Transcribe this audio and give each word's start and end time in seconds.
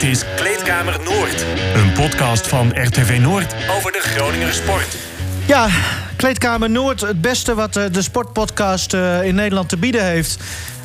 Dit 0.00 0.10
is 0.10 0.24
Kleedkamer 0.36 0.98
Noord. 1.04 1.44
Een 1.74 1.92
podcast 1.92 2.48
van 2.48 2.68
RTV 2.74 3.18
Noord 3.20 3.54
over 3.76 3.92
de 3.92 3.98
Groninger 4.00 4.52
sport. 4.52 4.96
Ja, 5.46 5.68
Kleedkamer 6.16 6.70
Noord, 6.70 7.00
het 7.00 7.20
beste 7.20 7.54
wat 7.54 7.76
eh, 7.76 7.84
de 7.92 8.02
sportpodcast 8.02 8.94
eh, 8.94 9.22
in 9.22 9.34
Nederland 9.34 9.68
te 9.68 9.76
bieden 9.76 10.04
heeft. 10.04 10.38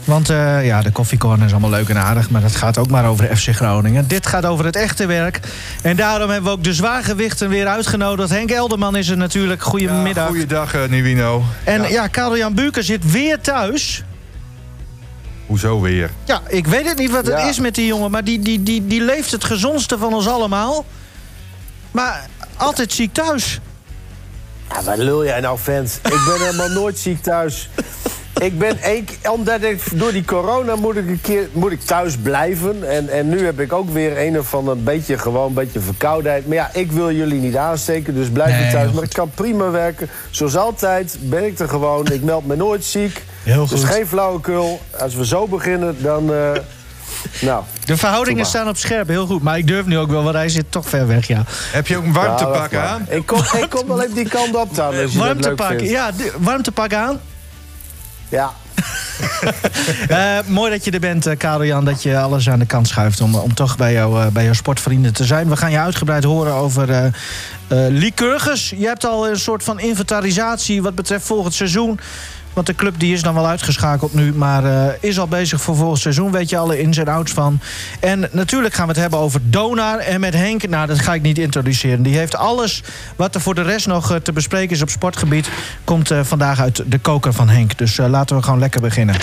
Want 0.04 0.30
uh, 0.30 0.66
ja, 0.66 0.82
de 0.82 0.92
koffiecorner 0.92 1.46
is 1.46 1.52
allemaal 1.52 1.70
leuk 1.70 1.90
en 1.90 1.98
aardig... 1.98 2.30
maar 2.30 2.42
dat 2.42 2.56
gaat 2.56 2.78
ook 2.78 2.90
maar 2.90 3.08
over 3.08 3.38
FC 3.38 3.50
Groningen. 3.50 4.08
Dit 4.08 4.28
gaat 4.28 4.46
over 4.46 4.66
het 4.66 4.76
echte 4.76 5.06
werk. 5.06 5.40
En 5.82 5.96
daarom 5.96 6.30
hebben 6.30 6.52
we 6.52 6.58
ook 6.58 6.64
de 6.64 6.74
zwaargewichten 6.74 7.50
weer 7.50 7.68
uitgenodigd. 7.68 8.30
Henk 8.30 8.52
Elderman 8.52 8.96
is 8.96 9.10
er 9.10 9.18
natuurlijk. 9.18 9.62
Goedemiddag. 9.62 10.24
Ja, 10.24 10.30
goeiedag, 10.30 10.76
uh, 10.76 10.82
Nivino. 10.90 11.44
En 11.64 11.82
ja, 11.82 11.88
ja 11.88 12.08
Karel-Jan 12.08 12.54
Buker 12.54 12.84
zit 12.84 13.12
weer 13.12 13.42
thuis. 13.42 14.04
Hoezo 15.46 15.82
weer? 15.82 16.12
Ja, 16.24 16.42
ik 16.48 16.68
weet 16.68 16.88
het 16.88 16.98
niet 16.98 17.12
wat 17.12 17.28
het 17.28 17.50
is 17.50 17.60
met 17.60 17.76
die 17.76 17.86
jongen... 17.86 18.12
maar 18.12 18.24
die, 18.24 18.40
die, 18.40 18.64
die, 18.64 18.88
die 18.88 19.02
leeft 19.02 19.32
het 19.32 19.44
gezondste 19.44 19.98
van 19.98 20.14
ons 20.14 20.28
allemaal. 20.28 20.86
Maar 21.92 22.28
altijd 22.58 22.94
ziek 22.94 23.14
thuis. 23.14 23.60
Ja, 24.70 24.84
wat 24.84 24.98
lul 24.98 25.26
jij 25.26 25.40
nou, 25.40 25.58
vent? 25.60 26.00
Ik 26.04 26.24
ben 26.26 26.40
helemaal 26.40 26.70
nooit 26.70 26.98
ziek 26.98 27.24
thuis. 27.24 27.70
Ik 28.40 28.60
ben 28.60 28.82
één 28.82 29.06
omdat 29.30 29.62
ik 29.62 30.00
door 30.00 30.12
die 30.12 30.26
corona 30.26 30.76
moet 30.76 30.96
ik 30.96 31.08
een 31.08 31.22
keer 31.22 31.50
moet 31.52 31.72
ik 31.72 31.82
thuis 31.82 32.18
blijven. 32.18 32.90
En, 32.90 33.10
en 33.10 33.30
nu 33.30 33.46
heb 33.46 33.60
ik 33.60 33.74
ook 33.74 33.90
weer 33.90 34.22
een 34.22 34.40
of 34.40 34.54
ander 34.54 34.84
beetje 34.84 35.18
gewoon 35.18 35.48
een 35.48 35.54
beetje 35.54 35.80
verkoudheid. 35.80 36.48
Maar 36.48 36.56
ja, 36.56 36.70
ik 36.74 36.92
wil 36.92 37.12
jullie 37.12 37.40
niet 37.40 37.56
aansteken, 37.56 38.16
dus 38.16 38.30
blijf 38.30 38.60
nee, 38.60 38.72
thuis. 38.72 38.92
Maar 38.92 39.04
ik 39.04 39.14
kan 39.14 39.32
prima 39.36 39.70
werken. 39.70 40.10
Zoals 40.30 40.58
altijd 40.58 41.18
ben 41.20 41.46
ik 41.46 41.60
er 41.60 41.70
gewoon. 41.70 42.08
Ik 42.12 42.24
meld 42.24 42.46
me 42.46 42.56
nooit 42.56 42.84
ziek. 42.84 43.24
Heel 43.44 43.68
goed. 43.68 43.70
Dus 43.70 43.84
geen 43.84 44.08
flauwekul. 44.08 44.82
Als 45.00 45.16
we 45.16 45.26
zo 45.26 45.48
beginnen, 45.48 45.96
dan. 46.02 46.32
Uh, 46.32 46.52
nou, 47.50 47.64
de 47.86 47.98
verhoudingen 47.98 48.46
staan 48.46 48.68
op 48.68 48.78
scherp, 48.78 49.08
heel 49.08 49.26
goed. 49.26 49.42
Maar 49.42 49.58
ik 49.58 49.68
durf 49.68 49.86
nu 49.86 49.98
ook 49.98 50.10
wel, 50.10 50.24
want 50.24 50.36
hij 50.36 50.50
zit 50.50 50.66
toch 50.70 50.90
ver 50.90 51.08
weg, 51.08 51.28
ja. 51.28 51.44
Heb 51.48 51.88
je 51.88 51.98
ook 51.98 52.04
een 52.04 52.14
warmtepak 52.14 52.72
ja, 52.72 52.86
aan? 52.86 53.06
Ik 53.10 53.26
kom, 53.26 53.40
ik 53.40 53.70
kom 53.70 53.88
wel 53.88 54.02
even 54.02 54.16
die 54.16 54.30
kant 54.30 54.56
op 54.56 54.70
staan. 54.72 54.94
Warmtepak, 55.14 55.80
ja, 55.80 56.12
warmtepak 56.38 56.94
aan. 56.94 57.20
Ja. 58.30 58.54
uh, 60.10 60.48
mooi 60.58 60.72
dat 60.72 60.86
je 60.86 60.92
er 60.92 61.00
bent, 61.00 61.28
uh, 61.28 61.38
Karel 61.38 61.66
Jan. 61.66 61.86
Dat 61.86 62.04
je 62.04 62.18
alles 62.18 62.50
aan 62.50 62.60
de 62.60 62.66
kant 62.66 62.88
schuift 62.88 63.22
om, 63.22 63.36
om 63.36 63.54
toch 63.54 63.78
bij, 63.78 63.94
jou, 63.94 64.26
uh, 64.26 64.28
bij 64.28 64.44
jouw 64.44 64.54
sportvrienden 64.54 65.14
te 65.14 65.24
zijn. 65.24 65.50
We 65.50 65.58
gaan 65.58 65.72
je 65.72 65.80
uitgebreid 65.80 66.24
horen 66.24 66.54
over 66.54 66.90
uh, 66.90 67.08
Lycurgus. 67.90 68.74
Je 68.78 68.88
hebt 68.88 69.06
al 69.06 69.30
een 69.30 69.40
soort 69.40 69.64
van 69.64 69.80
inventarisatie 69.80 70.82
wat 70.82 70.96
betreft 70.96 71.26
volgend 71.26 71.54
seizoen. 71.54 72.00
Want 72.56 72.68
de 72.68 72.76
club 72.76 72.94
die 72.98 73.14
is 73.14 73.22
dan 73.22 73.34
wel 73.34 73.48
uitgeschakeld 73.48 74.14
nu, 74.14 74.34
maar 74.34 74.64
uh, 74.64 74.86
is 75.00 75.20
al 75.20 75.28
bezig 75.28 75.62
voor 75.62 75.76
volgend 75.76 76.00
seizoen. 76.00 76.32
Weet 76.32 76.50
je 76.50 76.58
alle 76.58 76.82
ins 76.82 76.98
en 76.98 77.08
outs 77.08 77.32
van. 77.32 77.60
En 78.00 78.30
natuurlijk 78.32 78.74
gaan 78.74 78.86
we 78.86 78.92
het 78.92 79.02
hebben 79.02 79.20
over 79.20 79.42
Donar. 79.44 79.98
En 79.98 80.20
met 80.20 80.34
Henk, 80.34 80.70
nou 80.70 80.88
dat 80.88 81.00
ga 81.00 81.14
ik 81.14 81.22
niet 81.22 81.38
introduceren. 81.38 82.04
Die 82.04 82.18
heeft 82.18 82.36
alles 82.36 82.84
wat 83.16 83.36
er 83.36 83.42
voor 83.42 83.56
de 83.56 83.62
rest 83.62 83.88
nog 83.88 84.12
uh, 84.12 84.18
te 84.18 84.32
bespreken 84.32 84.76
is 84.76 84.82
op 84.82 84.90
sportgebied. 84.90 85.50
Komt 85.84 86.12
uh, 86.12 86.20
vandaag 86.24 86.60
uit 86.60 86.84
de 86.86 87.00
koker 87.00 87.34
van 87.34 87.50
Henk. 87.50 87.78
Dus 87.78 87.98
laten 87.98 88.36
we 88.36 88.44
gewoon 88.44 88.60
lekker 88.60 88.82
beginnen. 88.82 89.16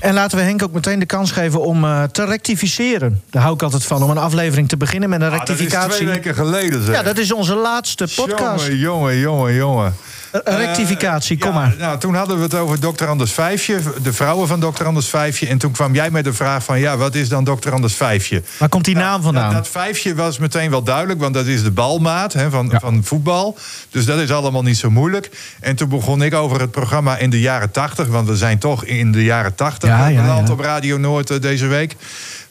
En 0.00 0.14
laten 0.14 0.38
we 0.38 0.44
Henk 0.44 0.62
ook 0.62 0.72
meteen 0.72 0.98
de 0.98 1.06
kans 1.06 1.30
geven 1.30 1.60
om 1.60 1.84
uh, 1.84 2.02
te 2.02 2.24
rectificeren. 2.24 3.22
Daar 3.30 3.42
hou 3.42 3.54
ik 3.54 3.62
altijd 3.62 3.84
van, 3.84 4.02
om 4.02 4.10
een 4.10 4.18
aflevering 4.18 4.68
te 4.68 4.76
beginnen 4.76 5.08
met 5.08 5.20
een 5.20 5.30
ah, 5.30 5.36
rectificatie. 5.36 5.78
Dat 5.78 5.90
is 5.90 5.96
twee 5.96 6.08
weken 6.08 6.34
geleden, 6.34 6.84
zeg. 6.84 6.94
Ja, 6.94 7.02
dat 7.02 7.18
is 7.18 7.32
onze 7.32 7.54
laatste 7.54 8.08
podcast. 8.16 8.66
Jongen, 8.66 8.78
jongen, 8.78 9.18
jongen, 9.18 9.54
jongen. 9.54 9.94
Een 10.32 10.56
rectificatie, 10.56 11.38
kom 11.38 11.54
maar. 11.54 11.74
Nou, 11.78 11.98
toen 11.98 12.14
hadden 12.14 12.36
we 12.36 12.42
het 12.42 12.54
over 12.54 12.80
dokter 12.80 13.08
Anders 13.08 13.32
Vijfje, 13.32 13.80
de 14.02 14.12
vrouwen 14.12 14.48
van 14.48 14.60
dokter 14.60 14.86
Anders 14.86 15.08
Vijfje. 15.08 15.46
En 15.46 15.58
toen 15.58 15.72
kwam 15.72 15.94
jij 15.94 16.10
met 16.10 16.24
de 16.24 16.32
vraag 16.32 16.64
van, 16.64 16.78
ja, 16.78 16.96
wat 16.96 17.14
is 17.14 17.28
dan 17.28 17.44
dokter 17.44 17.72
Anders 17.72 17.94
Vijfje? 17.94 18.42
Waar 18.58 18.68
komt 18.68 18.84
die 18.84 18.94
naam 18.94 19.04
nou, 19.10 19.22
vandaan? 19.22 19.52
Dat, 19.52 19.68
vijfje 19.68 20.14
was 20.14 20.38
meteen 20.38 20.70
wel 20.70 20.82
duidelijk, 20.82 21.20
want 21.20 21.34
dat 21.34 21.46
is 21.46 21.62
de 21.62 21.70
balmaat 21.70 22.32
hè, 22.32 22.50
van, 22.50 22.68
ja. 22.72 22.80
van 22.80 23.04
voetbal. 23.04 23.58
Dus 23.90 24.04
dat 24.04 24.18
is 24.18 24.30
allemaal 24.30 24.62
niet 24.62 24.76
zo 24.76 24.90
moeilijk. 24.90 25.30
En 25.60 25.76
toen 25.76 25.88
begon 25.88 26.22
ik 26.22 26.34
over 26.34 26.60
het 26.60 26.70
programma 26.70 27.16
in 27.16 27.30
de 27.30 27.40
jaren 27.40 27.70
tachtig, 27.70 28.06
want 28.06 28.28
we 28.28 28.36
zijn 28.36 28.58
toch 28.58 28.84
in 28.84 29.12
de 29.12 29.24
jaren 29.24 29.54
tachtig 29.54 29.88
ja, 29.88 30.06
ja, 30.06 30.42
op 30.50 30.60
Radio 30.60 30.96
Noord 30.96 31.30
uh, 31.30 31.40
deze 31.40 31.66
week. 31.66 31.96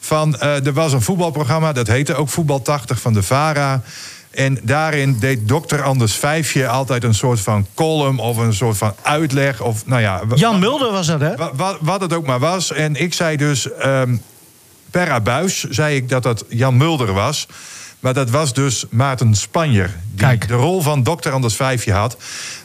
Van, 0.00 0.36
uh, 0.42 0.66
er 0.66 0.72
was 0.72 0.92
een 0.92 1.02
voetbalprogramma, 1.02 1.72
dat 1.72 1.86
heette 1.86 2.14
ook 2.14 2.28
Voetbal 2.28 2.62
80 2.62 3.00
van 3.00 3.12
de 3.12 3.22
VARA. 3.22 3.82
En 4.36 4.58
daarin 4.62 5.16
deed 5.18 5.48
dokter 5.48 5.82
Anders 5.82 6.14
Vijfje 6.14 6.68
altijd 6.68 7.04
een 7.04 7.14
soort 7.14 7.40
van 7.40 7.66
column 7.74 8.18
of 8.18 8.36
een 8.36 8.54
soort 8.54 8.76
van 8.76 8.94
uitleg. 9.02 9.60
Of, 9.60 9.86
nou 9.86 10.00
ja, 10.00 10.22
Jan 10.34 10.58
Mulder 10.58 10.92
was 10.92 11.06
dat, 11.06 11.20
hè? 11.20 11.34
Wat, 11.54 11.76
wat 11.80 12.00
het 12.00 12.12
ook 12.12 12.26
maar 12.26 12.38
was. 12.38 12.72
En 12.72 12.96
ik 12.96 13.14
zei 13.14 13.36
dus, 13.36 13.68
um, 13.84 14.22
per 14.90 15.10
abuis 15.10 15.64
zei 15.64 15.96
ik 15.96 16.08
dat 16.08 16.22
dat 16.22 16.44
Jan 16.48 16.76
Mulder 16.76 17.12
was. 17.12 17.46
Maar 18.00 18.14
dat 18.14 18.30
was 18.30 18.54
dus 18.54 18.84
Maarten 18.90 19.34
Spanjer. 19.34 19.94
Die 20.10 20.26
Kijk. 20.26 20.48
de 20.48 20.54
rol 20.54 20.80
van 20.80 21.02
dokter 21.02 21.32
Anders 21.32 21.54
Vijfje 21.54 21.92
had. 21.92 22.16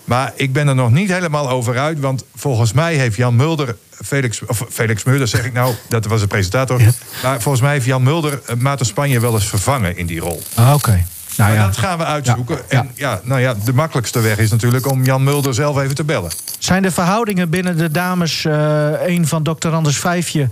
Maar 0.03 0.33
ik 0.35 0.53
ben 0.53 0.67
er 0.67 0.75
nog 0.75 0.91
niet 0.91 1.11
helemaal 1.11 1.49
over 1.49 1.79
uit. 1.79 1.99
Want 1.99 2.23
volgens 2.35 2.73
mij 2.73 2.95
heeft 2.95 3.15
Jan 3.15 3.35
Mulder. 3.35 3.75
Felix, 4.05 4.45
of 4.45 4.65
Felix 4.69 5.03
Mulder 5.03 5.27
zeg 5.27 5.45
ik 5.45 5.53
nou, 5.53 5.75
dat 5.89 6.05
was 6.05 6.21
de 6.21 6.27
presentator. 6.27 6.81
Ja. 6.81 6.91
Maar 7.23 7.41
volgens 7.41 7.63
mij 7.63 7.73
heeft 7.73 7.85
Jan 7.85 8.03
Mulder 8.03 8.41
Maarten 8.57 8.85
Spanjer 8.85 9.21
wel 9.21 9.33
eens 9.33 9.47
vervangen 9.47 9.97
in 9.97 10.05
die 10.05 10.19
rol. 10.19 10.41
Ah, 10.53 10.65
Oké. 10.67 10.75
Okay. 10.75 11.05
Nou, 11.37 11.53
ja. 11.53 11.65
dat 11.65 11.77
gaan 11.77 11.97
we 11.97 12.05
uitzoeken. 12.05 12.59
Ja, 12.69 12.79
en 12.79 12.91
ja, 12.95 13.21
nou 13.23 13.41
ja, 13.41 13.55
de 13.65 13.73
makkelijkste 13.73 14.19
weg 14.19 14.37
is 14.37 14.51
natuurlijk 14.51 14.87
om 14.87 15.03
Jan 15.03 15.23
Mulder 15.23 15.53
zelf 15.53 15.77
even 15.77 15.95
te 15.95 16.03
bellen. 16.03 16.31
Zijn 16.59 16.81
de 16.81 16.91
verhoudingen 16.91 17.49
binnen 17.49 17.77
de 17.77 17.91
dames 17.91 18.43
uh, 18.43 19.07
een 19.07 19.27
van 19.27 19.43
dokter 19.43 19.71
Anders 19.71 19.97
Vijfje 19.97 20.47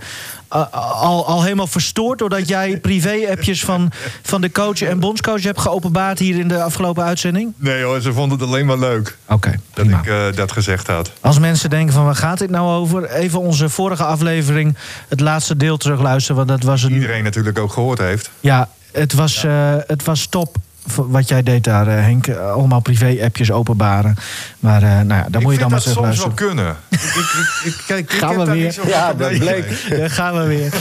uh, 0.56 0.64
al, 1.00 1.26
al 1.26 1.42
helemaal 1.42 1.66
verstoord... 1.66 2.18
doordat 2.18 2.48
jij 2.48 2.78
privé-appjes 2.78 3.64
van, 3.64 3.92
van 4.22 4.40
de 4.40 4.52
coach 4.52 4.82
en 4.82 5.00
bondscoach 5.00 5.42
hebt 5.42 5.60
geopenbaard... 5.60 6.18
hier 6.18 6.38
in 6.38 6.48
de 6.48 6.62
afgelopen 6.62 7.04
uitzending? 7.04 7.52
Nee 7.56 7.82
hoor, 7.82 8.00
ze 8.00 8.12
vonden 8.12 8.38
het 8.38 8.48
alleen 8.48 8.66
maar 8.66 8.78
leuk. 8.78 9.16
Oké, 9.24 9.34
okay, 9.34 9.60
Dat 9.74 9.86
ik 9.86 10.06
uh, 10.06 10.24
dat 10.34 10.52
gezegd 10.52 10.86
had. 10.86 11.12
Als 11.20 11.38
mensen 11.38 11.70
denken 11.70 11.94
van 11.94 12.04
waar 12.04 12.14
gaat 12.14 12.38
dit 12.38 12.50
nou 12.50 12.68
over... 12.68 13.10
even 13.10 13.40
onze 13.40 13.68
vorige 13.68 14.04
aflevering, 14.04 14.76
het 15.08 15.20
laatste 15.20 15.56
deel 15.56 15.76
terugluisteren. 15.76 16.36
Want 16.36 16.48
dat 16.48 16.62
was 16.62 16.82
een... 16.82 16.92
Iedereen 16.92 17.24
natuurlijk 17.24 17.58
ook 17.58 17.72
gehoord 17.72 17.98
heeft. 17.98 18.30
Ja, 18.40 18.68
het 18.92 19.12
was, 19.12 19.40
ja. 19.40 19.84
Het 19.86 20.04
was 20.04 20.26
top 20.26 20.56
wat 20.96 21.28
jij 21.28 21.42
deed 21.42 21.64
daar, 21.64 21.86
uh, 21.86 21.94
Henk. 21.94 22.28
Allemaal 22.28 22.80
privé-appjes 22.80 23.50
openbaren. 23.50 24.16
Maar 24.58 24.82
uh, 24.82 24.88
nou 24.88 25.08
ja, 25.08 25.26
daar 25.30 25.42
moet 25.42 25.52
je 25.52 25.58
dan 25.58 25.70
maar 25.70 25.80
terug 25.80 26.00
luisteren. 26.00 26.32
soms 26.36 26.40
wel 26.40 26.48
kunnen. 26.48 26.76
ik, 26.88 27.00
ik, 27.00 27.72
ik, 27.72 27.84
kijk, 27.86 28.12
gaan 28.22 28.38
we 28.38 28.50
weer. 28.50 28.78
Ja, 28.86 29.14
dat 29.14 29.38
bleek. 29.38 29.86
Daar 29.90 30.10
gaan 30.10 30.34
we 30.34 30.46
weer. 30.46 30.72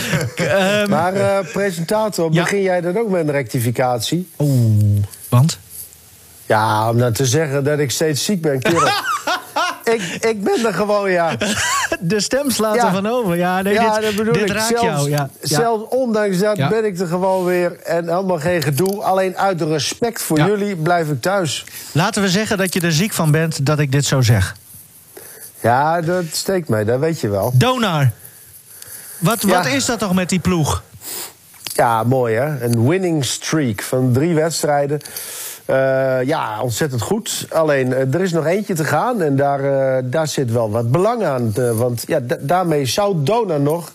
maar 0.89 1.15
uh, 1.15 1.37
presentator, 1.53 2.33
ja. 2.33 2.41
begin 2.41 2.61
jij 2.61 2.81
dan 2.81 2.97
ook 2.97 3.09
met 3.09 3.27
een 3.27 3.31
rectificatie? 3.31 4.29
Oeh, 4.37 5.03
want? 5.29 5.59
Ja, 6.45 6.89
om 6.89 6.97
dan 6.97 7.13
te 7.13 7.25
zeggen 7.25 7.63
dat 7.63 7.79
ik 7.79 7.91
steeds 7.91 8.23
ziek 8.23 8.41
ben, 8.41 8.59
kerel. 8.59 8.89
ik, 9.93 10.01
ik 10.25 10.43
ben 10.43 10.65
er 10.65 10.73
gewoon, 10.73 11.11
ja. 11.11 11.35
De 11.99 12.19
stem 12.19 12.49
slaat 12.51 12.75
Ja. 12.75 12.85
er 12.85 12.91
van 12.93 13.07
over. 13.07 13.35
Ja, 13.37 13.61
nee, 13.61 13.73
ja, 13.73 13.93
dit, 13.93 14.03
dat 14.03 14.15
bedoel 14.15 14.33
dit 14.33 14.41
ik. 14.41 14.51
raakt 14.51 14.67
zelfs, 14.67 14.83
jou. 14.83 15.09
Ja. 15.09 15.29
Zelfs 15.41 15.83
ondanks 15.89 16.37
dat 16.39 16.55
ben 16.69 16.85
ik 16.85 16.99
er 16.99 17.07
gewoon 17.07 17.45
weer. 17.45 17.79
En 17.79 18.09
helemaal 18.09 18.39
geen 18.39 18.61
gedoe. 18.61 19.03
Alleen 19.03 19.37
uit 19.37 19.61
respect 19.61 20.21
voor 20.21 20.39
jullie 20.39 20.75
blijf 20.75 21.09
ik 21.09 21.21
thuis. 21.21 21.65
Laten 21.91 22.21
we 22.21 22.29
zeggen 22.29 22.57
dat 22.57 22.73
je 22.73 22.81
er 22.81 22.91
ziek 22.91 23.13
van 23.13 23.31
bent 23.31 23.65
dat 23.65 23.79
ik 23.79 23.91
dit 23.91 24.05
zo 24.05 24.21
zeg. 24.21 24.55
Ja, 25.61 26.01
dat 26.01 26.23
steekt 26.31 26.69
mij, 26.69 26.83
dat 26.83 26.99
weet 26.99 27.19
je 27.21 27.29
wel. 27.29 27.51
Donar. 27.53 28.09
Wat, 29.17 29.41
wat 29.41 29.65
is 29.65 29.85
dat 29.85 29.99
toch 29.99 30.13
met 30.13 30.29
die 30.29 30.39
ploeg? 30.39 30.83
Ja, 31.63 32.03
mooi 32.03 32.35
hè. 32.35 32.63
Een 32.63 32.87
winning 32.87 33.25
streak 33.25 33.81
van 33.81 34.11
drie 34.13 34.33
wedstrijden. 34.35 34.99
Eh, 35.69 36.19
ja, 36.23 36.61
ontzettend 36.61 37.01
goed. 37.01 37.45
Alleen, 37.49 37.93
eh, 37.93 38.13
er 38.13 38.21
is 38.21 38.31
nog 38.31 38.45
eentje 38.45 38.73
te 38.73 38.83
gaan 38.83 39.21
en 39.21 39.35
daar, 39.35 39.63
eh, 39.63 40.03
daar 40.05 40.27
zit 40.27 40.51
wel 40.51 40.71
wat 40.71 40.91
belang 40.91 41.23
aan. 41.23 41.53
Want 41.75 42.03
ja, 42.07 42.19
da- 42.19 42.37
daarmee 42.39 42.85
zou 42.85 43.23
Dona 43.23 43.57
nog 43.57 43.91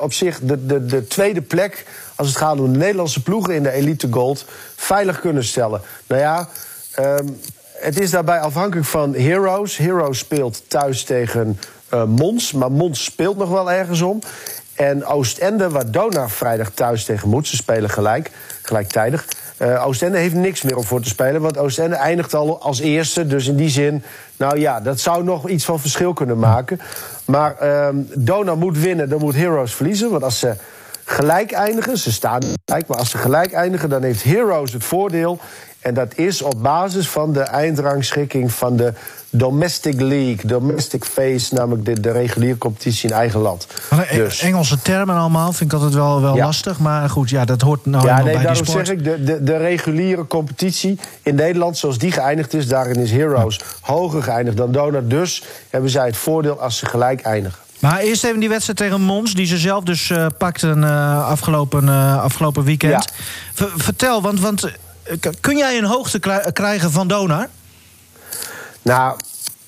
op 0.00 0.12
zich 0.12 0.40
de, 0.42 0.66
de, 0.66 0.86
de 0.86 1.06
tweede 1.06 1.42
plek... 1.42 1.84
als 2.16 2.28
het 2.28 2.36
gaat 2.36 2.58
om 2.58 2.72
de 2.72 2.78
Nederlandse 2.78 3.22
ploegen 3.22 3.54
in 3.54 3.62
de 3.62 3.70
Elite 3.70 4.08
Gold... 4.10 4.44
veilig 4.76 5.20
kunnen 5.20 5.44
stellen. 5.44 5.80
Nou 6.06 6.20
ja, 6.20 6.48
ehm, 6.94 7.26
het 7.72 8.00
is 8.00 8.10
daarbij 8.10 8.40
afhankelijk 8.40 8.86
van 8.86 9.14
Heroes. 9.14 9.76
Heroes 9.76 10.18
speelt 10.18 10.62
thuis 10.68 11.04
tegen 11.04 11.58
Mons, 12.06 12.52
maar 12.52 12.72
Mons 12.72 13.04
speelt 13.04 13.36
nog 13.36 13.48
wel 13.48 13.70
ergens 13.72 14.00
om. 14.00 14.18
En 14.74 15.04
Oostende, 15.04 15.70
waar 15.70 15.90
Donar 15.90 16.30
vrijdag 16.30 16.70
thuis 16.70 17.04
tegen 17.04 17.28
moet, 17.28 17.48
ze 17.48 17.56
spelen 17.56 17.90
gelijk, 17.90 18.30
gelijktijdig. 18.62 19.26
Eh, 19.62 19.86
Oostende 19.86 20.18
heeft 20.18 20.34
niks 20.34 20.62
meer 20.62 20.76
om 20.76 20.84
voor 20.84 21.00
te 21.00 21.08
spelen, 21.08 21.40
want 21.40 21.58
Oostende 21.58 21.96
eindigt 21.96 22.34
al 22.34 22.62
als 22.62 22.80
eerste. 22.80 23.26
Dus 23.26 23.46
in 23.46 23.56
die 23.56 23.68
zin, 23.68 24.02
nou 24.36 24.58
ja, 24.58 24.80
dat 24.80 25.00
zou 25.00 25.24
nog 25.24 25.48
iets 25.48 25.64
van 25.64 25.80
verschil 25.80 26.12
kunnen 26.12 26.38
maken. 26.38 26.80
Maar 27.24 27.56
ehm 27.56 27.96
Donar 28.14 28.56
moet 28.56 28.78
winnen, 28.78 29.08
dan 29.08 29.20
moet 29.20 29.34
Heroes 29.34 29.74
verliezen. 29.74 30.10
Want 30.10 30.22
als 30.22 30.38
ze 30.38 30.54
gelijk 31.12 31.52
eindigen, 31.52 31.98
ze 31.98 32.12
staan 32.12 32.42
gelijk, 32.64 32.86
maar 32.88 32.98
als 32.98 33.10
ze 33.10 33.18
gelijk 33.18 33.52
eindigen, 33.52 33.88
dan 33.88 34.02
heeft 34.02 34.24
Heroes 34.24 34.72
het 34.72 34.84
voordeel. 34.84 35.38
En 35.80 35.94
dat 35.94 36.12
is 36.16 36.42
op 36.42 36.62
basis 36.62 37.08
van 37.08 37.32
de 37.32 37.40
eindrangschikking 37.40 38.52
van 38.52 38.76
de 38.76 38.92
Domestic 39.30 40.00
League, 40.00 40.46
Domestic 40.46 41.04
Phase, 41.04 41.54
namelijk 41.54 41.84
de, 41.84 42.00
de 42.00 42.10
reguliere 42.10 42.58
competitie 42.58 43.08
in 43.10 43.14
eigen 43.14 43.40
land. 43.40 43.66
De 43.90 44.06
Dus- 44.16 44.40
Engelse 44.40 44.82
termen 44.82 45.16
allemaal 45.16 45.52
vind 45.52 45.72
ik 45.72 45.78
altijd 45.78 45.94
wel, 45.94 46.20
wel 46.20 46.34
Ja. 46.36 46.44
lastig. 46.44 46.78
Maar 46.78 47.10
goed, 47.10 47.30
ja, 47.30 47.44
dat 47.44 47.60
hoort 47.60 47.86
nou 47.86 48.06
Ja, 48.06 48.14
nee, 48.14 48.24
bij 48.24 48.32
die 48.32 48.42
daarom 48.42 48.64
sport. 48.64 48.86
zeg 48.86 48.96
ik, 48.96 49.04
de, 49.04 49.24
de, 49.24 49.42
de 49.42 49.56
reguliere 49.56 50.26
competitie 50.26 50.98
in 51.22 51.34
Nederland, 51.34 51.78
zoals 51.78 51.98
die 51.98 52.12
geëindigd 52.12 52.54
is, 52.54 52.68
daarin 52.68 52.96
is 52.96 53.10
Heroes 53.10 53.60
hoger 53.80 54.22
geëindigd 54.22 54.56
dan 54.56 54.72
Donor. 54.72 55.08
Dus 55.08 55.44
hebben 55.70 55.90
zij 55.90 56.06
het 56.06 56.16
voordeel 56.16 56.60
als 56.60 56.76
ze 56.78 56.86
gelijk 56.86 57.20
eindigen. 57.20 57.58
Maar 57.82 57.98
eerst 58.00 58.24
even 58.24 58.40
die 58.40 58.48
wedstrijd 58.48 58.78
tegen 58.78 59.00
Mons, 59.00 59.34
die 59.34 59.46
ze 59.46 59.56
zelf 59.58 59.84
dus 59.84 60.10
eh, 60.10 60.26
pakten 60.38 60.84
eh, 60.84 61.28
afgelopen, 61.28 61.88
eh, 61.88 62.22
afgelopen 62.22 62.64
weekend. 62.64 62.92
Ja. 63.54 63.66
Vertel, 63.76 64.22
want, 64.22 64.40
want 64.40 64.70
kun 65.40 65.56
jij 65.56 65.78
een 65.78 65.84
hoogte 65.84 66.18
kri- 66.18 66.52
krijgen 66.52 66.90
van 66.90 67.08
Donar? 67.08 67.48
Nou, 68.82 69.18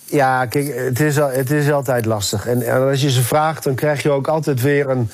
ja, 0.05 0.47
kijk, 0.47 0.75
het 0.75 1.01
is, 1.01 1.17
het 1.17 1.51
is 1.51 1.71
altijd 1.71 2.05
lastig. 2.07 2.47
En, 2.47 2.63
en 2.67 2.89
als 2.89 3.01
je 3.01 3.11
ze 3.11 3.23
vraagt, 3.23 3.65
dan 3.65 3.75
krijg 3.75 4.03
je 4.03 4.11
ook 4.11 4.29
altijd 4.29 4.61
weer 4.61 4.89
een, 4.91 5.11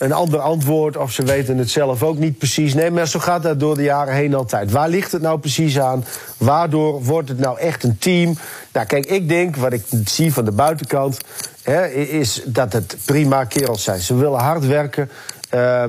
een 0.00 0.12
ander 0.12 0.40
antwoord. 0.40 0.96
Of 0.96 1.12
ze 1.12 1.22
weten 1.24 1.58
het 1.58 1.70
zelf 1.70 2.02
ook 2.02 2.18
niet 2.18 2.38
precies. 2.38 2.74
Nee, 2.74 2.90
maar 2.90 3.08
zo 3.08 3.18
gaat 3.18 3.42
dat 3.42 3.60
door 3.60 3.76
de 3.76 3.82
jaren 3.82 4.14
heen 4.14 4.34
altijd. 4.34 4.70
Waar 4.70 4.88
ligt 4.88 5.12
het 5.12 5.22
nou 5.22 5.38
precies 5.38 5.78
aan? 5.80 6.04
Waardoor 6.36 7.02
wordt 7.04 7.28
het 7.28 7.38
nou 7.38 7.58
echt 7.58 7.84
een 7.84 7.98
team? 7.98 8.36
Nou, 8.72 8.86
kijk, 8.86 9.06
ik 9.06 9.28
denk, 9.28 9.56
wat 9.56 9.72
ik 9.72 9.84
zie 10.04 10.32
van 10.32 10.44
de 10.44 10.52
buitenkant... 10.52 11.18
Hè, 11.62 11.86
is 11.88 12.42
dat 12.46 12.72
het 12.72 12.96
prima 13.04 13.44
kerels 13.44 13.84
zijn. 13.84 14.00
Ze 14.00 14.14
willen 14.14 14.40
hard 14.40 14.66
werken. 14.66 15.10
Ehm, 15.48 15.62
eh, 15.62 15.88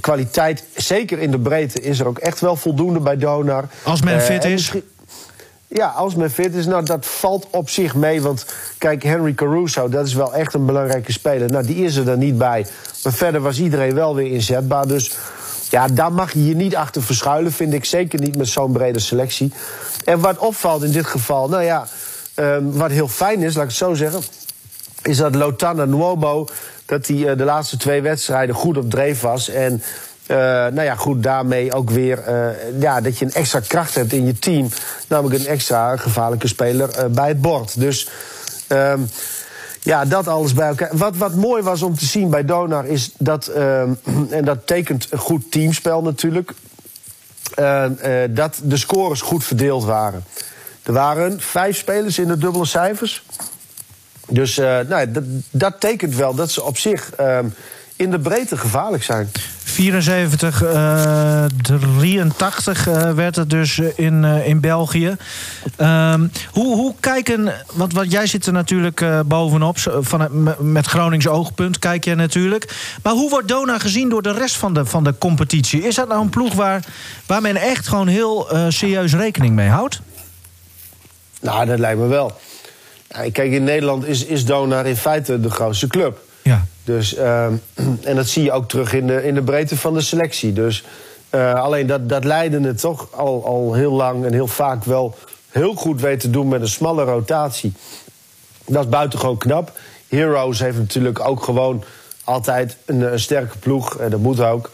kwaliteit, 0.00 0.64
zeker 0.76 1.18
in 1.18 1.30
de 1.30 1.38
breedte, 1.38 1.80
is 1.80 2.00
er 2.00 2.06
ook 2.06 2.18
echt 2.18 2.40
wel 2.40 2.56
voldoende 2.56 3.00
bij 3.00 3.16
Donar. 3.16 3.64
Als 3.82 4.02
men 4.02 4.14
Eh, 4.14 4.20
fit 4.20 4.44
is. 4.44 4.72
Ja, 5.72 5.86
als 5.86 6.14
men 6.14 6.30
fit 6.30 6.54
is, 6.54 6.66
nou, 6.66 6.84
dat 6.84 7.06
valt 7.06 7.46
op 7.50 7.70
zich 7.70 7.94
mee. 7.94 8.22
Want 8.22 8.46
kijk, 8.78 9.02
Henry 9.02 9.34
Caruso, 9.34 9.88
dat 9.88 10.06
is 10.06 10.14
wel 10.14 10.34
echt 10.34 10.54
een 10.54 10.66
belangrijke 10.66 11.12
speler. 11.12 11.50
Nou, 11.50 11.66
die 11.66 11.84
is 11.84 11.96
er 11.96 12.04
dan 12.04 12.18
niet 12.18 12.38
bij. 12.38 12.66
Maar 13.02 13.12
verder 13.12 13.40
was 13.40 13.58
iedereen 13.58 13.94
wel 13.94 14.14
weer 14.14 14.32
inzetbaar. 14.32 14.86
Dus 14.86 15.12
ja, 15.70 15.86
daar 15.86 16.12
mag 16.12 16.32
je 16.32 16.46
je 16.46 16.54
niet 16.54 16.76
achter 16.76 17.02
verschuilen, 17.02 17.52
vind 17.52 17.72
ik. 17.72 17.84
Zeker 17.84 18.20
niet 18.20 18.36
met 18.36 18.48
zo'n 18.48 18.72
brede 18.72 18.98
selectie. 18.98 19.52
En 20.04 20.20
wat 20.20 20.38
opvalt 20.38 20.82
in 20.82 20.92
dit 20.92 21.06
geval, 21.06 21.48
nou 21.48 21.62
ja, 21.62 21.86
ehm, 22.34 22.70
wat 22.70 22.90
heel 22.90 23.08
fijn 23.08 23.42
is, 23.42 23.54
laat 23.54 23.62
ik 23.62 23.68
het 23.68 23.78
zo 23.78 23.94
zeggen... 23.94 24.22
is 25.02 25.16
dat 25.16 25.34
Lotana 25.34 25.84
Nuomo, 25.84 26.46
dat 26.86 27.06
hij 27.06 27.28
eh, 27.28 27.36
de 27.36 27.44
laatste 27.44 27.76
twee 27.76 28.02
wedstrijden 28.02 28.54
goed 28.54 28.76
op 28.76 28.90
dreef 28.90 29.20
was. 29.20 29.48
En 29.48 29.82
eh, 30.26 30.36
nou 30.36 30.82
ja, 30.82 30.94
goed, 30.94 31.22
daarmee 31.22 31.72
ook 31.72 31.90
weer 31.90 32.18
eh, 32.18 32.80
ja, 32.80 33.00
dat 33.00 33.18
je 33.18 33.24
een 33.24 33.32
extra 33.32 33.60
kracht 33.60 33.94
hebt 33.94 34.12
in 34.12 34.26
je 34.26 34.38
team. 34.38 34.68
Namelijk 35.08 35.40
een 35.40 35.46
extra 35.46 35.96
gevaarlijke 35.96 36.48
speler 36.48 36.90
eh, 36.90 37.06
bij 37.06 37.28
het 37.28 37.40
bord. 37.40 37.80
Dus 37.80 38.08
ehm, 38.66 39.00
ja, 39.80 40.04
dat 40.04 40.28
alles 40.28 40.52
bij 40.52 40.68
elkaar. 40.68 40.90
Wat, 40.92 41.16
wat 41.16 41.34
mooi 41.34 41.62
was 41.62 41.82
om 41.82 41.96
te 41.96 42.04
zien 42.04 42.30
bij 42.30 42.44
Donar 42.44 42.86
is 42.86 43.10
dat, 43.18 43.46
ehm, 43.46 43.92
en 44.30 44.44
dat 44.44 44.66
tekent 44.66 45.06
een 45.10 45.18
goed 45.18 45.50
teamspel 45.50 46.02
natuurlijk, 46.02 46.52
eh, 47.54 48.22
eh, 48.22 48.30
dat 48.34 48.60
de 48.62 48.76
scores 48.76 49.20
goed 49.20 49.44
verdeeld 49.44 49.84
waren. 49.84 50.24
Er 50.82 50.92
waren 50.92 51.40
vijf 51.40 51.76
spelers 51.76 52.18
in 52.18 52.28
de 52.28 52.38
dubbele 52.38 52.66
cijfers. 52.66 53.24
Dus 54.28 54.56
nou, 54.56 55.10
dat, 55.10 55.24
dat 55.50 55.80
tekent 55.80 56.14
wel 56.14 56.34
dat 56.34 56.50
ze 56.50 56.62
op 56.62 56.78
zich 56.78 57.12
ehm, 57.12 57.46
in 57.96 58.10
de 58.10 58.18
breedte 58.18 58.56
gevaarlijk 58.56 59.02
zijn. 59.02 59.30
74, 59.72 60.62
eh 60.62 61.44
83 61.98 62.88
eh, 62.88 63.10
werd 63.10 63.36
het 63.36 63.50
dus 63.50 63.78
eh, 63.78 63.86
in, 63.96 64.24
in 64.24 64.60
België. 64.60 65.16
Ehm, 65.76 66.26
hoe, 66.50 66.76
hoe 66.76 66.94
kijken, 67.00 67.52
want, 67.72 67.92
want 67.92 68.10
jij 68.12 68.26
zit 68.26 68.46
er 68.46 68.52
natuurlijk 68.52 69.04
bovenop, 69.26 69.76
van, 70.00 70.54
met 70.58 70.86
Gronings 70.86 71.26
oogpunt 71.26 71.78
kijk 71.78 72.04
je 72.04 72.14
natuurlijk. 72.14 72.74
Maar 73.02 73.12
hoe 73.12 73.30
wordt 73.30 73.48
Dona 73.48 73.78
gezien 73.78 74.08
door 74.08 74.22
de 74.22 74.32
rest 74.32 74.56
van 74.56 74.74
de, 74.74 74.84
van 74.84 75.04
de 75.04 75.14
competitie? 75.18 75.82
Is 75.82 75.94
dat 75.94 76.08
nou 76.08 76.20
een 76.20 76.30
ploeg 76.30 76.54
waar, 76.54 76.84
waar 77.26 77.42
men 77.42 77.56
echt 77.56 77.88
gewoon 77.88 78.08
heel 78.08 78.48
serieus 78.68 79.14
rekening 79.14 79.54
mee 79.54 79.68
houdt? 79.68 80.00
Nou, 81.40 81.66
dat 81.66 81.78
lijkt 81.78 82.00
me 82.00 82.06
wel. 82.06 82.40
Kijk, 83.08 83.52
in 83.52 83.64
Nederland 83.64 84.06
is, 84.06 84.24
is 84.24 84.44
Donar 84.44 84.86
in 84.86 84.96
feite 84.96 85.40
de 85.40 85.50
grootste 85.50 85.86
club. 85.86 86.20
Ja. 86.42 86.64
Dus, 86.84 87.14
ehm, 87.14 87.52
en 88.10 88.16
dat 88.16 88.28
zie 88.28 88.42
je 88.42 88.52
ook 88.52 88.68
terug 88.68 88.92
in 88.92 89.06
de, 89.06 89.24
in 89.24 89.34
de 89.34 89.42
breedte 89.42 89.76
van 89.76 89.94
de 89.94 90.00
selectie. 90.00 90.52
Dus 90.52 90.84
eh, 91.30 91.54
alleen 91.54 91.86
dat, 91.86 92.08
dat 92.08 92.24
Leiden 92.24 92.62
het 92.62 92.80
toch 92.80 93.08
al, 93.12 93.44
al 93.46 93.74
heel 93.74 93.92
lang 93.92 94.24
en 94.24 94.32
heel 94.32 94.46
vaak 94.46 94.84
wel 94.84 95.16
heel 95.48 95.74
goed 95.74 96.00
weet 96.00 96.20
te 96.20 96.30
doen 96.30 96.48
met 96.48 96.60
een 96.60 96.68
smalle 96.68 97.04
rotatie. 97.04 97.72
Dat 98.66 98.84
is 98.84 98.90
buitengewoon 98.90 99.38
knap. 99.38 99.72
Heroes 100.08 100.58
heeft 100.58 100.78
natuurlijk 100.78 101.20
ook 101.20 101.42
gewoon 101.42 101.84
altijd 102.24 102.76
een, 102.84 103.12
een 103.12 103.20
sterke 103.20 103.58
ploeg. 103.58 103.96
En 103.96 104.10
dat 104.10 104.20
moet 104.20 104.40
ook. 104.40 104.70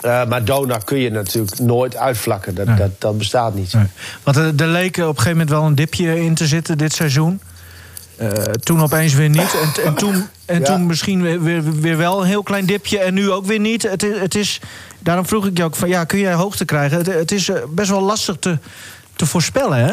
Eh, 0.00 0.26
maar 0.26 0.44
Donar 0.44 0.84
kun 0.84 0.98
je 0.98 1.10
natuurlijk 1.10 1.58
nooit 1.58 1.96
uitvlakken. 1.96 2.54
Dat, 2.54 2.66
Nee. 2.66 2.76
dat, 2.76 3.00
dat 3.00 3.18
bestaat 3.18 3.54
niet. 3.54 3.72
Nee. 3.72 3.86
Want 4.22 4.36
er, 4.36 4.52
er 4.56 4.66
leek 4.66 4.96
op 4.96 5.02
een 5.02 5.06
gegeven 5.06 5.30
moment 5.30 5.50
wel 5.50 5.62
een 5.62 5.74
dipje 5.74 6.20
in 6.20 6.34
te 6.34 6.46
zitten 6.46 6.78
dit 6.78 6.92
seizoen. 6.92 7.40
Eh, 8.16 8.28
toen 8.42 8.82
opeens 8.82 9.14
weer 9.14 9.28
niet. 9.28 9.54
En, 9.62 9.84
en, 9.84 9.94
toen, 9.94 10.26
en 10.46 10.58
Ja. 10.58 10.64
toen 10.64 10.86
misschien 10.86 11.22
weer, 11.22 11.42
weer, 11.42 11.80
weer 11.80 11.96
wel 11.96 12.20
een 12.20 12.26
heel 12.26 12.42
klein 12.42 12.66
dipje. 12.66 12.98
En 12.98 13.14
nu 13.14 13.30
ook 13.30 13.44
weer 13.46 13.60
niet. 13.60 13.82
Het, 13.82 14.02
het 14.02 14.34
is, 14.34 14.60
daarom 14.98 15.26
vroeg 15.26 15.46
ik 15.46 15.56
je 15.58 15.64
ook 15.64 15.76
van 15.76 15.88
ja, 15.88 16.04
kun 16.04 16.18
jij 16.18 16.32
hoogte 16.32 16.64
krijgen? 16.64 16.98
Het, 16.98 17.06
het 17.06 17.32
is 17.32 17.48
eh, 17.48 17.62
best 17.68 17.90
wel 17.90 18.00
lastig 18.00 18.36
te, 18.36 18.58
te 19.16 19.26
voorspellen, 19.26 19.78
hè? 19.78 19.92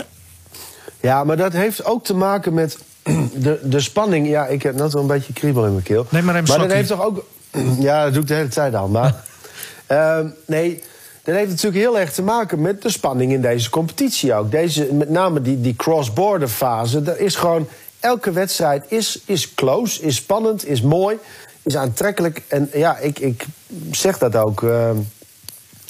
Ja, 1.00 1.23
maar 1.23 1.38
dat 1.38 1.53
heeft 1.53 1.85
ook 1.85 2.03
te 2.03 2.15
maken 2.15 2.53
met 2.53 2.77
de, 3.33 3.59
de 3.63 3.79
spanning. 3.79 4.27
Ja, 4.27 4.45
ik 4.45 4.63
heb 4.63 4.75
net 4.75 4.94
wel 4.94 5.01
een 5.01 5.07
beetje 5.07 5.33
kriebel 5.33 5.65
in 5.65 5.71
mijn 5.71 5.83
keel. 5.83 6.05
Neem 6.09 6.23
maar 6.23 6.44
Maar 6.44 6.57
dat 6.57 6.71
heeft 6.71 6.89
toch 6.89 7.06
ook... 7.06 7.25
Ja, 7.79 8.03
dat 8.03 8.13
doe 8.13 8.21
ik 8.21 8.27
de 8.27 8.33
hele 8.33 8.47
tijd 8.47 8.75
al. 8.75 8.88
Maar 8.88 9.15
ehm, 9.85 10.27
nee, 10.45 10.83
dat 11.23 11.35
heeft 11.35 11.49
natuurlijk 11.49 11.83
heel 11.83 11.99
erg 11.99 12.11
te 12.11 12.21
maken 12.23 12.61
met 12.61 12.81
de 12.81 12.89
spanning 12.89 13.31
in 13.31 13.41
deze 13.41 13.69
competitie 13.69 14.33
ook. 14.33 14.51
Deze, 14.51 14.94
met 14.94 15.09
name 15.09 15.41
die, 15.41 15.61
die 15.61 15.75
cross-border 15.75 16.47
fase. 16.47 17.01
Dat 17.01 17.17
is 17.17 17.35
gewoon... 17.35 17.67
Elke 18.03 18.31
wedstrijd 18.31 18.85
is, 18.88 19.19
is 19.25 19.53
close, 19.53 20.01
is 20.01 20.15
spannend, 20.15 20.65
is 20.67 20.81
mooi, 20.81 21.17
is 21.61 21.75
aantrekkelijk. 21.77 22.41
En 22.47 22.69
ja, 22.73 22.97
ik, 22.97 23.19
ik 23.19 23.45
zeg 23.91 24.17
dat 24.17 24.35
ook, 24.35 24.63
ehm, 24.63 24.97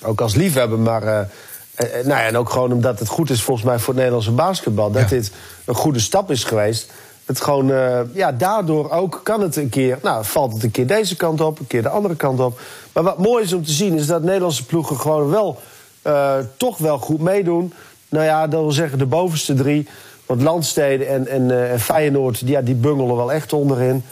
ook 0.04 0.21
als 0.21 0.36
liefhebber, 0.36 0.80
maar... 0.80 1.04
eh, 1.04 1.19
eh, 1.19 2.00
eh, 2.00 2.06
nou 2.06 2.19
ja, 2.19 2.25
en 2.25 2.38
ook 2.38 2.50
gewoon 2.50 2.71
omdat 2.71 3.00
het 3.00 3.07
goed 3.07 3.30
is 3.30 3.42
volgens 3.44 3.65
mij 3.68 3.77
voor 3.77 3.88
het 3.88 3.95
Nederlandse 3.95 4.31
basketbal. 4.31 4.92
Dat 4.92 5.01
Ja. 5.01 5.07
dit 5.07 5.31
een 5.65 5.75
goede 5.75 6.00
stap 6.00 6.31
is 6.31 6.44
geweest. 6.44 6.92
Het 7.25 7.42
gewoon, 7.42 7.71
eh, 7.71 8.00
ja, 8.13 8.31
daardoor 8.31 8.92
ook 8.92 9.19
kan 9.24 9.42
het 9.42 9.56
een 9.56 9.69
keer, 9.69 10.00
nou, 10.01 10.25
valt 10.25 10.54
het 10.54 10.63
een 10.63 10.71
keer 10.71 10.88
deze 10.88 11.16
kant 11.16 11.42
op, 11.42 11.59
een 11.59 11.68
keer 11.68 11.81
de 11.81 11.89
andere 11.89 12.16
kant 12.16 12.39
op. 12.39 12.59
Maar 12.94 13.04
wat 13.04 13.18
mooi 13.18 13.44
is 13.44 13.54
om 13.54 13.63
te 13.66 13.71
zien, 13.71 13.94
is 13.98 14.06
dat 14.07 14.24
Nederlandse 14.24 14.66
ploegen 14.66 14.99
gewoon 14.99 15.30
wel, 15.30 15.59
eh, 16.02 16.35
toch 16.57 16.78
wel 16.78 16.97
goed 16.97 17.19
meedoen. 17.21 17.73
Nou 18.09 18.26
ja, 18.26 18.47
dat 18.47 18.61
wil 18.61 18.71
zeggen 18.71 18.97
de 18.97 19.06
bovenste 19.06 19.54
drie. 19.54 19.88
Want 20.33 20.45
Landsteden 20.45 21.07
en, 21.07 21.28
en, 21.28 21.52
eh, 21.52 21.71
en 21.71 21.80
Feyenoord, 21.80 22.40
die, 22.40 22.49
ja, 22.49 22.61
die 22.61 22.75
bungelen 22.75 23.16
wel 23.16 23.33
echt 23.33 23.54
onderin. 23.54 24.04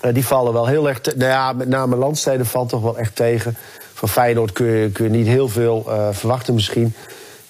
Eh, 0.00 0.14
die 0.14 0.26
vallen 0.26 0.52
wel 0.52 0.66
heel 0.66 0.88
erg. 0.88 1.00
te- 1.00 1.14
nou 1.16 1.30
ja, 1.30 1.52
met 1.52 1.68
name 1.68 1.96
Landsteden 1.96 2.46
valt 2.46 2.68
toch 2.68 2.82
wel 2.82 2.98
echt 2.98 3.16
tegen. 3.16 3.56
Van 3.94 4.08
Feyenoord 4.08 4.52
kun 4.52 4.66
je, 4.66 4.90
kun 4.90 5.04
je 5.04 5.10
niet 5.10 5.26
heel 5.26 5.48
veel 5.48 5.84
eh, 5.88 6.08
verwachten 6.12 6.54
misschien. 6.54 6.94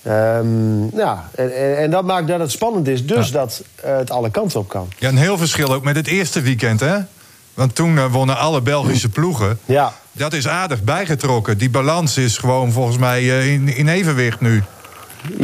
Ehm, 0.02 0.96
ja, 0.96 1.28
en, 1.34 1.56
en, 1.56 1.76
en 1.78 1.90
dat 1.90 2.04
maakt 2.04 2.28
dat 2.28 2.40
het 2.40 2.50
spannend 2.50 2.88
is. 2.88 3.06
Dus 3.06 3.30
dat 3.30 3.62
het 3.82 4.10
alle 4.10 4.30
kanten 4.30 4.60
op 4.60 4.68
kan. 4.68 4.88
Ja, 4.98 5.08
een 5.08 5.16
heel 5.16 5.38
verschil 5.38 5.72
ook 5.72 5.84
met 5.84 5.96
het 5.96 6.06
eerste 6.06 6.40
weekend, 6.40 6.80
hè? 6.80 6.96
Want 7.54 7.74
toen 7.74 8.08
wonnen 8.08 8.38
alle 8.38 8.60
Belgische 8.60 9.08
ploegen. 9.08 9.58
Ja. 9.64 9.92
Dat 10.12 10.32
is 10.32 10.48
aardig 10.48 10.82
bijgetrokken. 10.82 11.58
Die 11.58 11.70
balans 11.70 12.16
is 12.16 12.38
gewoon 12.38 12.72
volgens 12.72 12.96
mij 12.98 13.26
in, 13.52 13.68
in 13.76 13.88
evenwicht 13.88 14.40
nu. 14.40 14.62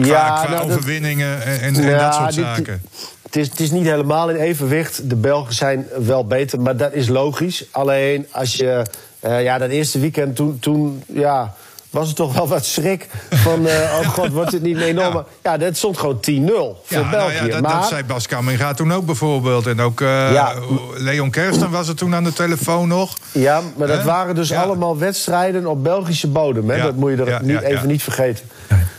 Qua, 0.03 0.45
qua 0.45 0.51
nou, 0.51 0.65
overwinningen 0.71 1.43
en, 1.43 1.61
en, 1.61 1.75
en 1.75 1.83
Ja, 1.83 1.99
dat 2.05 2.15
soort 2.15 2.35
dit- 2.35 2.45
zaken. 2.45 2.83
Het 3.23 3.37
is, 3.37 3.49
het 3.51 3.61
is 3.61 3.71
niet 3.71 3.85
helemaal 3.85 4.31
in 4.31 4.37
evenwicht. 4.37 5.09
De 5.11 5.17
Belgen 5.17 5.55
zijn 5.55 5.87
wel 6.07 6.27
beter, 6.27 6.61
maar 6.61 6.77
dat 6.77 6.93
is 6.93 7.09
logisch. 7.09 7.65
Alleen 7.71 8.27
als 8.31 8.55
je. 8.55 8.83
eh, 9.21 9.43
ja, 9.43 9.59
dat 9.59 9.69
eerste 9.71 9.99
weekend 9.99 10.37
toen. 10.37 10.59
toen 10.59 11.03
ja, 11.07 11.55
was 11.91 12.07
het 12.07 12.17
toch 12.17 12.35
wel 12.35 12.49
wat 12.49 12.65
schrik. 12.65 13.07
Van. 13.31 13.67
eh, 13.67 13.99
oh 14.01 14.09
god, 14.15 14.29
wordt 14.33 14.53
het 14.53 14.63
niet 14.63 14.81
enorme. 14.81 15.25
Ja, 15.43 15.57
dat 15.57 15.77
stond 15.77 15.99
gewoon 15.99 16.17
10-0 16.17 16.21
voor 16.25 16.77
Ja, 16.89 17.11
België. 17.11 17.35
nou 17.35 17.47
ja, 17.47 17.53
dat, 17.53 17.61
maar, 17.61 17.73
dat 17.81 17.89
zei 17.89 18.03
Bas 18.05 18.27
Kamminga 18.27 18.75
toen 18.75 18.93
ook 18.93 19.07
bijvoorbeeld. 19.07 19.67
En 19.67 19.81
ook 19.81 20.01
eh, 20.01 20.33
Ja. 20.33 20.55
Leon 20.97 21.31
Kersten 21.31 21.71
was 21.71 21.89
er 21.89 21.95
toen 21.97 22.15
aan 22.15 22.25
de 22.25 22.33
telefoon 22.33 22.89
nog. 22.89 23.17
Ja, 23.33 23.61
maar 23.77 23.87
dat 23.87 24.03
waren 24.03 24.35
dus 24.35 24.49
Ja. 24.49 24.63
allemaal 24.63 24.99
wedstrijden 24.99 25.67
op 25.67 25.83
Belgische 25.85 26.29
bodem. 26.29 26.69
Hè? 26.71 26.77
Ja, 26.77 26.85
Dat 26.85 26.95
moet 26.97 27.11
je 27.11 27.17
er 27.17 27.29
ja, 27.29 27.41
niet, 27.43 27.51
ja, 27.51 27.61
even 27.63 27.81
ja. 27.81 27.87
niet 27.87 28.03
vergeten. 28.03 28.45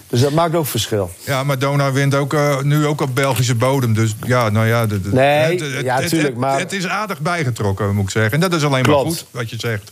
Dus 0.09 0.21
dat 0.21 0.31
maakt 0.31 0.55
ook 0.55 0.65
verschil. 0.65 1.11
Ja, 1.25 1.43
maar 1.43 1.59
Donar 1.59 1.93
wint 1.93 2.15
ook, 2.15 2.33
eh, 2.33 2.61
nu 2.61 2.85
ook 2.85 3.01
op 3.01 3.15
Belgische 3.15 3.55
bodem. 3.55 3.93
Dus 3.93 4.15
ja, 4.25 4.49
nou 4.49 4.67
ja... 4.67 4.85
de- 4.85 5.01
de- 5.01 5.09
Nee, 5.13 5.51
het, 5.51 5.59
het- 5.75 5.85
ja, 5.85 5.95
het- 5.99 6.09
tuurlijk, 6.09 6.29
het- 6.29 6.37
maar- 6.39 6.59
Het 6.59 6.71
is 6.73 6.87
aardig 6.87 7.19
bijgetrokken, 7.19 7.95
moet 7.95 8.03
ik 8.03 8.09
zeggen. 8.09 8.31
En 8.31 8.39
dat 8.39 8.53
is 8.53 8.63
alleen 8.65 8.83
Klopt. 8.83 9.03
maar 9.03 9.11
goed, 9.13 9.25
wat 9.31 9.49
je 9.49 9.55
zegt. 9.59 9.91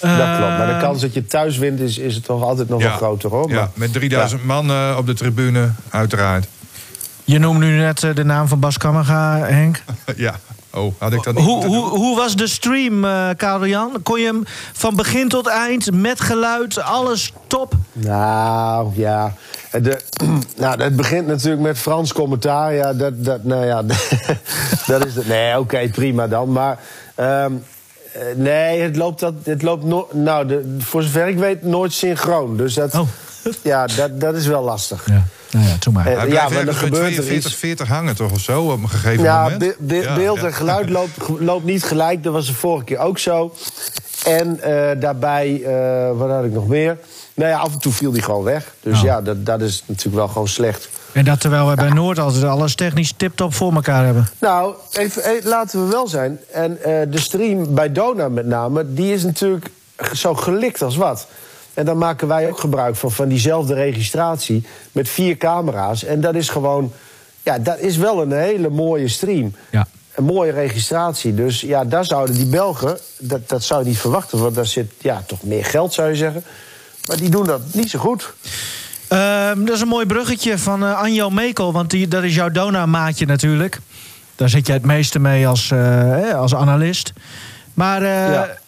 dat 0.00 0.10
klopt. 0.36 0.38
Maar 0.58 0.66
de 0.66 0.84
kans 0.84 1.00
dat 1.00 1.14
je 1.14 1.26
thuis 1.26 1.58
wint 1.58 1.80
is, 1.80 1.98
is 1.98 2.14
het 2.14 2.24
toch 2.24 2.42
altijd 2.42 2.68
nog 2.68 2.82
wel 2.82 2.90
groter 2.96 3.30
hoor. 3.30 3.50
Ja, 3.50 3.70
met 3.74 3.92
3000 3.92 4.44
man 4.44 4.70
eh, 4.70 4.94
op 4.98 5.06
de 5.06 5.14
tribune, 5.14 5.70
uiteraard. 5.90 6.46
Je 7.24 7.38
noemde 7.38 7.66
nu 7.66 7.76
net 7.76 8.02
eh, 8.04 8.14
de 8.14 8.24
naam 8.24 8.48
van 8.48 8.58
Bas 8.60 8.78
Kammerga, 8.78 9.38
Henk. 9.38 9.82
ja. 10.16 10.38
Oh, 10.74 10.92
had 10.98 11.12
ik 11.12 11.22
dat 11.22 11.34
niet 11.34 11.44
Hoe, 11.44 11.64
hoe, 11.66 11.88
hoe 11.88 12.16
was 12.16 12.36
de 12.36 12.46
stream, 12.46 13.04
eh 13.04 13.28
Karel 13.36 13.66
Jan? 13.66 14.02
Kon 14.02 14.20
je 14.20 14.26
hem 14.26 14.42
van 14.72 14.96
begin 14.96 15.28
tot 15.28 15.46
eind 15.46 15.92
met 15.92 16.20
geluid, 16.20 16.82
alles 16.82 17.32
top? 17.46 17.74
Nou, 17.92 18.90
ja. 18.94 19.34
De, 19.70 20.00
nou, 20.56 20.82
het 20.82 20.96
begint 20.96 21.26
natuurlijk 21.26 21.62
met 21.62 21.78
Frans 21.78 22.12
commentaar. 22.12 22.74
Ja, 22.74 22.92
dat, 22.92 23.24
dat, 23.24 23.44
nou 23.44 23.66
ja, 23.66 23.82
dat 24.86 25.06
is 25.06 25.14
het. 25.14 25.26
Nee, 25.26 25.58
oké, 25.58 25.88
prima 25.88 26.28
dan. 26.28 26.52
Maar 26.52 26.78
ehm, 27.14 27.52
eh, 28.12 28.22
nee, 28.36 28.80
het 28.80 28.96
loopt, 28.96 29.20
dat, 29.20 29.34
het 29.42 29.62
loopt 29.62 29.84
no, 29.84 30.08
nou, 30.12 30.46
de, 30.46 30.76
voor 30.78 31.02
zover 31.02 31.28
ik 31.28 31.38
weet 31.38 31.62
nooit 31.62 31.92
synchroon. 31.92 32.56
Dus 32.56 32.74
dat, 32.74 32.94
Oh. 32.94 33.08
Ja, 33.62 33.86
dat, 33.86 34.20
dat 34.20 34.34
is 34.34 34.46
wel 34.46 34.62
lastig. 34.62 35.06
Ja, 35.06 35.24
nou 35.50 35.66
ja, 35.66 35.76
toen 35.78 35.92
maar. 35.92 36.06
Eh, 36.06 36.16
Hij 36.18 36.28
ja, 36.28 36.48
maar 36.48 36.66
er 36.66 36.74
gebeurt 36.74 37.02
er 37.06 37.10
42, 37.22 37.44
iets. 37.52 37.54
40 37.54 37.88
hangen 37.88 38.16
toch 38.16 38.32
of 38.32 38.40
zo 38.40 38.62
op 38.62 38.82
een 38.82 38.88
gegeven 38.88 39.22
Ja, 39.24 39.42
moment? 39.42 39.58
be- 39.58 39.76
be- 39.78 39.94
Ja, 39.94 40.14
beeld 40.14 40.40
ja. 40.40 40.46
en 40.46 40.54
geluid 40.54 40.90
loopt, 40.98 41.28
loopt 41.38 41.64
niet 41.64 41.84
gelijk. 41.84 42.22
Dat 42.22 42.32
was 42.32 42.46
de 42.46 42.54
vorige 42.54 42.84
keer 42.84 42.98
ook 42.98 43.18
zo. 43.18 43.54
En 44.24 44.60
eh, 44.60 45.00
daarbij, 45.00 45.62
eh, 45.62 46.16
wat 46.18 46.30
had 46.30 46.44
ik 46.44 46.52
nog 46.52 46.66
meer? 46.68 46.98
Nou 47.34 47.50
ja, 47.50 47.58
af 47.58 47.72
en 47.72 47.78
toe 47.78 47.92
viel 47.92 48.10
die 48.12 48.22
gewoon 48.22 48.42
weg. 48.44 48.74
Dus 48.80 48.98
Oh. 48.98 49.04
ja, 49.04 49.22
dat, 49.22 49.46
dat 49.46 49.60
is 49.60 49.82
natuurlijk 49.86 50.16
wel 50.16 50.28
gewoon 50.28 50.48
slecht. 50.48 50.88
En 51.12 51.24
dat 51.24 51.40
terwijl 51.40 51.68
we 51.68 51.74
bij 51.74 51.88
Noord 51.90 52.18
altijd 52.18 52.44
alles 52.44 52.74
technisch 52.74 53.12
tip-top 53.16 53.54
voor 53.54 53.72
elkaar 53.74 54.04
hebben. 54.04 54.28
Nou, 54.38 54.74
even, 54.92 55.22
laten 55.44 55.84
we 55.84 55.90
wel 55.90 56.08
zijn. 56.08 56.38
En 56.52 56.82
eh, 56.82 56.92
de 57.10 57.20
stream 57.20 57.74
bij 57.74 57.92
Dona 57.92 58.28
met 58.28 58.46
name, 58.46 58.94
die 58.94 59.12
is 59.12 59.22
natuurlijk 59.22 59.66
zo 60.14 60.34
gelikt 60.34 60.82
als 60.82 60.96
wat. 60.96 61.26
En 61.74 61.84
dan 61.84 61.98
maken 61.98 62.28
wij 62.28 62.48
ook 62.48 62.58
gebruik 62.60 62.96
van, 62.96 63.10
van 63.10 63.28
diezelfde 63.28 63.74
registratie 63.74 64.66
met 64.92 65.08
vier 65.08 65.36
camera's. 65.36 66.04
En 66.04 66.20
dat 66.20 66.34
is 66.34 66.48
gewoon, 66.48 66.92
ja, 67.42 67.58
dat 67.58 67.78
is 67.78 67.96
wel 67.96 68.22
een 68.22 68.32
hele 68.32 68.70
mooie 68.70 69.08
stream. 69.08 69.54
Ja. 69.70 69.86
Een 70.14 70.24
mooie 70.24 70.52
registratie. 70.52 71.34
Dus 71.34 71.60
ja, 71.60 71.84
daar 71.84 72.04
zouden 72.04 72.34
die 72.34 72.46
Belgen, 72.46 72.98
dat, 73.18 73.48
dat 73.48 73.62
zou 73.62 73.82
je 73.82 73.88
niet 73.88 73.98
verwachten, 73.98 74.38
want 74.38 74.54
daar 74.54 74.66
zit 74.66 74.92
ja, 74.98 75.22
toch 75.26 75.42
meer 75.42 75.64
geld, 75.64 75.92
zou 75.92 76.08
je 76.08 76.14
zeggen. 76.16 76.44
Maar 77.06 77.16
die 77.16 77.30
doen 77.30 77.44
dat 77.46 77.60
niet 77.72 77.90
zo 77.90 77.98
goed. 77.98 78.32
Ehm, 79.08 79.64
dat 79.64 79.74
is 79.74 79.80
een 79.80 79.88
mooi 79.88 80.06
bruggetje 80.06 80.58
van 80.58 80.84
eh, 80.84 81.00
Anjo 81.00 81.30
Mekel, 81.30 81.72
want 81.72 81.90
die, 81.90 82.08
dat 82.08 82.22
is 82.22 82.34
jouw 82.34 82.50
Dona-maatje 82.50 83.26
natuurlijk. 83.26 83.78
Daar 84.36 84.48
zit 84.48 84.66
jij 84.66 84.76
het 84.76 84.84
meeste 84.84 85.18
mee 85.18 85.48
als, 85.48 85.70
eh, 85.70 86.34
als 86.34 86.54
analist. 86.54 87.12
Maar 87.74 88.02
eh, 88.02 88.32
Ja. 88.32 88.58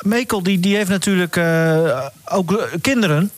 Mekel 0.00 0.42
die, 0.42 0.60
die 0.60 0.76
heeft 0.76 0.88
natuurlijk 0.88 1.36
eh, 1.36 2.06
ook 2.24 2.68
kinderen. 2.80 3.30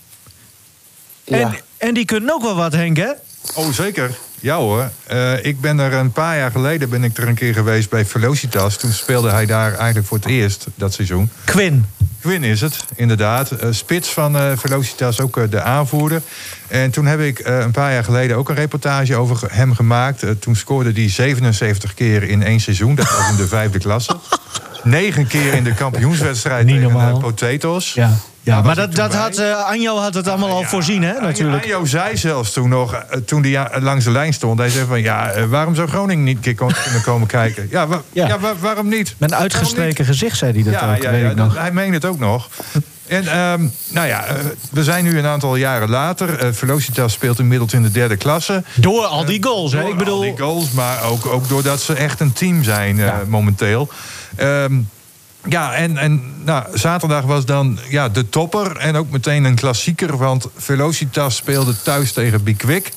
En, 1.25 1.38
Ja. 1.38 1.54
en 1.76 1.95
die 1.95 2.04
kunnen 2.04 2.35
ook 2.35 2.42
wel 2.42 2.54
wat, 2.54 2.73
Henk, 2.73 2.97
hè? 2.97 3.11
Oh, 3.54 3.73
zeker. 3.73 4.11
Ja 4.40 4.57
hoor. 4.57 4.90
Eh, 5.07 5.45
ik 5.45 5.61
ben 5.61 5.78
er 5.78 5.92
een 5.92 6.12
paar 6.12 6.37
jaar 6.37 6.50
geleden 6.50 6.88
ben 6.88 7.04
ik 7.04 7.16
er 7.16 7.28
een 7.28 7.35
keer 7.35 7.54
geweest 7.54 7.90
bij 7.90 8.04
Velocitas. 8.04 8.76
Toen 8.76 8.92
speelde 8.92 9.31
hij 9.31 9.47
daar 9.47 9.75
eigenlijk 9.75 10.07
voor 10.07 10.16
het 10.16 10.26
eerst 10.26 10.66
dat 10.75 10.92
seizoen. 10.95 11.31
Quinn. 11.45 11.87
Quinn 12.21 12.45
is 12.45 12.61
het, 12.61 12.76
inderdaad. 12.95 13.50
Eh, 13.50 13.69
spits 13.71 14.09
van 14.09 14.37
eh, 14.37 14.52
Velocitas, 14.57 15.21
ook 15.21 15.50
de 15.50 15.61
aanvoerder. 15.62 16.23
En 16.69 16.90
toen 16.90 17.07
heb 17.07 17.21
ik 17.21 17.38
eh, 17.38 17.59
een 17.59 17.71
paar 17.71 17.92
jaar 17.92 18.04
geleden 18.04 18.37
ook 18.37 18.49
een 18.49 18.54
reportage 18.54 19.16
over 19.16 19.49
hem 19.52 19.75
gemaakt. 19.75 20.25
Toen 20.40 20.57
scoorde 20.57 20.92
hij 20.92 21.09
77 21.09 21.95
keer 21.95 22.23
in 22.23 22.42
één 22.42 22.61
seizoen. 22.61 22.95
Dat 22.95 23.11
was 23.16 23.31
in 23.31 23.37
de 23.37 23.47
vijfde 23.49 23.78
klasse. 23.78 24.16
Negen 24.83 25.27
keer 25.27 25.55
in 25.55 25.65
de 25.65 25.75
kampioenswedstrijd 25.75 26.67
Niet 26.67 26.75
tegen 26.75 26.91
eh, 26.91 26.97
normaal. 26.97 27.19
Potatoes. 27.19 27.93
Ja, 27.95 28.11
ja 28.41 28.62
maar 28.62 28.75
dat, 28.75 28.95
dat 28.95 29.15
had, 29.15 29.37
eh, 29.37 29.65
Anjo 29.65 29.97
had 29.99 30.15
het 30.15 30.29
allemaal 30.29 30.51
al 30.51 30.61
Ja, 30.61 30.69
voorzien, 30.69 31.03
hè, 31.03 31.21
natuurlijk. 31.21 31.62
Anjo 31.62 31.85
zei 31.85 32.17
zelfs 32.17 32.53
toen 32.53 32.69
nog, 32.69 32.95
eh, 32.95 33.19
toen 33.27 33.43
hij 33.45 33.69
langs 33.81 34.05
de 34.05 34.11
lijn 34.11 34.33
stond... 34.33 34.59
hij 34.59 34.69
zei 34.69 34.87
van, 34.87 35.03
ja, 35.03 35.47
waarom 35.47 35.75
zou 35.75 35.89
Groningen 35.89 36.25
niet 36.25 36.37
een 36.37 36.43
keer 36.57 36.75
kunnen 36.85 37.03
komen 37.05 37.27
kijken? 37.27 37.67
Ja, 37.71 37.87
wa- 37.87 38.03
Ja. 38.12 38.27
ja. 38.27 38.39
wa- 38.39 38.57
waarom 38.61 38.89
niet? 38.89 39.15
Met 39.19 39.31
een 39.31 39.37
uitgestreken 39.37 40.05
gezicht 40.05 40.37
zei 40.39 40.53
hij 40.53 40.62
dat 40.62 40.73
Ja, 40.81 40.95
ook, 40.95 41.03
ja, 41.03 41.11
weet 41.11 41.31
ik 41.31 41.37
nog. 41.37 41.57
hij 41.59 41.73
meent 41.73 41.95
het 41.95 42.05
ook 42.05 42.19
nog. 42.19 42.49
En 43.07 43.27
ehm, 43.27 43.67
nou 43.91 44.07
ja, 44.07 44.25
we 44.71 44.85
zijn 44.85 45.05
nu 45.05 45.19
een 45.19 45.27
aantal 45.27 45.57
jaren 45.57 45.91
later. 45.91 46.39
Eh, 46.39 46.49
Velocitas 46.53 47.12
speelt 47.12 47.39
inmiddels 47.39 47.73
in 47.73 47.83
de 47.83 47.91
derde 47.91 48.17
klasse. 48.17 48.62
Door 48.75 49.05
al 49.05 49.25
die 49.25 49.43
goals, 49.45 49.73
hè? 49.73 49.83
Ik 49.89 49.97
bedoel... 49.97 50.15
al 50.15 50.21
die 50.21 50.39
goals, 50.39 50.71
maar 50.71 51.03
ook, 51.03 51.27
ook 51.27 51.49
doordat 51.49 51.81
ze 51.81 51.95
echt 51.95 52.21
een 52.21 52.33
team 52.33 52.65
zijn 52.65 53.01
momenteel. 53.29 53.89
Ehm, 54.37 54.75
ja, 55.49 55.75
en, 55.75 55.97
en 55.97 56.23
nou, 56.45 56.65
zaterdag 56.79 57.25
was 57.25 57.45
dan 57.45 57.79
ja, 57.89 58.09
de 58.09 58.29
topper. 58.29 58.77
En 58.77 58.97
ook 58.97 59.11
meteen 59.11 59.45
een 59.45 59.55
klassieker, 59.55 60.17
want 60.17 60.47
Velocitas 60.57 61.37
speelde 61.37 61.83
thuis 61.83 62.12
tegen 62.12 62.43
Bikwik. 62.43 62.93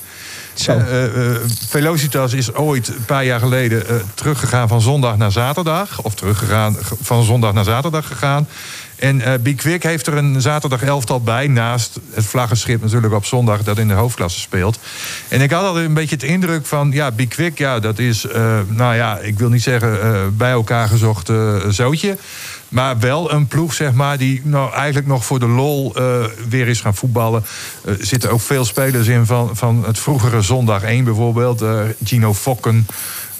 Eh, 0.66 1.04
eh, 1.04 1.30
eh, 1.34 1.40
Velocitas 1.68 2.32
is 2.32 2.52
ooit 2.54 2.88
een 2.88 3.04
paar 3.04 3.24
jaar 3.24 3.40
geleden 3.40 4.02
teruggegaan 4.14 4.68
van 4.68 4.80
zondag 4.80 5.16
naar 5.16 5.32
zaterdag. 5.32 6.02
Of 6.02 6.14
teruggegaan 6.14 6.76
ge- 6.82 6.96
van 7.00 7.24
zondag 7.24 7.52
naar 7.52 7.64
zaterdag 7.64 8.06
gegaan. 8.06 8.48
En 8.96 9.20
eh 9.20 9.32
Bikwik 9.40 9.82
heeft 9.82 10.06
er 10.06 10.16
een 10.16 10.40
zaterdag 10.40 10.82
elftal 10.82 11.20
bij. 11.20 11.46
Naast 11.46 12.00
het 12.10 12.24
vlaggenschip 12.24 12.82
natuurlijk 12.82 13.14
op 13.14 13.24
zondag 13.24 13.62
dat 13.62 13.78
in 13.78 13.88
de 13.88 13.94
hoofdklasse 13.94 14.40
speelt. 14.40 14.78
En 15.28 15.40
ik 15.40 15.50
had 15.50 15.64
altijd 15.64 15.86
een 15.86 15.94
beetje 15.94 16.14
het 16.14 16.24
indruk 16.24 16.66
van... 16.66 16.90
ja, 16.92 17.10
Bikwik, 17.10 17.58
ja, 17.58 17.78
dat 17.78 17.98
is, 17.98 18.26
eh, 18.26 18.58
nou 18.68 18.94
ja, 18.94 19.18
ik 19.18 19.38
wil 19.38 19.48
niet 19.48 19.62
zeggen 19.62 20.02
eh, 20.02 20.20
bij 20.32 20.50
elkaar 20.50 20.88
gezocht 20.88 21.30
zootje. 21.68 22.16
Maar 22.68 22.98
wel 22.98 23.32
een 23.32 23.46
ploeg, 23.46 23.74
zeg 23.74 23.92
maar, 23.92 24.18
die 24.18 24.40
nou 24.44 24.72
eigenlijk 24.72 25.06
nog 25.06 25.24
voor 25.24 25.38
de 25.38 25.48
lol 25.48 25.94
weer 26.48 26.68
is 26.68 26.80
gaan 26.80 26.94
voetballen. 26.94 27.44
Er 27.84 27.96
zitten 28.00 28.30
ook 28.30 28.40
veel 28.40 28.64
spelers 28.64 29.06
in 29.06 29.26
van, 29.26 29.56
van 29.56 29.84
het 29.86 29.98
vroegere 29.98 30.42
Zondag 30.42 30.82
1 30.82 31.04
bijvoorbeeld. 31.04 31.64
Gino 32.04 32.34
Fokken. 32.34 32.86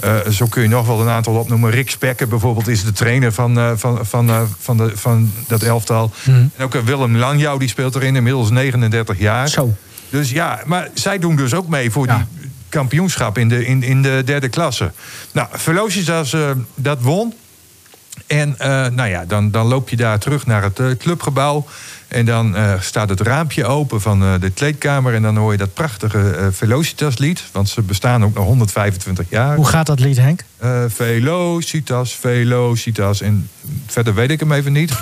Eh, 0.00 0.28
zo 0.28 0.46
kun 0.46 0.62
je 0.62 0.68
nog 0.68 0.86
wel 0.86 1.00
een 1.00 1.08
aantal 1.08 1.34
opnoemen. 1.34 1.70
Rick 1.70 1.90
Spekker 1.90 2.28
bijvoorbeeld 2.28 2.68
is 2.68 2.84
de 2.84 2.92
trainer 2.92 3.32
van, 3.32 3.58
eh, 3.58 3.70
van, 3.74 4.06
van, 4.06 4.28
eh, 4.28 4.42
van, 4.58 4.76
de, 4.76 4.96
van 4.96 5.32
dat 5.46 5.62
elftal. 5.62 6.12
En 6.24 6.50
ook 6.60 6.74
Willem 6.74 7.16
Lanjouw, 7.16 7.58
die 7.58 7.68
speelt 7.68 7.94
erin, 7.94 8.16
inmiddels 8.16 8.50
39 8.50 9.18
jaar. 9.18 9.48
Zo. 9.48 9.74
Dus 10.10 10.30
ja, 10.30 10.60
maar 10.66 10.88
zij 10.94 11.18
doen 11.18 11.36
dus 11.36 11.54
ook 11.54 11.68
mee 11.68 11.90
voor 11.90 12.06
Ja. 12.06 12.16
die 12.16 12.50
kampioenschap 12.68 13.38
in 13.38 13.48
de, 13.48 13.66
in, 13.66 13.82
in 13.82 14.02
de 14.02 14.22
derde 14.24 14.48
klasse. 14.48 14.92
Nou, 15.32 15.48
Velocitas 15.52 16.36
dat 16.74 17.00
won. 17.00 17.34
En 18.26 18.54
nou 18.94 19.08
ja, 19.08 19.24
dan, 19.24 19.50
dan 19.50 19.66
loop 19.66 19.88
je 19.88 19.96
daar 19.96 20.18
terug 20.18 20.46
naar 20.46 20.62
het 20.62 20.96
clubgebouw. 20.98 21.66
En 22.16 22.24
dan 22.24 22.56
eh, 22.56 22.80
staat 22.80 23.08
het 23.08 23.20
raampje 23.20 23.64
open 23.64 24.00
van 24.00 24.22
eh, 24.22 24.32
de 24.40 24.50
kleedkamer. 24.50 25.14
En 25.14 25.22
dan 25.22 25.36
hoor 25.36 25.52
je 25.52 25.58
dat 25.58 25.74
prachtige 25.74 26.30
eh, 26.30 26.46
Velocitas-lied. 26.50 27.42
Want 27.52 27.68
ze 27.68 27.82
bestaan 27.82 28.24
ook 28.24 28.34
nog 28.34 28.44
125 28.44 29.26
jaar. 29.28 29.56
Hoe 29.56 29.66
gaat 29.66 29.86
dat 29.86 30.00
lied, 30.00 30.16
Henk? 30.16 30.44
Velocitas, 30.88 32.14
Velocitas. 32.14 33.20
En 33.20 33.48
verder 33.86 34.14
weet 34.14 34.30
ik 34.30 34.40
hem 34.40 34.52
even 34.52 34.72
niet. 34.72 34.90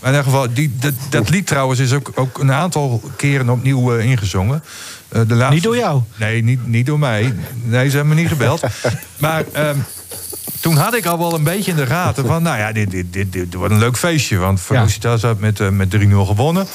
Maar 0.00 0.10
in 0.10 0.18
ieder 0.18 0.32
geval, 0.32 0.54
die, 0.54 0.72
dat, 0.80 0.92
dat 1.10 1.30
lied 1.30 1.46
trouwens 1.46 1.80
is 1.80 1.92
ook, 1.92 2.12
ook 2.14 2.38
een 2.38 2.52
aantal 2.52 3.02
keren 3.16 3.48
opnieuw 3.48 3.96
ingezongen. 3.96 4.62
De 5.08 5.34
laatste... 5.34 5.54
Niet 5.54 5.62
door 5.62 5.76
jou? 5.76 6.02
Nee, 6.16 6.42
niet, 6.42 6.66
niet 6.66 6.86
door 6.86 6.98
mij. 6.98 7.34
Nee, 7.62 7.90
ze 7.90 7.96
hebben 7.96 8.14
me 8.14 8.20
niet 8.20 8.30
gebeld. 8.30 8.62
maar 9.18 9.44
ehm, 9.52 9.76
toen 10.68 10.76
had 10.76 10.94
ik 10.94 11.06
al 11.06 11.18
wel 11.18 11.34
een 11.34 11.42
beetje 11.42 11.70
in 11.70 11.76
de 11.76 11.86
gaten 11.86 12.26
van... 12.26 12.42
nou 12.42 12.58
ja, 12.58 12.72
dit, 12.72 12.90
dit, 12.90 13.12
dit, 13.12 13.32
dit 13.32 13.54
wordt 13.54 13.72
een 13.72 13.78
leuk 13.78 13.96
feestje. 13.96 14.36
Want 14.36 14.60
Velocitas 14.60 15.22
had 15.22 15.38
met, 15.38 15.60
eh, 15.60 15.68
met 15.68 15.90
3-0 15.90 16.26
gewonnen. 16.26 16.66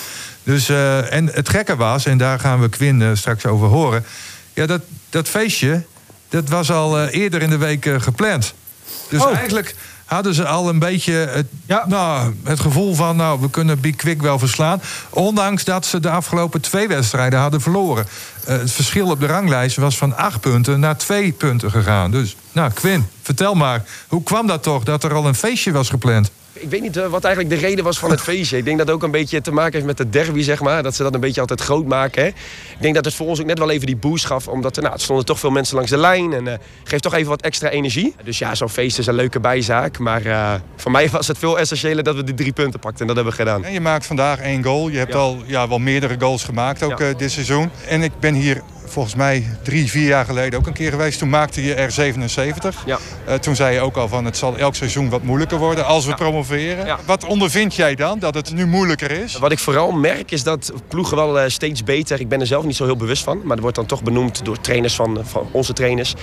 Dus, 0.43 0.69
eh, 0.69 1.13
en 1.13 1.27
het 1.33 1.49
gekke 1.49 1.75
was, 1.75 2.05
en 2.05 2.17
daar 2.17 2.39
gaan 2.39 2.61
we 2.61 2.69
Quinn 2.69 3.01
eh, 3.01 3.09
straks 3.13 3.45
over 3.45 3.67
horen... 3.67 4.05
ja, 4.53 4.65
dat, 4.65 4.81
dat 5.09 5.27
feestje, 5.27 5.83
dat 6.29 6.49
was 6.49 6.71
al 6.71 7.07
eerder 7.07 7.41
in 7.41 7.49
de 7.49 7.57
week 7.57 7.85
gepland. 7.97 8.53
Dus 9.09 9.21
Oh. 9.21 9.35
eigenlijk 9.35 9.75
hadden 10.05 10.33
ze 10.33 10.45
al 10.45 10.69
een 10.69 10.79
beetje 10.79 11.13
het, 11.13 11.47
Ja. 11.65 11.83
nou, 11.87 12.35
het 12.43 12.59
gevoel 12.59 12.95
van... 12.95 13.15
nou, 13.15 13.41
we 13.41 13.49
kunnen 13.49 13.79
Big 13.79 13.95
Quick 13.95 14.21
wel 14.21 14.39
verslaan. 14.39 14.81
Ondanks 15.09 15.63
dat 15.63 15.85
ze 15.85 15.99
de 15.99 16.09
afgelopen 16.09 16.61
twee 16.61 16.87
wedstrijden 16.87 17.39
hadden 17.39 17.61
verloren. 17.61 18.05
Eh, 18.45 18.57
het 18.57 18.71
verschil 18.71 19.09
op 19.09 19.19
de 19.19 19.25
ranglijst 19.25 19.77
was 19.77 19.97
van 19.97 20.17
acht 20.17 20.39
punten 20.39 20.79
naar 20.79 20.97
twee 20.97 21.31
punten 21.31 21.71
gegaan. 21.71 22.11
Dus, 22.11 22.35
nou, 22.51 22.71
Quinn, 22.71 23.07
vertel 23.21 23.53
maar. 23.53 23.83
Hoe 24.07 24.23
kwam 24.23 24.47
dat 24.47 24.63
toch 24.63 24.83
dat 24.83 25.03
er 25.03 25.13
al 25.13 25.27
een 25.27 25.35
feestje 25.35 25.71
was 25.71 25.89
gepland? 25.89 26.31
Ik 26.53 26.69
weet 26.69 26.81
niet 26.81 26.97
eh, 26.97 27.07
wat 27.07 27.23
eigenlijk 27.23 27.55
de 27.55 27.67
reden 27.67 27.83
was 27.83 27.99
van 27.99 28.09
het 28.11 28.21
feestje. 28.21 28.57
Ik 28.57 28.65
denk 28.65 28.77
dat 28.77 28.87
het 28.87 28.95
ook 28.95 29.03
een 29.03 29.11
beetje 29.11 29.41
te 29.41 29.51
maken 29.51 29.73
heeft 29.73 29.85
met 29.85 29.97
de 29.97 30.09
derby, 30.09 30.41
zeg 30.41 30.61
maar. 30.61 30.83
Dat 30.83 30.95
ze 30.95 31.03
dat 31.03 31.13
een 31.13 31.19
beetje 31.19 31.41
altijd 31.41 31.61
groot 31.61 31.85
maken. 31.85 32.21
Hè. 32.21 32.27
Ik 32.27 32.35
denk 32.79 32.95
dat 32.95 33.05
het 33.05 33.13
voor 33.13 33.27
ons 33.27 33.39
ook 33.39 33.45
net 33.45 33.59
wel 33.59 33.69
even 33.69 33.85
die 33.85 33.95
boost 33.95 34.25
gaf. 34.25 34.47
Omdat 34.47 34.75
er, 34.75 34.81
nou, 34.81 34.93
er 34.95 35.01
stonden 35.01 35.25
toch 35.25 35.39
veel 35.39 35.49
mensen 35.51 35.75
langs 35.75 35.89
de 35.91 35.97
lijn. 35.97 36.33
En 36.33 36.47
eh 36.47 36.53
geeft 36.83 37.03
toch 37.03 37.13
even 37.13 37.29
wat 37.29 37.41
extra 37.41 37.69
energie. 37.69 38.15
Dus 38.23 38.37
ja, 38.39 38.55
zo'n 38.55 38.69
feest 38.69 38.97
is 38.99 39.07
een 39.07 39.13
leuke 39.13 39.39
bijzaak. 39.39 39.99
Maar 39.99 40.25
eh, 40.25 40.53
voor 40.75 40.91
mij 40.91 41.09
was 41.09 41.27
het 41.27 41.37
veel 41.37 41.59
essentiëler 41.59 42.03
dat 42.03 42.15
we 42.15 42.23
die 42.23 42.35
drie 42.35 42.53
punten 42.53 42.79
pakten. 42.79 43.01
En 43.01 43.07
dat 43.07 43.15
hebben 43.15 43.33
we 43.33 43.39
gedaan. 43.39 43.63
En 43.65 43.73
je 43.73 43.81
maakt 43.81 44.05
vandaag 44.05 44.39
één 44.39 44.63
goal. 44.63 44.89
Je 44.89 44.97
hebt 44.97 45.13
Ja. 45.13 45.19
al 45.19 45.37
ja, 45.45 45.67
wel 45.67 45.79
meerdere 45.79 46.15
goals 46.19 46.43
gemaakt 46.43 46.83
ook 46.83 46.99
Ja. 46.99 47.13
dit 47.13 47.31
seizoen. 47.31 47.69
En 47.87 48.01
ik 48.03 48.11
ben 48.19 48.33
hier 48.33 48.61
volgens 48.93 49.15
mij 49.15 49.45
drie, 49.63 49.89
vier 49.89 50.07
jaar 50.07 50.25
geleden 50.25 50.59
ook 50.59 50.67
een 50.67 50.73
keer 50.73 50.91
geweest. 50.91 51.19
Toen 51.19 51.29
maakte 51.29 51.63
je 51.63 51.73
er 51.73 51.91
77. 51.91 52.83
Ja. 52.85 52.97
Eh, 53.25 53.35
toen 53.35 53.55
zei 53.55 53.73
je 53.73 53.79
ook 53.81 53.95
al 53.97 54.07
van 54.07 54.25
het 54.25 54.37
zal 54.37 54.57
elk 54.57 54.75
seizoen 54.75 55.09
wat 55.09 55.23
moeilijker 55.23 55.57
worden 55.57 55.85
als 55.85 56.05
we 56.05 56.13
promoveren. 56.13 56.85
Ja. 56.85 56.97
Wat 57.05 57.25
ondervind 57.25 57.75
jij 57.75 57.95
dan 57.95 58.19
dat 58.19 58.35
het 58.35 58.53
nu 58.53 58.65
moeilijker 58.65 59.11
is? 59.11 59.37
Wat 59.37 59.51
ik 59.51 59.59
vooral 59.59 59.91
merk 59.91 60.31
is 60.31 60.43
dat 60.43 60.73
ploegen 60.87 61.15
wel 61.17 61.39
eh, 61.39 61.49
steeds 61.49 61.83
beter. 61.83 62.19
Ik 62.19 62.27
ben 62.29 62.39
er 62.39 62.47
zelf 62.47 62.63
niet 62.65 62.75
zo 62.75 62.85
heel 62.85 62.95
bewust 62.97 63.23
van. 63.23 63.41
Maar 63.43 63.55
er 63.55 63.61
wordt 63.61 63.75
dan 63.77 63.85
toch 63.85 64.03
benoemd 64.03 64.45
door 64.45 64.61
trainers 64.61 64.95
van, 64.95 65.19
van 65.23 65.47
onze 65.51 65.73
trainers. 65.73 66.13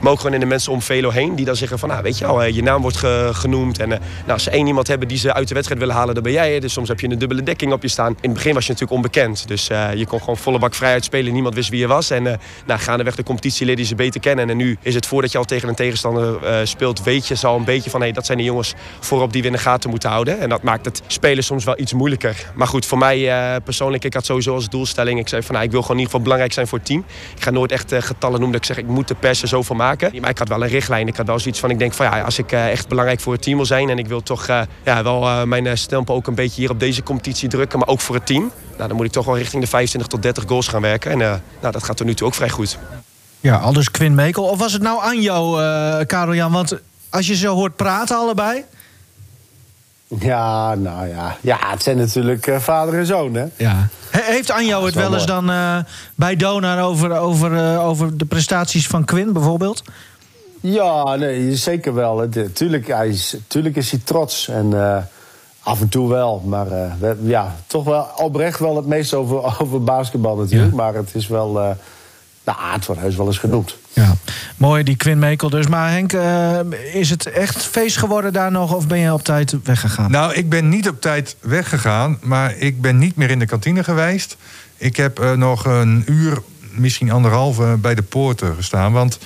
Maar 0.00 0.12
ook 0.12 0.18
gewoon 0.18 0.34
in 0.34 0.40
de 0.40 0.46
mensen 0.46 0.72
om 0.72 0.82
Velo 0.82 1.10
heen. 1.10 1.34
Die 1.34 1.44
dan 1.44 1.56
zeggen 1.56 1.78
van, 1.78 1.88
nou, 1.88 2.02
weet 2.02 2.18
je 2.18 2.24
eh, 2.26 2.54
je 2.54 2.62
naam 2.62 2.82
wordt 2.82 2.96
ge- 2.96 3.30
genoemd. 3.32 3.78
En 3.78 3.92
eh, 3.92 3.98
nou, 4.20 4.32
als 4.32 4.42
ze 4.42 4.50
één 4.50 4.66
iemand 4.66 4.86
hebben 4.88 5.08
die 5.08 5.18
ze 5.18 5.34
uit 5.34 5.48
de 5.48 5.54
wedstrijd 5.54 5.80
willen 5.80 5.96
halen, 5.96 6.14
dan 6.14 6.22
ben 6.22 6.32
jij. 6.32 6.60
Dus 6.60 6.72
soms 6.72 6.88
heb 6.88 7.00
je 7.00 7.08
een 7.10 7.18
dubbele 7.18 7.42
dekking 7.42 7.72
op 7.72 7.82
je 7.82 7.88
staan. 7.88 8.10
In 8.10 8.16
het 8.20 8.32
begin 8.32 8.54
was 8.54 8.66
je 8.66 8.72
natuurlijk 8.72 8.96
onbekend. 8.96 9.48
Dus 9.48 9.68
eh, 9.68 9.94
je 9.94 10.06
kon 10.06 10.18
gewoon 10.20 10.36
volle 10.36 10.58
bak 10.58 10.74
vrijheid 10.74 11.04
spelen. 11.04 11.32
Niemand 11.32 11.54
wist 11.54 11.68
wie 11.70 11.80
je 11.80 11.86
was. 11.86 12.10
En 12.10 12.19
eh 12.26 12.34
nou, 12.66 12.80
gaandeweg 12.80 13.14
de 13.14 13.22
competitie 13.22 13.66
leerde 13.66 13.82
je 13.82 13.88
ze 13.88 13.94
beter 13.94 14.20
kennen. 14.20 14.50
En 14.50 14.56
nu 14.56 14.78
is 14.82 14.94
het 14.94 15.06
voordat 15.06 15.32
je 15.32 15.38
al 15.38 15.44
tegen 15.44 15.68
een 15.68 15.74
tegenstander 15.74 16.44
eh, 16.44 16.58
speelt, 16.64 17.02
weet 17.02 17.26
je 17.26 17.46
al 17.46 17.56
een 17.56 17.64
beetje 17.64 17.90
van... 17.90 18.00
Hey, 18.00 18.12
dat 18.12 18.26
zijn 18.26 18.38
de 18.38 18.44
jongens 18.44 18.74
voorop 19.00 19.32
die 19.32 19.40
we 19.40 19.46
in 19.46 19.52
de 19.52 19.60
gaten 19.60 19.90
moeten 19.90 20.10
houden. 20.10 20.40
En 20.40 20.48
dat 20.48 20.62
maakt 20.62 20.84
het 20.84 21.02
spelen 21.06 21.44
soms 21.44 21.64
wel 21.64 21.78
iets 21.78 21.92
moeilijker. 21.92 22.50
Maar 22.54 22.66
goed, 22.66 22.86
voor 22.86 22.98
mij 22.98 23.30
eh, 23.30 23.56
persoonlijk, 23.64 24.04
ik 24.04 24.14
had 24.14 24.24
sowieso 24.24 24.54
als 24.54 24.68
doelstelling... 24.68 25.18
ik 25.18 25.28
zei 25.28 25.42
van, 25.42 25.54
nou, 25.54 25.66
ik 25.66 25.72
wil 25.72 25.80
gewoon 25.82 25.96
in 25.96 26.02
ieder 26.02 26.12
geval 26.12 26.24
belangrijk 26.24 26.52
zijn 26.52 26.66
voor 26.66 26.78
het 26.78 26.86
team. 26.86 27.04
Ik 27.36 27.42
ga 27.42 27.50
nooit 27.50 27.72
echt 27.72 27.94
getallen 27.98 28.40
noemen 28.40 28.60
dat 28.60 28.68
ik 28.68 28.74
zeg, 28.76 28.84
ik 28.84 28.90
moet 28.90 29.08
de 29.08 29.14
persen 29.14 29.48
zoveel 29.48 29.76
maken. 29.76 30.20
Maar 30.20 30.30
ik 30.30 30.38
had 30.38 30.48
wel 30.48 30.62
een 30.62 30.68
richtlijn. 30.68 31.08
Ik 31.08 31.16
had 31.16 31.26
wel 31.26 31.38
zoiets 31.38 31.60
van, 31.60 31.70
ik 31.70 31.78
denk 31.78 31.92
van, 31.92 32.06
ja, 32.06 32.20
als 32.20 32.38
ik 32.38 32.52
echt 32.52 32.88
belangrijk 32.88 33.20
voor 33.20 33.32
het 33.32 33.42
team 33.42 33.56
wil 33.56 33.66
zijn... 33.66 33.90
en 33.90 33.98
ik 33.98 34.06
wil 34.06 34.22
toch 34.22 34.46
ja, 34.84 35.02
wel 35.02 35.46
mijn 35.46 35.78
stempel 35.78 36.14
ook 36.14 36.26
een 36.26 36.34
beetje 36.34 36.60
hier 36.60 36.70
op 36.70 36.80
deze 36.80 37.02
competitie 37.02 37.48
drukken... 37.48 37.78
maar 37.78 37.88
ook 37.88 38.00
voor 38.00 38.14
het 38.14 38.26
team. 38.26 38.52
Nou, 38.80 38.92
dan 38.92 39.00
moet 39.00 39.10
ik 39.10 39.12
toch 39.12 39.26
wel 39.26 39.36
richting 39.36 39.62
de 39.62 39.68
25 39.68 40.10
tot 40.10 40.22
30 40.22 40.44
goals 40.46 40.68
gaan 40.68 40.80
werken. 40.80 41.10
En 41.10 41.20
eh, 41.20 41.34
nou, 41.60 41.72
dat 41.72 41.84
gaat 41.84 41.98
er 41.98 42.04
nu 42.04 42.14
toe 42.14 42.26
ook 42.26 42.34
vrij 42.34 42.48
goed. 42.48 42.78
Ja, 43.40 43.56
al 43.56 43.72
dus 43.72 43.90
Quinn 43.90 44.14
Mekel. 44.14 44.44
Of 44.44 44.58
was 44.58 44.72
het 44.72 44.82
nou 44.82 45.02
Anjo, 45.02 45.58
eh 45.58 46.06
Karel 46.06 46.34
Jan? 46.34 46.52
Want 46.52 46.78
als 47.10 47.26
je 47.26 47.36
zo 47.36 47.54
hoort 47.54 47.76
praten 47.76 48.16
allebei... 48.16 48.64
Ja, 50.18 50.74
nou 50.74 51.08
ja. 51.08 51.36
Ja, 51.40 51.58
het 51.60 51.82
zijn 51.82 51.96
natuurlijk 51.96 52.46
eh, 52.46 52.58
vader 52.58 52.94
en 52.94 53.06
zoon, 53.06 53.34
hè? 53.34 53.44
Ja. 53.56 53.88
heeft 54.10 54.50
Anjo 54.50 54.84
het 54.84 54.94
wel 54.94 55.04
wel 55.10 55.14
eens 55.14 55.26
dan 55.26 55.50
eh, 55.50 55.78
bij 56.14 56.36
Donar 56.36 56.82
over, 56.82 57.18
over, 57.18 57.56
eh, 57.56 57.86
over 57.86 58.16
de 58.16 58.24
prestaties 58.24 58.86
van 58.86 59.04
Quinn 59.04 59.32
bijvoorbeeld? 59.32 59.82
Ja, 60.60 61.16
nee, 61.16 61.56
zeker 61.56 61.94
wel. 61.94 62.28
Tuurlijk, 62.52 62.86
hij 62.86 63.08
is, 63.08 63.36
tuurlijk 63.46 63.76
is 63.76 63.90
hij 63.90 64.00
trots. 64.04 64.48
En 64.48 64.72
eh, 64.72 64.96
af 65.70 65.80
en 65.80 65.88
toe 65.88 66.08
wel. 66.08 66.42
Maar 66.46 66.66
eh, 66.66 66.92
we- 66.98 67.16
ja, 67.22 67.56
toch 67.66 67.84
wel 67.84 68.08
oprecht 68.16 68.58
wel 68.58 68.76
het 68.76 68.86
meest 68.86 69.14
over, 69.14 69.36
over 69.62 69.84
basketbal 69.84 70.36
natuurlijk. 70.36 70.70
Ja. 70.70 70.76
Maar 70.76 70.94
het 70.94 71.10
is 71.14 71.26
wel... 71.28 71.60
eh 71.60 71.70
nou, 72.44 72.58
het 72.72 72.86
wordt 72.86 73.00
heus 73.00 73.16
wel 73.16 73.26
eens 73.26 73.38
genoemd. 73.38 73.76
Ja. 73.92 74.14
Mooi, 74.56 74.82
die 74.82 74.96
Quinn 74.96 75.18
Mekel 75.18 75.50
dus. 75.50 75.66
Maar 75.66 75.90
Henk, 75.90 76.12
eh, 76.12 76.58
is 76.92 77.10
het 77.10 77.26
echt 77.26 77.62
feest 77.62 77.96
geworden 77.96 78.32
daar 78.32 78.50
nog... 78.50 78.74
of 78.74 78.86
ben 78.86 78.98
je 78.98 79.12
op 79.12 79.22
tijd 79.22 79.56
weggegaan? 79.64 80.10
Nou, 80.10 80.32
ik 80.34 80.48
ben 80.48 80.68
niet 80.68 80.88
op 80.88 81.00
tijd 81.00 81.36
weggegaan, 81.40 82.18
maar 82.22 82.56
ik 82.56 82.80
ben 82.80 82.98
niet 82.98 83.16
meer 83.16 83.30
in 83.30 83.38
de 83.38 83.46
kantine 83.46 83.84
geweest. 83.84 84.36
Ik 84.76 84.96
heb 84.96 85.18
eh, 85.18 85.32
nog 85.32 85.64
een 85.64 86.02
uur, 86.06 86.38
misschien 86.70 87.10
anderhalve, 87.10 87.76
bij 87.80 87.94
de 87.94 88.02
poorten 88.02 88.54
gestaan. 88.54 88.92
Want 88.92 89.18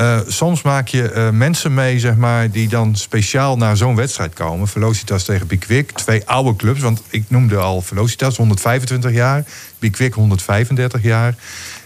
eh, 0.00 0.18
soms 0.26 0.62
maak 0.62 0.88
je 0.88 1.10
eh, 1.10 1.30
mensen 1.30 1.74
mee, 1.74 1.98
zeg 1.98 2.16
maar, 2.16 2.50
die 2.50 2.68
dan 2.68 2.96
speciaal 2.96 3.56
naar 3.56 3.76
zo'n 3.76 3.96
wedstrijd 3.96 4.34
komen. 4.34 4.68
Velocitas 4.68 5.24
tegen 5.24 5.46
Pickwick, 5.46 5.90
twee 5.90 6.26
oude 6.26 6.56
clubs. 6.56 6.80
Want 6.80 7.02
ik 7.10 7.24
noemde 7.28 7.56
al 7.56 7.80
Velocitas, 7.82 8.36
125 8.36 9.12
jaar. 9.12 9.44
Pickwick, 9.78 10.14
135 10.14 11.02
jaar. 11.02 11.34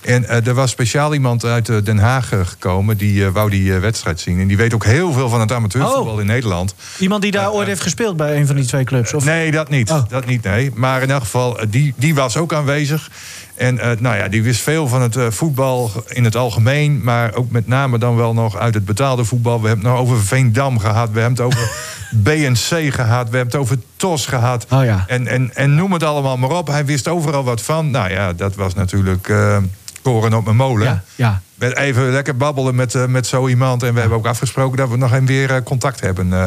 En 0.00 0.28
eh, 0.28 0.46
er 0.46 0.54
was 0.54 0.70
speciaal 0.70 1.14
iemand 1.14 1.44
uit 1.44 1.66
Den 1.86 1.98
Haag 1.98 2.28
gekomen... 2.28 2.96
die 2.96 3.30
wou 3.30 3.50
die 3.50 3.72
wedstrijd 3.72 4.20
zien. 4.20 4.40
En 4.40 4.46
die 4.46 4.56
weet 4.56 4.74
ook 4.74 4.84
heel 4.84 5.12
veel 5.12 5.28
van 5.28 5.40
het 5.40 5.52
amateurvoetbal 5.52 6.14
Oh. 6.14 6.20
in 6.20 6.26
Nederland. 6.26 6.74
Iemand 6.98 7.22
die 7.22 7.30
daar 7.30 7.52
ooit 7.52 7.66
heeft 7.66 7.80
gespeeld 7.80 8.16
bij 8.16 8.36
een 8.36 8.46
van 8.46 8.56
die 8.56 8.64
twee 8.64 8.84
clubs? 8.84 9.14
Of? 9.14 9.24
Nee, 9.24 9.50
dat 9.50 9.68
niet. 9.70 9.90
Oh. 9.90 10.08
Dat 10.08 10.26
niet, 10.26 10.42
nee. 10.42 10.70
Maar 10.74 11.02
in 11.02 11.10
elk 11.10 11.22
geval, 11.22 11.58
die, 11.68 11.94
die 11.96 12.14
was 12.14 12.36
ook 12.36 12.52
aanwezig. 12.52 13.10
En 13.54 13.78
eh, 13.78 13.90
nou 13.98 14.16
ja, 14.16 14.28
die 14.28 14.42
wist 14.42 14.60
veel 14.60 14.88
van 14.88 15.02
het 15.02 15.16
eh, 15.16 15.30
voetbal 15.30 15.90
in 16.08 16.24
het 16.24 16.36
algemeen. 16.36 17.02
Maar 17.02 17.34
ook 17.34 17.50
met 17.50 17.66
name 17.66 17.98
dan 17.98 18.16
wel 18.16 18.34
nog 18.34 18.56
uit 18.56 18.74
het 18.74 18.84
betaalde 18.84 19.24
voetbal. 19.24 19.60
We 19.60 19.66
hebben 19.68 19.84
het 19.86 19.94
nog 19.94 20.04
over 20.04 20.24
Veendam 20.24 20.78
gehad. 20.78 21.10
We 21.10 21.20
hebben 21.20 21.44
het 21.44 21.54
over 21.54 21.70
BNC 22.24 22.94
gehad. 22.94 23.30
We 23.30 23.36
hebben 23.36 23.52
het 23.52 23.54
over 23.54 23.78
TOS 23.96 24.26
gehad. 24.26 24.66
Oh 24.70 24.84
ja. 24.84 25.04
En, 25.06 25.26
en, 25.26 25.50
en 25.54 25.74
noem 25.74 25.92
het 25.92 26.02
allemaal 26.02 26.36
maar 26.36 26.50
op. 26.50 26.66
Hij 26.66 26.84
wist 26.84 27.08
overal 27.08 27.44
wat 27.44 27.62
van. 27.62 27.90
Nou 27.90 28.10
ja, 28.10 28.32
dat 28.32 28.54
was 28.54 28.74
natuurlijk 28.74 29.28
eh, 29.28 29.56
koren 30.04 30.34
op 30.34 30.44
mijn 30.44 30.56
molen. 30.56 30.86
Ja, 30.86 31.02
ja. 31.14 31.40
Met 31.54 31.76
even 31.76 32.10
lekker 32.10 32.36
babbelen 32.36 32.74
met, 32.74 32.94
eh, 32.94 33.06
met 33.06 33.26
zo 33.26 33.48
iemand. 33.48 33.82
En 33.82 33.94
we 33.94 34.00
hebben 34.00 34.18
ook 34.18 34.26
afgesproken 34.26 34.76
dat 34.76 34.88
we 34.88 34.96
nog 34.96 35.12
even 35.12 35.26
weer 35.26 35.50
eh, 35.54 35.62
contact 35.62 36.00
hebben. 36.00 36.32
Eh, 36.32 36.46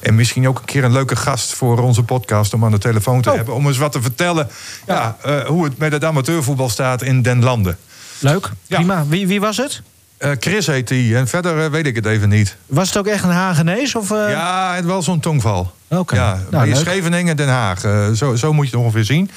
en 0.00 0.14
misschien 0.14 0.48
ook 0.48 0.58
een 0.58 0.64
keer 0.64 0.84
een 0.84 0.92
leuke 0.92 1.16
gast 1.16 1.54
voor 1.54 1.78
onze 1.82 2.02
podcast 2.02 2.54
om 2.54 2.64
aan 2.64 2.70
de 2.70 2.78
telefoon 2.78 3.22
te 3.22 3.30
Oh. 3.30 3.36
hebben. 3.36 3.54
Om 3.54 3.66
eens 3.66 3.78
wat 3.78 3.92
te 3.92 4.02
vertellen 4.02 4.48
ja. 4.86 5.16
hoe 5.46 5.64
het 5.64 5.78
met 5.78 5.92
het 5.92 6.04
amateurvoetbal 6.04 6.68
staat 6.68 7.02
in 7.02 7.22
den 7.22 7.42
landen. 7.42 7.78
Leuk, 8.18 8.50
prima. 8.68 9.04
Wie, 9.06 9.26
wie 9.26 9.40
was 9.40 9.56
het? 9.56 9.82
Eh, 10.18 10.30
Chris 10.38 10.66
heet 10.66 10.88
hij. 10.88 11.16
En 11.16 11.28
verder 11.28 11.64
eh, 11.64 11.70
weet 11.70 11.86
ik 11.86 11.94
het 11.94 12.06
even 12.06 12.28
niet. 12.28 12.56
Was 12.66 12.88
het 12.88 12.96
ook 12.96 13.06
echt 13.06 13.24
een 13.24 13.30
Hagenees? 13.30 13.94
Of, 13.94 14.10
eh? 14.10 14.30
Ja, 14.30 14.74
het 14.74 14.84
wel 14.84 15.02
zo'n 15.02 15.20
tongval. 15.20 15.72
Oké. 15.88 16.14
Ja, 16.14 16.38
Nou, 16.50 16.70
bij. 16.70 16.78
Scheveningen, 16.78 17.36
Den 17.36 17.48
Haag. 17.48 17.80
Zo, 18.16 18.34
zo 18.34 18.52
moet 18.52 18.70
je 18.70 18.76
het 18.76 18.84
ongeveer 18.84 19.04
zien. 19.04 19.30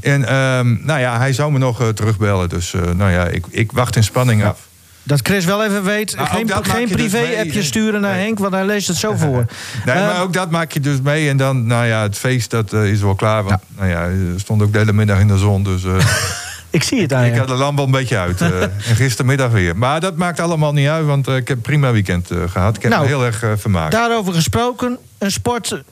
En 0.00 0.28
ehm, 0.28 0.76
nou 0.86 1.00
ja, 1.00 1.18
hij 1.18 1.32
zou 1.32 1.52
me 1.52 1.58
nog 1.58 1.92
terugbellen. 1.94 2.48
Dus 2.48 2.74
nou 2.96 3.10
ja, 3.10 3.24
ik, 3.24 3.44
ik 3.50 3.72
wacht 3.72 3.96
in 3.96 4.04
spanning 4.04 4.44
af. 4.44 4.58
Dat 5.02 5.20
Chris 5.22 5.44
wel 5.44 5.64
even 5.64 5.84
weet. 5.84 6.16
Nou, 6.16 6.28
geen 6.28 6.50
geen 6.64 6.86
dus 6.86 6.96
privé-appje 6.96 7.62
sturen 7.62 8.00
naar 8.00 8.14
Nee. 8.14 8.24
Henk, 8.24 8.38
want 8.38 8.52
hij 8.52 8.66
leest 8.66 8.88
het 8.88 8.96
zo 8.96 9.14
voor. 9.14 9.44
Nee, 9.86 9.94
maar 9.94 10.22
ook 10.22 10.32
dat 10.32 10.50
maak 10.50 10.72
je 10.72 10.80
dus 10.80 11.00
mee. 11.00 11.28
En 11.28 11.36
dan, 11.36 11.66
nou 11.66 11.86
ja, 11.86 12.02
het 12.02 12.18
feest 12.18 12.50
dat 12.50 12.72
is 12.72 13.00
wel 13.00 13.14
klaar. 13.14 13.44
Want, 13.44 13.60
nou 13.76 13.88
ja, 13.88 14.08
stond 14.36 14.62
ook 14.62 14.72
de 14.72 14.78
hele 14.78 14.92
middag 14.92 15.18
in 15.18 15.28
de 15.28 15.38
zon. 15.38 15.62
Dus 15.62 15.82
ik 16.76 16.82
zie 16.82 17.00
het 17.02 17.12
aan 17.12 17.24
ik 17.24 17.36
had 17.36 17.48
de 17.48 17.54
lamp 17.54 17.76
wel 17.76 17.86
een 17.86 17.90
beetje 17.92 18.18
uit. 18.18 18.40
eh, 18.40 18.62
en 18.88 18.96
gistermiddag 18.96 19.50
weer. 19.50 19.76
Maar 19.76 20.00
dat 20.00 20.16
maakt 20.16 20.40
allemaal 20.40 20.72
niet 20.72 20.88
uit, 20.88 21.06
want 21.06 21.28
eh, 21.28 21.36
ik 21.36 21.48
heb 21.48 21.56
een 21.56 21.62
prima 21.62 21.92
weekend 21.92 22.30
eh, 22.30 22.38
gehad. 22.48 22.76
Ik 22.76 22.82
heb 22.82 22.90
Nou, 22.90 23.02
me 23.02 23.08
heel 23.08 23.24
erg 23.24 23.44
vermaakt. 23.60 23.92
Daarover 23.92 24.32
gesproken, 24.34 24.98
een 25.18 25.30
sport 25.32 25.82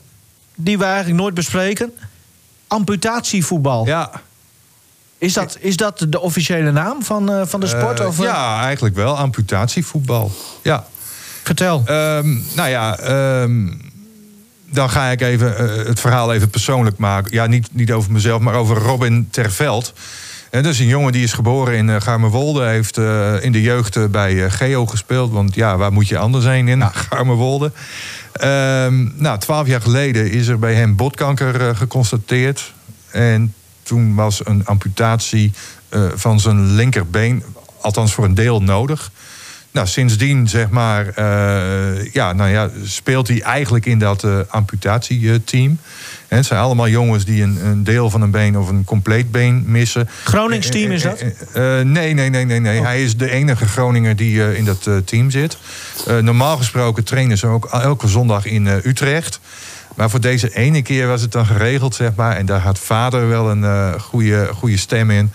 die 0.55 0.77
we 0.77 0.83
eigenlijk 0.83 1.19
nooit 1.21 1.33
bespreken. 1.33 1.91
Amputatievoetbal. 2.67 3.85
Ja, 3.85 4.11
Is, 5.17 5.33
dat, 5.33 5.57
is 5.59 5.77
dat 5.77 6.05
de 6.09 6.19
officiële 6.19 6.71
naam 6.71 7.03
van, 7.03 7.47
van 7.47 7.59
de 7.59 7.67
sport? 7.67 8.05
of, 8.05 8.21
ja, 8.21 8.61
eigenlijk 8.61 8.95
wel. 8.95 9.17
Amputatievoetbal. 9.17 10.31
Ja. 10.61 10.85
Vertel. 11.43 11.81
Ehm, 11.85 12.33
nou 12.55 12.69
ja, 12.69 12.97
ehm, 12.97 13.73
dan 14.69 14.89
ga 14.89 15.05
ik 15.05 15.21
even 15.21 15.55
het 15.87 15.99
verhaal 15.99 16.33
even 16.33 16.49
persoonlijk 16.49 16.97
maken. 16.97 17.33
Ja, 17.33 17.45
niet, 17.45 17.67
niet 17.71 17.91
over 17.91 18.11
mezelf, 18.11 18.41
maar 18.41 18.53
over 18.53 18.77
Robin 18.77 19.27
Terveld. 19.31 19.93
En 20.55 20.63
dat 20.63 20.73
is 20.73 20.79
een 20.79 20.85
jongen 20.85 21.11
die 21.11 21.23
is 21.23 21.33
geboren 21.33 21.77
in 21.77 21.87
uh, 21.87 21.95
Garmerwolde. 22.01 22.61
Hij 22.61 22.73
heeft 22.73 22.97
eh, 22.97 23.43
in 23.43 23.51
de 23.51 23.61
jeugd 23.61 23.95
eh, 23.95 24.05
bij 24.05 24.43
eh, 24.43 24.51
Geo 24.51 24.85
gespeeld. 24.85 25.31
Want 25.31 25.55
ja, 25.55 25.77
waar 25.77 25.93
moet 25.93 26.07
je 26.07 26.17
anders 26.17 26.43
zijn 26.43 26.67
in 26.67 26.83
Garmerwolde? 27.09 27.71
Ehm, 28.31 29.07
nou, 29.15 29.39
twaalf 29.39 29.67
jaar 29.67 29.81
geleden 29.81 30.31
is 30.31 30.47
er 30.47 30.59
bij 30.59 30.73
hem 30.73 30.95
botkanker 30.95 31.67
eh, 31.67 31.75
geconstateerd. 31.75 32.73
En 33.11 33.53
toen 33.83 34.15
was 34.15 34.45
een 34.45 34.65
amputatie 34.65 35.51
eh, 35.89 36.01
van 36.15 36.39
zijn 36.39 36.75
linkerbeen, 36.75 37.43
althans 37.81 38.13
voor 38.13 38.25
een 38.25 38.35
deel, 38.35 38.61
nodig. 38.61 39.11
Nou, 39.75 39.87
sindsdien, 39.87 40.47
zeg 40.47 40.69
maar, 40.69 41.07
eh, 41.07 42.13
ja, 42.13 42.33
nou 42.33 42.49
ja, 42.49 42.69
speelt 42.83 43.27
hij 43.27 43.41
eigenlijk 43.41 43.85
in 43.85 43.99
dat 43.99 44.23
eh, 44.23 44.39
amputatieteam. 44.47 45.79
En 46.27 46.37
het 46.37 46.45
zijn 46.45 46.59
allemaal 46.59 46.87
jongens 46.87 47.25
die 47.25 47.43
een, 47.43 47.65
een 47.65 47.83
deel 47.83 48.09
van 48.09 48.21
een 48.21 48.31
been 48.31 48.57
of 48.57 48.69
een 48.69 48.83
compleet 48.83 49.31
been 49.31 49.63
missen. 49.65 50.09
Gronings 50.23 50.69
team 50.69 50.91
is 50.91 51.01
dat? 51.01 51.19
Eh, 51.19 51.27
eh, 51.53 51.79
eh, 51.79 51.85
nee, 51.85 52.13
nee, 52.13 52.29
nee, 52.29 52.45
nee. 52.45 52.59
nee. 52.59 52.81
Hij 52.81 53.03
is 53.03 53.17
de 53.17 53.31
enige 53.31 53.65
Groninger 53.65 54.15
die 54.15 54.43
eh, 54.43 54.57
in 54.57 54.65
dat 54.65 54.87
eh, 54.87 54.97
team 54.97 55.29
zit. 55.29 55.57
Eh, 56.07 56.17
normaal 56.17 56.57
gesproken 56.57 57.03
trainen 57.03 57.37
ze 57.37 57.47
ook 57.47 57.65
elke 57.65 58.07
zondag 58.07 58.45
in 58.45 58.67
eh, 58.67 58.85
Utrecht. 58.85 59.39
Maar 59.95 60.09
voor 60.09 60.21
deze 60.21 60.55
ene 60.55 60.81
keer 60.81 61.07
was 61.07 61.21
het 61.21 61.31
dan 61.31 61.45
geregeld, 61.45 61.95
zeg 61.95 62.15
maar. 62.15 62.35
En 62.35 62.45
daar 62.45 62.59
had 62.59 62.79
vader 62.79 63.27
wel 63.27 63.49
een 63.49 63.63
eh, 63.63 63.93
goede, 63.99 64.49
goede 64.53 64.77
stem 64.77 65.11
in. 65.11 65.31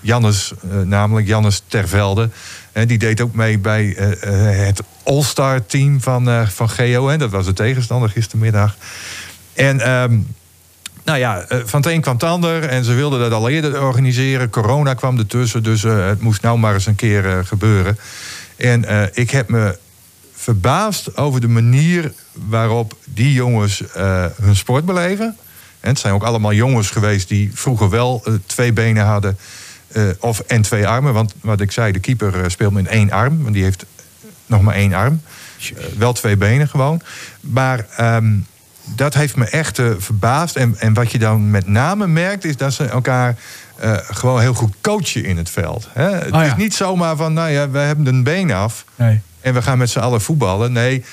Jannes, 0.00 0.52
eh, 0.70 0.78
namelijk 0.80 1.26
Jannes 1.26 1.62
Tervelde. 1.66 2.30
En 2.72 2.86
die 2.86 2.98
deed 2.98 3.20
ook 3.20 3.34
mee 3.34 3.58
bij 3.58 3.94
eh, 3.96 4.12
eh, 4.12 4.66
het 4.66 4.82
All-Star 5.02 5.66
team 5.66 6.00
van, 6.00 6.28
eh, 6.28 6.46
van 6.48 6.68
Geo. 6.70 7.08
Hè. 7.08 7.16
Dat 7.16 7.30
was 7.30 7.46
de 7.46 7.52
tegenstander 7.52 8.10
gistermiddag. 8.10 8.76
En 9.54 9.80
ehm, 9.80 10.18
nou 11.04 11.18
ja, 11.18 11.40
eh, 11.40 11.58
van 11.64 11.80
het 11.80 11.90
een 11.90 12.00
kwam 12.00 12.14
het 12.14 12.22
ander. 12.22 12.64
En 12.64 12.84
ze 12.84 12.92
wilden 12.92 13.20
dat 13.20 13.32
al 13.32 13.48
eerder 13.48 13.82
organiseren. 13.82 14.50
Corona 14.50 14.94
kwam 14.94 15.18
ertussen. 15.18 15.62
Dus 15.62 15.84
eh, 15.84 16.06
het 16.06 16.20
moest 16.20 16.42
nou 16.42 16.58
maar 16.58 16.74
eens 16.74 16.86
een 16.86 16.94
keer 16.94 17.26
eh, 17.26 17.38
gebeuren. 17.44 17.98
En 18.56 19.10
ik 19.14 19.30
heb 19.30 19.48
me 19.48 19.78
verbaasd 20.34 21.16
over 21.16 21.40
de 21.40 21.48
manier 21.48 22.12
waarop 22.32 22.96
die 23.04 23.32
jongens 23.32 23.82
hun 24.42 24.56
sport 24.56 24.84
beleven. 24.84 25.36
En 25.80 25.88
het 25.88 25.98
zijn 25.98 26.14
ook 26.14 26.22
allemaal 26.22 26.52
jongens 26.52 26.90
geweest 26.90 27.28
die 27.28 27.50
vroeger 27.54 27.90
wel 27.90 28.24
twee 28.46 28.72
benen 28.72 29.04
hadden. 29.04 29.38
of 30.18 30.40
en 30.40 30.62
twee 30.62 30.86
armen. 30.86 31.12
Want 31.12 31.34
wat 31.40 31.60
ik 31.60 31.70
zei, 31.70 31.92
de 31.92 31.98
keeper 31.98 32.50
speelt 32.50 32.72
met 32.72 32.86
één 32.86 33.10
arm. 33.10 33.42
Want 33.42 33.54
die 33.54 33.62
heeft 33.62 33.84
nog 34.46 34.62
maar 34.62 34.74
één 34.74 34.92
arm. 34.92 35.22
Wel 35.98 36.12
twee 36.12 36.36
benen 36.36 36.68
gewoon. 36.68 37.02
Maar 37.40 37.86
ehm, 37.96 38.34
dat 38.84 39.14
heeft 39.14 39.36
me 39.36 39.44
echt 39.44 39.78
eh, 39.78 39.90
verbaasd. 39.98 40.56
En, 40.56 40.74
en 40.78 40.94
wat 40.94 41.12
je 41.12 41.18
dan 41.18 41.50
met 41.50 41.66
name 41.66 42.06
merkt, 42.06 42.44
is 42.44 42.56
dat 42.56 42.72
ze 42.72 42.84
elkaar 42.84 43.36
eh, 43.76 43.96
gewoon 44.10 44.40
heel 44.40 44.54
goed 44.54 44.74
coachen 44.80 45.24
in 45.24 45.36
het 45.36 45.50
veld. 45.50 45.88
Hè? 45.92 46.10
Het 46.10 46.32
Oh 46.32 46.40
ja. 46.40 46.42
is 46.42 46.56
niet 46.56 46.74
zomaar 46.74 47.16
van, 47.16 47.32
nou 47.32 47.50
ja, 47.50 47.70
we 47.70 47.78
hebben 47.78 48.06
een 48.06 48.22
been 48.22 48.50
af. 48.52 48.84
Nee. 48.94 49.20
En 49.40 49.54
we 49.54 49.62
gaan 49.62 49.78
met 49.78 49.90
z'n 49.90 49.98
allen 49.98 50.20
voetballen. 50.20 50.72
Nee, 50.72 51.04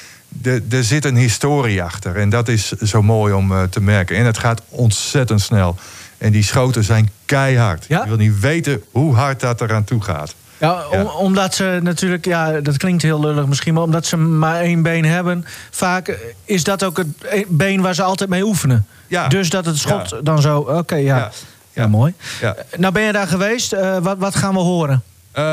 er 0.70 0.84
zit 0.84 1.06
een 1.06 1.16
historie 1.16 1.84
achter. 1.84 2.16
En 2.16 2.30
dat 2.30 2.48
is 2.48 2.72
zo 2.72 3.02
mooi 3.02 3.34
om 3.34 3.52
eh, 3.52 3.64
te 3.64 3.82
merken. 3.82 4.18
En 4.18 4.26
het 4.26 4.38
gaat 4.38 4.62
ontzettend 4.70 5.42
snel. 5.42 5.76
En 6.18 6.32
die 6.32 6.44
schoten 6.44 6.84
zijn 6.84 7.10
keihard. 7.26 7.86
Ja? 7.88 8.02
Je 8.02 8.08
wil 8.08 8.18
niet 8.18 8.40
weten 8.40 8.84
hoe 8.92 9.16
hard 9.16 9.40
dat 9.40 9.62
eraan 9.62 9.84
toe 9.84 10.02
gaat. 10.02 10.36
Ja, 10.60 10.84
om- 10.92 10.98
Ja. 10.98 11.04
omdat 11.04 11.56
ze 11.56 11.80
natuurlijk, 11.84 12.26
ja, 12.26 12.52
dat 12.62 12.78
klinkt 12.78 13.02
heel 13.02 13.20
lullig 13.20 13.46
misschien, 13.46 13.74
maar 13.74 13.84
omdat 13.84 14.06
ze 14.06 14.18
maar 14.18 14.60
één 14.62 14.82
been 14.82 15.06
hebben, 15.06 15.46
vaak 15.72 16.08
eh, 16.08 16.16
is 16.46 16.64
dat 16.64 16.84
ook 16.84 16.98
het 16.98 17.08
e- 17.30 17.44
been 17.48 17.82
waar 17.82 17.96
ze 17.96 18.04
altijd 18.04 18.30
mee 18.30 18.44
oefenen. 18.46 18.86
Ja. 19.08 19.28
Dus 19.28 19.50
dat 19.50 19.66
het 19.66 19.78
schot 19.78 20.16
dan 20.24 20.42
zo, 20.42 20.58
oké, 20.60 20.96
ja. 20.96 21.18
Ja. 21.18 21.32
ja. 21.74 21.88
mooi. 21.88 22.14
Ja. 22.42 22.56
Nou 22.78 22.94
ben 22.94 23.04
je 23.04 23.12
daar 23.12 23.28
geweest, 23.28 23.74
Eh, 23.74 23.98
wat, 23.98 24.18
wat 24.18 24.36
gaan 24.36 24.54
we 24.54 24.60
horen? 24.60 25.04
Eh, 25.32 25.44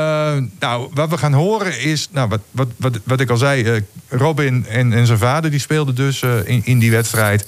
nou, 0.59 0.89
wat 0.93 1.09
we 1.09 1.17
gaan 1.17 1.33
horen 1.33 1.79
is, 1.81 2.07
nou, 2.11 2.29
wat, 2.29 2.39
wat, 2.51 2.67
wat, 2.77 2.99
wat 3.03 3.19
ik 3.19 3.29
al 3.29 3.37
zei, 3.37 3.63
eh, 3.63 3.81
Robin 4.09 4.65
en, 4.69 4.93
en 4.93 5.05
zijn 5.05 5.17
vader 5.17 5.51
die 5.51 5.59
speelden 5.59 5.95
dus 5.95 6.21
eh, 6.21 6.29
in, 6.45 6.61
in 6.65 6.79
die 6.79 6.91
wedstrijd. 6.91 7.47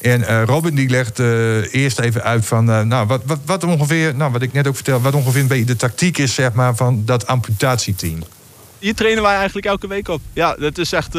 En 0.00 0.26
eh, 0.26 0.42
Robin 0.44 0.74
die 0.74 0.88
legt 0.88 1.18
eh, 1.18 1.74
eerst 1.74 1.98
even 1.98 2.22
uit 2.22 2.46
van, 2.46 2.70
eh, 2.70 2.80
nou, 2.80 3.06
wat, 3.06 3.22
wat, 3.24 3.38
wat 3.44 3.64
ongeveer, 3.64 4.14
nou, 4.14 4.32
wat 4.32 4.42
ik 4.42 4.52
net 4.52 4.66
ook 4.66 4.74
vertelde, 4.74 5.02
wat 5.02 5.14
ongeveer 5.14 5.40
een 5.40 5.46
beetje 5.46 5.64
de 5.64 5.76
tactiek 5.76 6.18
is, 6.18 6.34
zeg 6.34 6.52
maar, 6.52 6.76
van 6.76 7.02
dat 7.04 7.26
amputatieteam. 7.26 8.22
Hier 8.78 8.94
trainen 8.94 9.22
wij 9.22 9.34
eigenlijk 9.34 9.66
elke 9.66 9.86
week 9.86 10.08
op. 10.08 10.20
Ja, 10.32 10.54
dat 10.54 10.78
is 10.78 10.92
echt. 10.92 11.14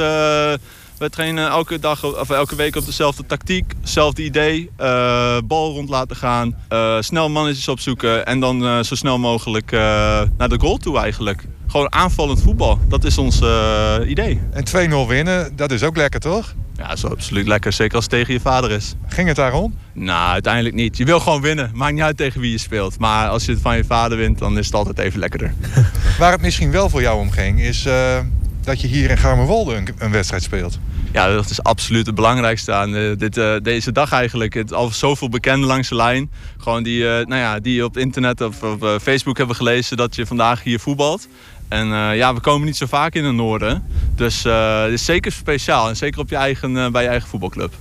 We 1.00 1.10
trainen 1.10 1.50
elke 1.50 1.80
dag 1.80 2.04
of 2.04 2.30
elke 2.30 2.56
week 2.56 2.76
op 2.76 2.86
dezelfde 2.86 3.26
tactiek, 3.26 3.74
hetzelfde 3.82 4.24
idee. 4.24 4.70
eh, 4.76 5.38
bal 5.44 5.74
rond 5.74 5.90
laten 5.90 6.16
gaan, 6.16 6.56
eh, 6.68 6.98
snel 7.00 7.30
mannetjes 7.30 7.68
opzoeken 7.68 8.26
en 8.26 8.40
dan 8.40 8.66
eh, 8.66 8.80
zo 8.80 8.96
snel 8.96 9.20
mogelijk 9.20 9.72
naar 9.72 10.50
de 10.50 10.60
goal 10.60 10.78
toe 10.78 10.98
eigenlijk. 10.98 11.44
Gewoon 11.68 11.94
aanvallend 11.94 12.42
voetbal, 12.42 12.80
dat 12.88 13.04
is 13.04 13.18
ons 13.18 13.42
idee. 14.08 14.42
En 14.52 14.64
2-0 14.64 15.08
winnen, 15.08 15.56
dat 15.56 15.72
is 15.72 15.84
ook 15.84 15.96
lekker, 15.98 16.20
toch? 16.20 16.54
Ja, 16.76 16.88
dat 16.88 16.98
is 16.98 17.06
absoluut 17.06 17.48
lekker, 17.48 17.74
zeker 17.74 17.96
als 17.96 18.04
het 18.04 18.14
tegen 18.14 18.34
je 18.34 18.40
vader 18.40 18.72
is. 18.72 18.96
Ging 19.08 19.28
het 19.28 19.36
daarom? 19.36 19.76
Nou, 19.94 20.32
uiteindelijk 20.32 20.76
niet. 20.76 20.98
Je 20.98 21.06
wil 21.06 21.20
gewoon 21.20 21.42
winnen. 21.42 21.72
Maakt 21.74 21.94
niet 21.94 22.02
uit 22.02 22.18
tegen 22.18 22.42
wie 22.42 22.52
je 22.52 22.58
speelt. 22.58 23.00
Maar 23.00 23.30
als 23.30 23.46
je 23.46 23.52
het 23.52 23.62
van 23.62 23.76
je 23.76 23.84
vader 23.84 24.18
wint, 24.18 24.40
dan 24.40 24.58
is 24.58 24.66
het 24.66 24.76
altijd 24.76 25.00
even 25.00 25.20
lekkerder. 25.20 25.54
Waar 26.20 26.32
het 26.32 26.42
misschien 26.42 26.72
wel 26.72 26.90
voor 26.90 27.02
jou 27.02 27.20
om 27.20 27.32
ging, 27.32 27.62
is 27.62 27.86
dat 28.64 28.82
je 28.82 28.88
hier 28.88 29.10
in 29.10 29.18
Garmerwolde 29.18 29.76
een, 29.76 29.88
een 29.98 30.12
wedstrijd 30.12 30.44
speelt. 30.44 30.80
Ja, 31.14 31.28
dat 31.28 31.50
is 31.50 31.64
absoluut 31.64 32.06
het 32.06 32.16
belangrijkste 32.16 32.74
aan 32.74 32.96
eh, 32.96 33.18
dit, 33.18 33.38
eh, 33.38 33.54
deze 33.62 33.92
dag 33.92 34.12
eigenlijk. 34.12 34.54
Het, 34.54 34.74
al 34.74 34.90
zoveel 34.90 35.30
bekenden 35.30 35.68
langs 35.68 35.90
de 35.90 35.96
lijn. 35.96 36.32
Gewoon 36.58 36.84
die, 36.84 37.04
eh, 37.10 37.26
nou 37.26 37.42
ja, 37.42 37.60
die 37.60 37.84
op 37.86 37.98
internet 37.98 38.42
of 38.42 38.64
op 38.64 38.98
Facebook 39.02 39.38
hebben 39.38 39.56
gelezen 39.56 39.98
dat 39.98 40.16
je 40.16 40.26
vandaag 40.26 40.64
hier 40.64 40.80
voetbalt. 40.80 41.28
En 41.68 41.94
eh, 41.94 42.16
ja, 42.16 42.34
we 42.34 42.40
komen 42.40 42.66
niet 42.66 42.78
zo 42.78 42.86
vaak 42.86 43.14
in 43.14 43.24
het 43.26 43.36
noorden. 43.36 43.84
Dus 44.16 44.46
eh, 44.46 44.82
het 44.82 44.92
is 44.92 45.06
zeker 45.06 45.32
speciaal. 45.32 45.90
En 45.90 45.96
zeker 45.98 46.20
op 46.20 46.30
je 46.30 46.36
eigen, 46.36 46.92
bij 46.92 47.04
je 47.04 47.10
eigen 47.10 47.30
voetbalclub. 47.30 47.74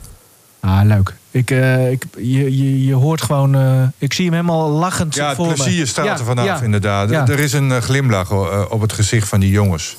Ah, 0.60 0.80
leuk. 0.84 1.14
Ik, 1.30 1.50
eh, 1.50 1.90
ik, 1.90 2.04
je, 2.16 2.56
je, 2.56 2.84
je 2.84 2.94
hoort 2.94 3.22
gewoon, 3.22 3.54
eh, 3.54 3.82
ik 3.98 4.12
zie 4.12 4.24
hem 4.24 4.34
helemaal 4.34 4.68
lachend 4.70 5.14
Ja, 5.14 5.26
het 5.26 5.36
voor 5.36 5.46
me. 5.46 5.52
plezier 5.54 5.86
straalt 5.86 6.08
Ja, 6.08 6.18
er 6.18 6.24
vanaf, 6.24 6.44
ja. 6.44 6.60
inderdaad. 6.60 7.10
Ja. 7.10 7.26
Er 7.28 7.38
is 7.38 7.52
een 7.52 7.82
glimlach 7.82 8.30
op 8.70 8.80
het 8.80 8.92
gezicht 8.92 9.28
van 9.28 9.40
die 9.40 9.50
jongens. 9.50 9.96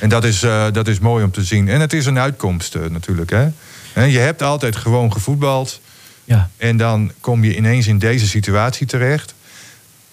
En 0.00 0.08
dat 0.08 0.24
is, 0.24 0.42
eh, 0.42 0.66
dat 0.72 0.88
is 0.88 0.98
mooi 0.98 1.24
om 1.24 1.30
te 1.30 1.44
zien. 1.44 1.68
En 1.68 1.80
het 1.80 1.92
is 1.92 2.06
een 2.06 2.18
uitkomst 2.18 2.74
eh, 2.74 2.82
natuurlijk. 2.90 3.30
Hè? 3.30 3.48
En 3.92 4.10
je 4.10 4.18
hebt 4.18 4.42
altijd 4.42 4.76
gewoon 4.76 5.12
gevoetbald. 5.12 5.80
Ja. 6.24 6.48
En 6.56 6.76
dan 6.76 7.12
kom 7.20 7.44
je 7.44 7.56
ineens 7.56 7.86
in 7.86 7.98
deze 7.98 8.26
situatie 8.26 8.86
terecht. 8.86 9.34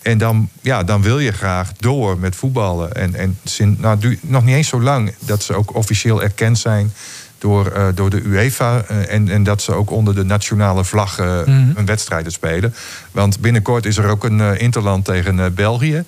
En 0.02 0.18
dan, 0.18 0.50
ja, 0.62 0.84
dan 0.84 1.02
wil 1.02 1.20
je 1.20 1.32
graag 1.32 1.72
door 1.78 2.18
met 2.20 2.36
voetballen. 2.36 2.94
En, 2.94 3.16
en 3.16 3.38
nou, 3.78 4.18
nog 4.22 4.44
niet 4.44 4.56
eens 4.56 4.68
zo 4.68 4.82
lang 4.82 5.14
dat 5.20 5.44
ze 5.44 5.54
ook 5.54 5.76
officieel 5.76 6.24
erkend 6.24 6.58
zijn 6.58 6.94
door, 7.38 7.68
eh, 7.72 7.88
door 7.96 8.10
de 8.10 8.22
UEFA. 8.22 8.84
en, 9.08 9.30
en 9.30 9.44
dat 9.44 9.62
ze 9.62 9.74
ook 9.74 9.92
onder 9.92 10.16
de 10.16 10.24
nationale 10.24 10.84
vlag 10.84 11.20
eh, 11.20 11.40
Mhm. 11.46 11.72
een 11.76 11.86
wedstrijden 11.86 12.32
spelen. 12.32 12.76
Want 13.12 13.40
binnenkort 13.40 13.86
is 13.86 13.98
er 13.98 14.08
ook 14.08 14.24
een 14.24 14.60
interland 14.60 15.06
tegen 15.06 15.54
België. 15.54 16.04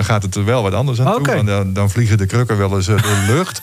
Dan 0.00 0.08
gaat 0.08 0.22
het 0.22 0.34
er 0.34 0.44
wel 0.44 0.62
wat 0.62 0.74
anders 0.74 1.00
aan 1.00 1.22
toe. 1.22 1.34
Want 1.34 1.46
dan, 1.46 1.72
dan 1.72 1.90
vliegen 1.90 2.18
de 2.18 2.26
krukken 2.26 2.58
wel 2.58 2.76
eens 2.76 2.88
eh, 2.88 3.02
door 3.02 3.14
de 3.26 3.32
lucht. 3.34 3.62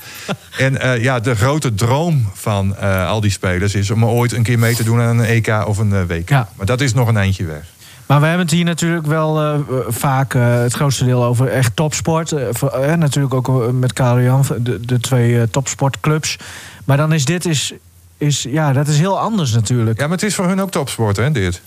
en 0.58 0.82
eh, 0.82 1.04
ja, 1.04 1.20
de 1.20 1.36
grote 1.36 1.76
droom 1.76 2.30
van 2.34 2.76
eh, 2.76 3.08
al 3.10 3.22
die 3.22 3.32
spelers 3.32 3.76
is 3.76 3.92
om 3.92 4.06
ooit 4.06 4.32
een 4.32 4.44
keer 4.44 4.60
mee 4.60 4.76
te 4.76 4.84
doen 4.84 5.02
aan 5.02 5.18
een 5.20 5.26
EK 5.26 5.64
of 5.68 5.78
een 5.78 5.94
eh, 5.94 6.02
WK. 6.08 6.30
Ja. 6.30 6.50
Maar 6.56 6.66
dat 6.66 6.82
is 6.82 6.94
nog 6.94 7.08
een 7.08 7.18
eindje 7.18 7.46
weg. 7.46 7.64
Maar 8.06 8.20
we 8.20 8.26
hebben 8.26 8.46
het 8.46 8.56
hier 8.56 8.64
natuurlijk 8.66 9.06
wel 9.06 9.42
eh, 9.42 9.60
vaak 9.88 10.34
eh, 10.34 10.60
het 10.62 10.74
grootste 10.74 11.06
deel 11.06 11.24
over 11.24 11.48
echt 11.48 11.76
topsport. 11.76 12.32
Eh, 12.32 12.44
voor- 12.52 12.70
eh, 12.70 12.94
natuurlijk 12.96 13.34
ook 13.34 13.48
eh, 13.48 13.70
met 13.70 13.94
Karel 13.94 14.22
Jan, 14.24 14.46
de, 14.60 14.80
de 14.82 15.00
twee 15.00 15.38
eh, 15.42 15.44
topsportclubs. 15.52 16.38
Maar 16.86 16.98
dan 16.98 17.14
is 17.14 17.26
dit 17.26 17.46
is, 17.46 17.74
is, 18.18 18.44
ja, 18.50 18.74
dat 18.74 18.88
is 18.88 18.98
heel 18.98 19.20
anders 19.20 19.52
natuurlijk. 19.52 20.00
Ja, 20.00 20.08
maar 20.08 20.18
het 20.18 20.26
is 20.26 20.36
voor 20.36 20.48
hun 20.48 20.62
ook 20.62 20.72
topsport, 20.72 21.18
hè, 21.18 21.32
dit? 21.32 21.62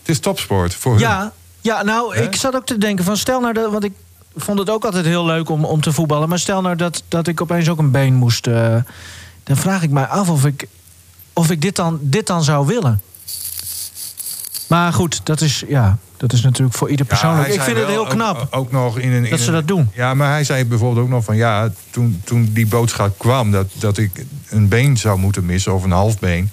Het 0.00 0.08
is 0.10 0.18
topsport 0.18 0.74
voor 0.74 0.92
hun. 0.92 1.00
Ja, 1.00 1.32
ja 1.62 1.82
nou, 1.82 2.16
ik 2.16 2.36
zat 2.36 2.54
ook 2.54 2.66
te 2.66 2.78
denken 2.78 3.04
van 3.04 3.16
stel 3.16 3.40
nou, 3.40 3.52
dat, 3.52 3.70
want 3.72 3.84
ik 3.84 3.92
vond 4.36 4.58
het 4.58 4.70
ook 4.70 4.84
altijd 4.84 5.04
heel 5.04 5.24
leuk 5.24 5.50
om, 5.50 5.64
om 5.64 5.80
te 5.80 5.92
voetballen. 5.92 6.28
Maar 6.28 6.38
stel 6.38 6.60
nou 6.60 6.76
dat, 6.76 7.02
dat 7.08 7.26
ik 7.26 7.40
opeens 7.40 7.68
ook 7.68 7.78
een 7.78 7.90
been 7.90 8.14
moest. 8.14 8.46
eh, 8.46 8.76
dan 9.42 9.56
vraag 9.56 9.82
ik 9.82 9.90
mij 9.90 10.06
af 10.06 10.28
of 10.28 10.44
ik, 10.44 10.68
of 11.32 11.50
ik 11.50 11.60
dit, 11.60 11.76
dan, 11.76 11.98
dit 12.00 12.26
dan 12.26 12.44
zou 12.44 12.66
willen. 12.66 13.00
Maar 14.66 14.92
goed, 14.92 15.20
dat 15.24 15.40
is, 15.40 15.64
ja, 15.68 15.98
dat 16.16 16.32
is 16.32 16.40
natuurlijk 16.40 16.76
voor 16.76 16.90
ieder 16.90 17.06
persoonlijk. 17.06 17.48
ik 17.48 17.60
vind 17.60 17.76
het 17.76 17.86
heel 17.86 18.06
knap. 18.06 18.40
Ook, 18.40 18.56
ook 18.56 18.72
nog 18.72 18.98
in 18.98 19.12
een, 19.12 19.24
in 19.24 19.30
Dat 19.30 19.40
ze 19.40 19.50
dat 19.50 19.68
doen. 19.68 19.90
Ja, 19.94 20.14
maar 20.14 20.30
hij 20.30 20.44
zei 20.44 20.64
bijvoorbeeld 20.64 21.04
ook 21.04 21.10
nog 21.10 21.24
van... 21.24 21.36
ja, 21.36 21.70
toen, 21.90 22.20
toen 22.24 22.50
die 22.52 22.66
boodschap 22.66 23.18
kwam 23.18 23.50
dat, 23.50 23.66
dat 23.78 23.98
ik 23.98 24.24
een 24.48 24.68
been 24.68 24.96
zou 24.96 25.18
moeten 25.18 25.46
missen... 25.46 25.74
of 25.74 25.84
een 25.84 25.90
half 25.90 26.18
been... 26.18 26.50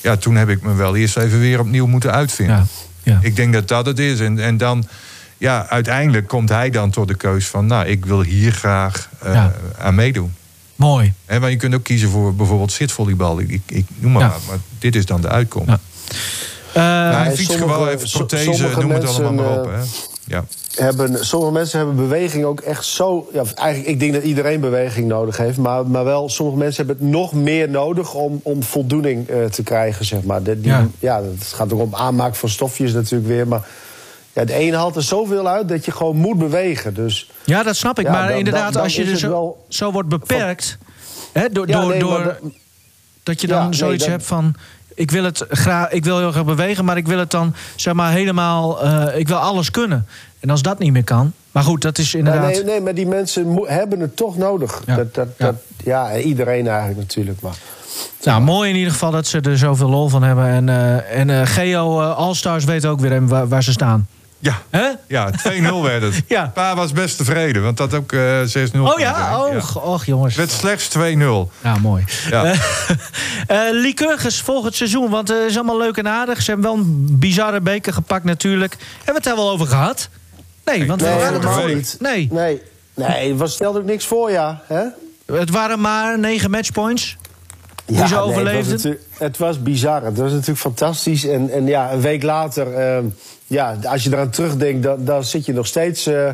ja, 0.00 0.16
toen 0.16 0.36
heb 0.36 0.48
ik 0.48 0.62
me 0.62 0.74
wel 0.74 0.96
eerst 0.96 1.16
even 1.16 1.38
weer 1.38 1.60
opnieuw 1.60 1.86
moeten 1.86 2.12
uitvinden. 2.12 2.56
Ja, 2.56 2.66
ja. 3.02 3.18
Ik 3.22 3.36
denk 3.36 3.52
dat 3.52 3.68
dat 3.68 3.86
het 3.86 3.98
is. 3.98 4.20
En, 4.20 4.38
en 4.38 4.56
dan, 4.56 4.84
ja, 5.38 5.66
uiteindelijk 5.68 6.28
komt 6.28 6.48
hij 6.48 6.70
dan 6.70 6.90
tot 6.90 7.08
de 7.08 7.14
keus 7.14 7.46
van... 7.48 7.66
nou, 7.66 7.86
ik 7.86 8.04
wil 8.06 8.22
hier 8.22 8.52
graag 8.52 9.08
eh, 9.22 9.34
Ja. 9.34 9.52
aan 9.78 9.94
meedoen. 9.94 10.34
Mooi. 10.76 11.12
Hè, 11.26 11.40
maar 11.40 11.50
je 11.50 11.56
kunt 11.56 11.74
ook 11.74 11.84
kiezen 11.84 12.08
voor 12.08 12.34
bijvoorbeeld 12.34 12.72
zitvolleybal. 12.72 13.40
Ik, 13.40 13.48
ik, 13.50 13.62
ik 13.66 13.86
noem 13.98 14.12
maar 14.12 14.22
Ja. 14.22 14.34
maar 14.48 14.58
dit 14.78 14.96
is 14.96 15.06
dan 15.06 15.20
de 15.20 15.28
uitkomst. 15.28 15.68
Ja. 15.68 15.78
Eh, 16.72 16.82
Maar 16.82 17.24
hij 17.24 17.36
fietst 17.36 17.56
gewoon 17.56 17.88
even 17.88 18.10
prothese, 18.10 18.44
sommige 18.52 18.80
noem 18.80 18.90
het 18.90 19.04
allemaal 19.06 19.32
maar 19.32 19.44
mensen, 19.44 19.62
op. 19.62 19.70
Hè. 20.26 20.34
Ja. 20.34 20.44
Hebben, 20.74 21.24
sommige 21.26 21.52
mensen 21.52 21.78
hebben 21.78 21.96
beweging 21.96 22.44
ook 22.44 22.60
echt 22.60 22.84
zo. 22.84 23.28
Ja, 23.32 23.42
eigenlijk, 23.54 23.88
ik 23.90 24.00
denk 24.00 24.12
dat 24.12 24.22
iedereen 24.22 24.60
beweging 24.60 25.08
nodig 25.08 25.36
heeft. 25.36 25.58
Maar, 25.58 25.86
maar 25.86 26.04
wel, 26.04 26.28
sommige 26.28 26.58
mensen 26.58 26.86
hebben 26.86 27.04
het 27.04 27.14
nog 27.14 27.32
meer 27.32 27.68
nodig 27.70 28.14
om, 28.14 28.40
om 28.42 28.62
voldoening 28.62 29.28
eh, 29.28 29.44
te 29.44 29.62
krijgen. 29.62 30.04
Zeg 30.04 30.22
maar. 30.22 30.42
De, 30.42 30.60
die, 30.60 30.70
Ja. 30.70 30.86
ja. 30.98 31.22
het 31.22 31.46
gaat 31.46 31.72
ook 31.72 31.80
om 31.80 31.94
aanmaak 31.94 32.34
van 32.34 32.48
stofjes 32.48 32.92
natuurlijk 32.92 33.28
weer. 33.30 33.48
Maar 33.48 33.66
ja, 34.32 34.44
de 34.44 34.52
ene 34.54 34.76
haalt 34.76 34.96
er 34.96 35.02
zoveel 35.02 35.48
uit 35.48 35.68
dat 35.68 35.84
je 35.84 35.90
gewoon 35.92 36.16
moet 36.16 36.38
bewegen. 36.38 36.94
Dus 36.94 37.30
ja, 37.44 37.62
dat 37.62 37.76
snap 37.76 37.98
ik. 37.98 38.04
Ja, 38.06 38.12
maar 38.12 38.28
dan- 38.28 38.36
inderdaad, 38.38 38.62
dan- 38.62 38.72
dan 38.72 38.82
als 38.82 38.96
je 38.96 39.02
er 39.04 39.10
het 39.10 39.18
zo, 39.18 39.56
zo 39.68 39.92
wordt 39.92 40.08
beperkt... 40.08 40.78
Hè, 41.32 41.48
door, 41.48 41.68
Ja, 41.68 41.80
door, 41.80 41.90
nee, 41.90 41.98
door 41.98 42.22
dat- 42.24 42.38
dat 43.22 43.40
je 43.40 43.46
dan 43.46 43.74
zoiets 43.74 44.06
hebt 44.06 44.24
van... 44.26 44.54
Ik 44.94 45.10
wil, 45.10 45.24
het 45.24 45.44
graag, 45.48 45.90
ik 45.90 46.04
wil 46.04 46.18
heel 46.18 46.30
graag 46.32 46.44
bewegen, 46.44 46.84
maar 46.84 46.96
ik 46.96 47.06
wil 47.06 47.18
het 47.18 47.30
dan 47.30 47.54
zeg 47.76 47.94
maar 47.94 48.12
helemaal... 48.12 48.82
eh, 48.82 49.18
ik 49.18 49.28
wil 49.28 49.36
alles 49.36 49.70
kunnen. 49.70 50.06
En 50.40 50.50
als 50.50 50.62
dat 50.62 50.78
niet 50.78 50.92
meer 50.92 51.04
kan... 51.04 51.32
Maar 51.52 51.62
goed, 51.62 51.82
dat 51.82 51.98
is 51.98 52.12
Ja, 52.12 52.18
inderdaad... 52.18 52.50
nee, 52.50 52.64
nee, 52.64 52.80
maar 52.80 52.94
die 52.94 53.06
mensen 53.06 53.62
hebben 53.66 54.00
het 54.00 54.16
toch 54.16 54.36
nodig. 54.36 54.82
Ja. 54.86 54.96
Dat, 54.96 55.14
dat, 55.14 55.28
Ja. 55.38 55.46
dat, 55.46 55.54
ja, 55.84 56.16
iedereen 56.18 56.68
eigenlijk 56.68 56.98
natuurlijk. 56.98 57.40
Maar. 57.40 57.54
Nou, 58.24 58.42
mooi 58.42 58.70
in 58.70 58.76
ieder 58.76 58.92
geval 58.92 59.10
dat 59.10 59.26
ze 59.26 59.40
er 59.40 59.58
zoveel 59.58 59.88
lol 59.88 60.08
van 60.08 60.22
hebben. 60.22 60.46
En, 60.46 60.68
eh, 60.68 61.18
en 61.18 61.30
eh, 61.30 61.46
Geo 61.46 62.00
eh, 62.00 62.16
Allstars 62.16 62.64
weet 62.64 62.86
ook 62.86 63.00
weer 63.00 63.26
waar, 63.26 63.48
waar 63.48 63.62
ze 63.62 63.72
staan. 63.72 64.08
Ja, 64.38 64.62
Hè? 64.70 64.88
ja 65.06 65.30
2-0 65.30 65.82
werd 65.82 66.02
het. 66.02 66.22
Ja. 66.28 66.50
Pa 66.54 66.74
was 66.76 66.92
best 66.92 67.16
tevreden, 67.16 67.62
want 67.62 67.76
dat 67.76 67.94
ook 67.94 68.12
eh 68.12 68.40
6-0 68.74 68.80
Oh 68.80 68.98
ja? 68.98 69.38
Oh, 69.46 69.76
och 69.76 70.04
jongens. 70.04 70.36
Het 70.36 70.46
werd 70.46 70.58
slechts 70.60 70.88
2-0. 70.98 71.50
Ja, 71.62 71.76
mooi. 71.80 72.04
Ja. 72.30 72.54
Lycurgus 73.72 74.40
volgend 74.40 74.74
seizoen, 74.74 75.10
want 75.10 75.28
het 75.28 75.38
is 75.50 75.56
allemaal 75.56 75.78
leuk 75.78 75.96
en 75.96 76.08
aardig. 76.08 76.42
Ze 76.42 76.50
hebben 76.50 76.70
wel 76.70 76.78
een 76.80 77.06
bizarre 77.18 77.60
beker 77.60 77.92
gepakt 77.92 78.24
natuurlijk. 78.24 78.76
Hebben 78.80 79.04
we 79.06 79.12
het 79.12 79.24
daar 79.24 79.36
wel 79.36 79.50
over 79.50 79.66
gehad? 79.66 80.08
Nee, 80.64 80.86
want 80.86 81.00
we 81.00 81.06
Nee, 81.06 81.16
waren 81.16 81.32
helemaal 81.40 81.68
er 81.68 81.74
niet. 81.74 81.96
Nee, 82.00 82.28
Nee, 82.32 82.62
nee, 82.94 83.34
was 83.34 83.52
stelde 83.52 83.78
ook 83.78 83.84
niks 83.84 84.06
voor, 84.06 84.30
ja. 84.30 84.62
Hè? 84.66 84.84
het 85.26 85.50
waren 85.50 85.80
maar 85.80 86.18
negen 86.18 86.50
matchpoints. 86.50 87.16
die 87.86 87.96
ze 87.96 88.02
nee, 88.02 88.02
het, 88.02 88.10
was 88.10 88.28
overleefden? 88.28 88.98
het 89.18 89.38
was 89.38 89.62
bizar. 89.62 90.04
Het 90.04 90.18
was 90.18 90.32
natuurlijk 90.32 90.58
fantastisch. 90.58 91.24
En, 91.24 91.50
en 91.50 91.66
ja, 91.66 91.92
een 91.92 92.00
week 92.00 92.22
later, 92.22 92.74
ehm, 92.74 93.04
ja, 93.46 93.76
als 93.82 94.04
je 94.04 94.10
eraan 94.12 94.30
terugdenkt, 94.30 94.82
dan, 94.82 95.04
dan 95.04 95.24
zit 95.24 95.46
je 95.46 95.52
nog 95.52 95.66
steeds 95.66 96.06
eh, 96.06 96.28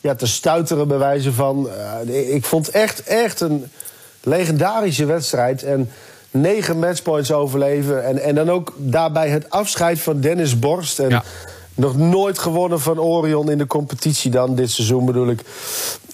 ja, 0.00 0.14
te 0.14 0.26
stuiteren 0.26 0.88
bij 0.88 0.98
wijze 0.98 1.32
van. 1.32 1.68
eh, 2.08 2.34
ik 2.34 2.44
vond 2.44 2.68
echt, 2.68 3.02
echt 3.02 3.40
een 3.40 3.64
legendarische 4.22 5.04
wedstrijd. 5.04 5.62
En 5.62 5.90
negen 6.30 6.78
matchpoints 6.78 7.32
overleven. 7.32 8.04
En, 8.04 8.18
en 8.18 8.34
dan 8.34 8.50
ook 8.50 8.72
daarbij 8.76 9.28
het 9.28 9.50
afscheid 9.50 10.00
van 10.00 10.20
Dennis 10.20 10.58
Borst. 10.58 10.98
En 10.98 11.08
Ja. 11.08 11.22
Nog 11.76 11.96
nooit 11.96 12.38
gewonnen 12.38 12.80
van 12.80 13.00
Orion 13.00 13.50
in 13.50 13.58
de 13.58 13.66
competitie 13.66 14.30
dan, 14.30 14.54
dit 14.54 14.70
seizoen 14.70 15.06
bedoel 15.06 15.28
ik. 15.28 15.40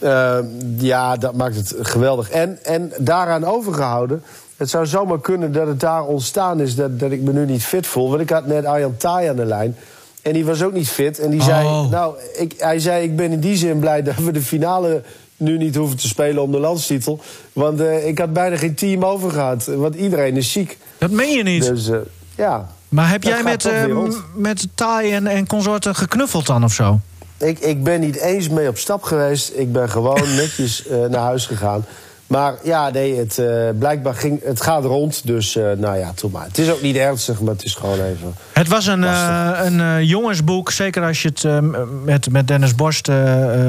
Eh, 0.00 0.38
ja, 0.78 1.16
dat 1.16 1.34
maakt 1.34 1.56
het 1.56 1.74
geweldig. 1.80 2.30
En, 2.30 2.58
en 2.62 2.92
daaraan 2.98 3.44
overgehouden. 3.44 4.22
Het 4.56 4.70
zou 4.70 4.86
zomaar 4.86 5.20
kunnen 5.20 5.52
dat 5.52 5.66
het 5.66 5.80
daar 5.80 6.04
ontstaan 6.04 6.60
is 6.60 6.74
dat, 6.74 6.98
dat 6.98 7.10
ik 7.10 7.20
me 7.20 7.32
nu 7.32 7.44
niet 7.44 7.64
fit 7.64 7.86
voel. 7.86 8.08
Want 8.08 8.20
ik 8.20 8.30
had 8.30 8.46
net 8.46 8.64
Arjan 8.64 8.96
Taai 8.96 9.28
aan 9.28 9.36
de 9.36 9.44
lijn. 9.44 9.76
En 10.22 10.32
die 10.32 10.44
was 10.44 10.62
ook 10.62 10.72
niet 10.72 10.88
fit. 10.88 11.18
En 11.18 11.30
die 11.30 11.42
zei, 11.42 11.66
Oh. 11.66 11.90
nou, 11.90 12.14
ik, 12.36 12.54
hij 12.58 12.78
zei, 12.78 13.04
ik 13.04 13.16
ben 13.16 13.32
in 13.32 13.40
die 13.40 13.56
zin 13.56 13.78
blij 13.78 14.02
dat 14.02 14.16
we 14.16 14.32
de 14.32 14.42
finale 14.42 15.02
nu 15.36 15.58
niet 15.58 15.74
hoeven 15.74 15.96
te 15.96 16.08
spelen 16.08 16.42
om 16.42 16.50
de 16.50 16.58
landstitel. 16.58 17.20
Want 17.52 17.80
eh, 17.80 18.06
ik 18.06 18.18
had 18.18 18.32
bijna 18.32 18.56
geen 18.56 18.74
team 18.74 19.04
over 19.04 19.30
gehad. 19.30 19.64
Want 19.64 19.94
iedereen 19.94 20.36
is 20.36 20.52
ziek. 20.52 20.78
Dat 20.98 21.10
meen 21.10 21.36
je 21.36 21.42
niet. 21.42 21.66
Dus 21.66 21.88
eh, 21.88 21.96
ja, 22.36 22.68
maar 22.92 23.08
heb 23.08 23.22
dat 23.22 23.32
jij 23.32 23.42
met, 23.42 23.68
rond. 23.90 24.22
met 24.34 24.66
Thai 24.74 25.12
en, 25.12 25.26
en 25.26 25.46
consorten 25.46 25.94
geknuffeld 25.94 26.46
dan 26.46 26.64
of 26.64 26.72
zo? 26.72 27.00
Ik, 27.38 27.58
ik 27.58 27.84
ben 27.84 28.00
niet 28.00 28.16
eens 28.16 28.48
mee 28.48 28.68
op 28.68 28.78
stap 28.78 29.02
geweest. 29.02 29.52
Ik 29.54 29.72
ben 29.72 29.90
gewoon 29.90 30.34
netjes 30.36 30.86
eh, 30.86 30.98
naar 31.04 31.20
huis 31.20 31.46
gegaan. 31.46 31.84
Maar 32.26 32.54
ja, 32.62 32.90
nee, 32.90 33.16
het, 33.16 33.38
eh, 33.38 33.68
blijkbaar 33.78 34.14
ging, 34.14 34.44
het 34.44 34.60
gaat 34.60 34.84
rond. 34.84 35.26
Dus 35.26 35.54
nou 35.54 35.98
ja, 35.98 36.12
toen 36.14 36.30
maar. 36.30 36.46
Het 36.46 36.58
is 36.58 36.70
ook 36.70 36.82
niet 36.82 36.96
ernstig, 36.96 37.40
maar 37.40 37.52
het 37.52 37.64
is 37.64 37.74
gewoon 37.74 38.00
even... 38.00 38.34
Het 38.52 38.68
was 38.68 38.86
een, 38.86 39.02
een 39.02 40.06
jongensboek, 40.06 40.70
zeker 40.70 41.02
als 41.04 41.22
je 41.22 41.28
het 41.28 41.60
met, 42.04 42.30
met 42.30 42.48
Dennis 42.48 42.74
Borst, 42.74 43.06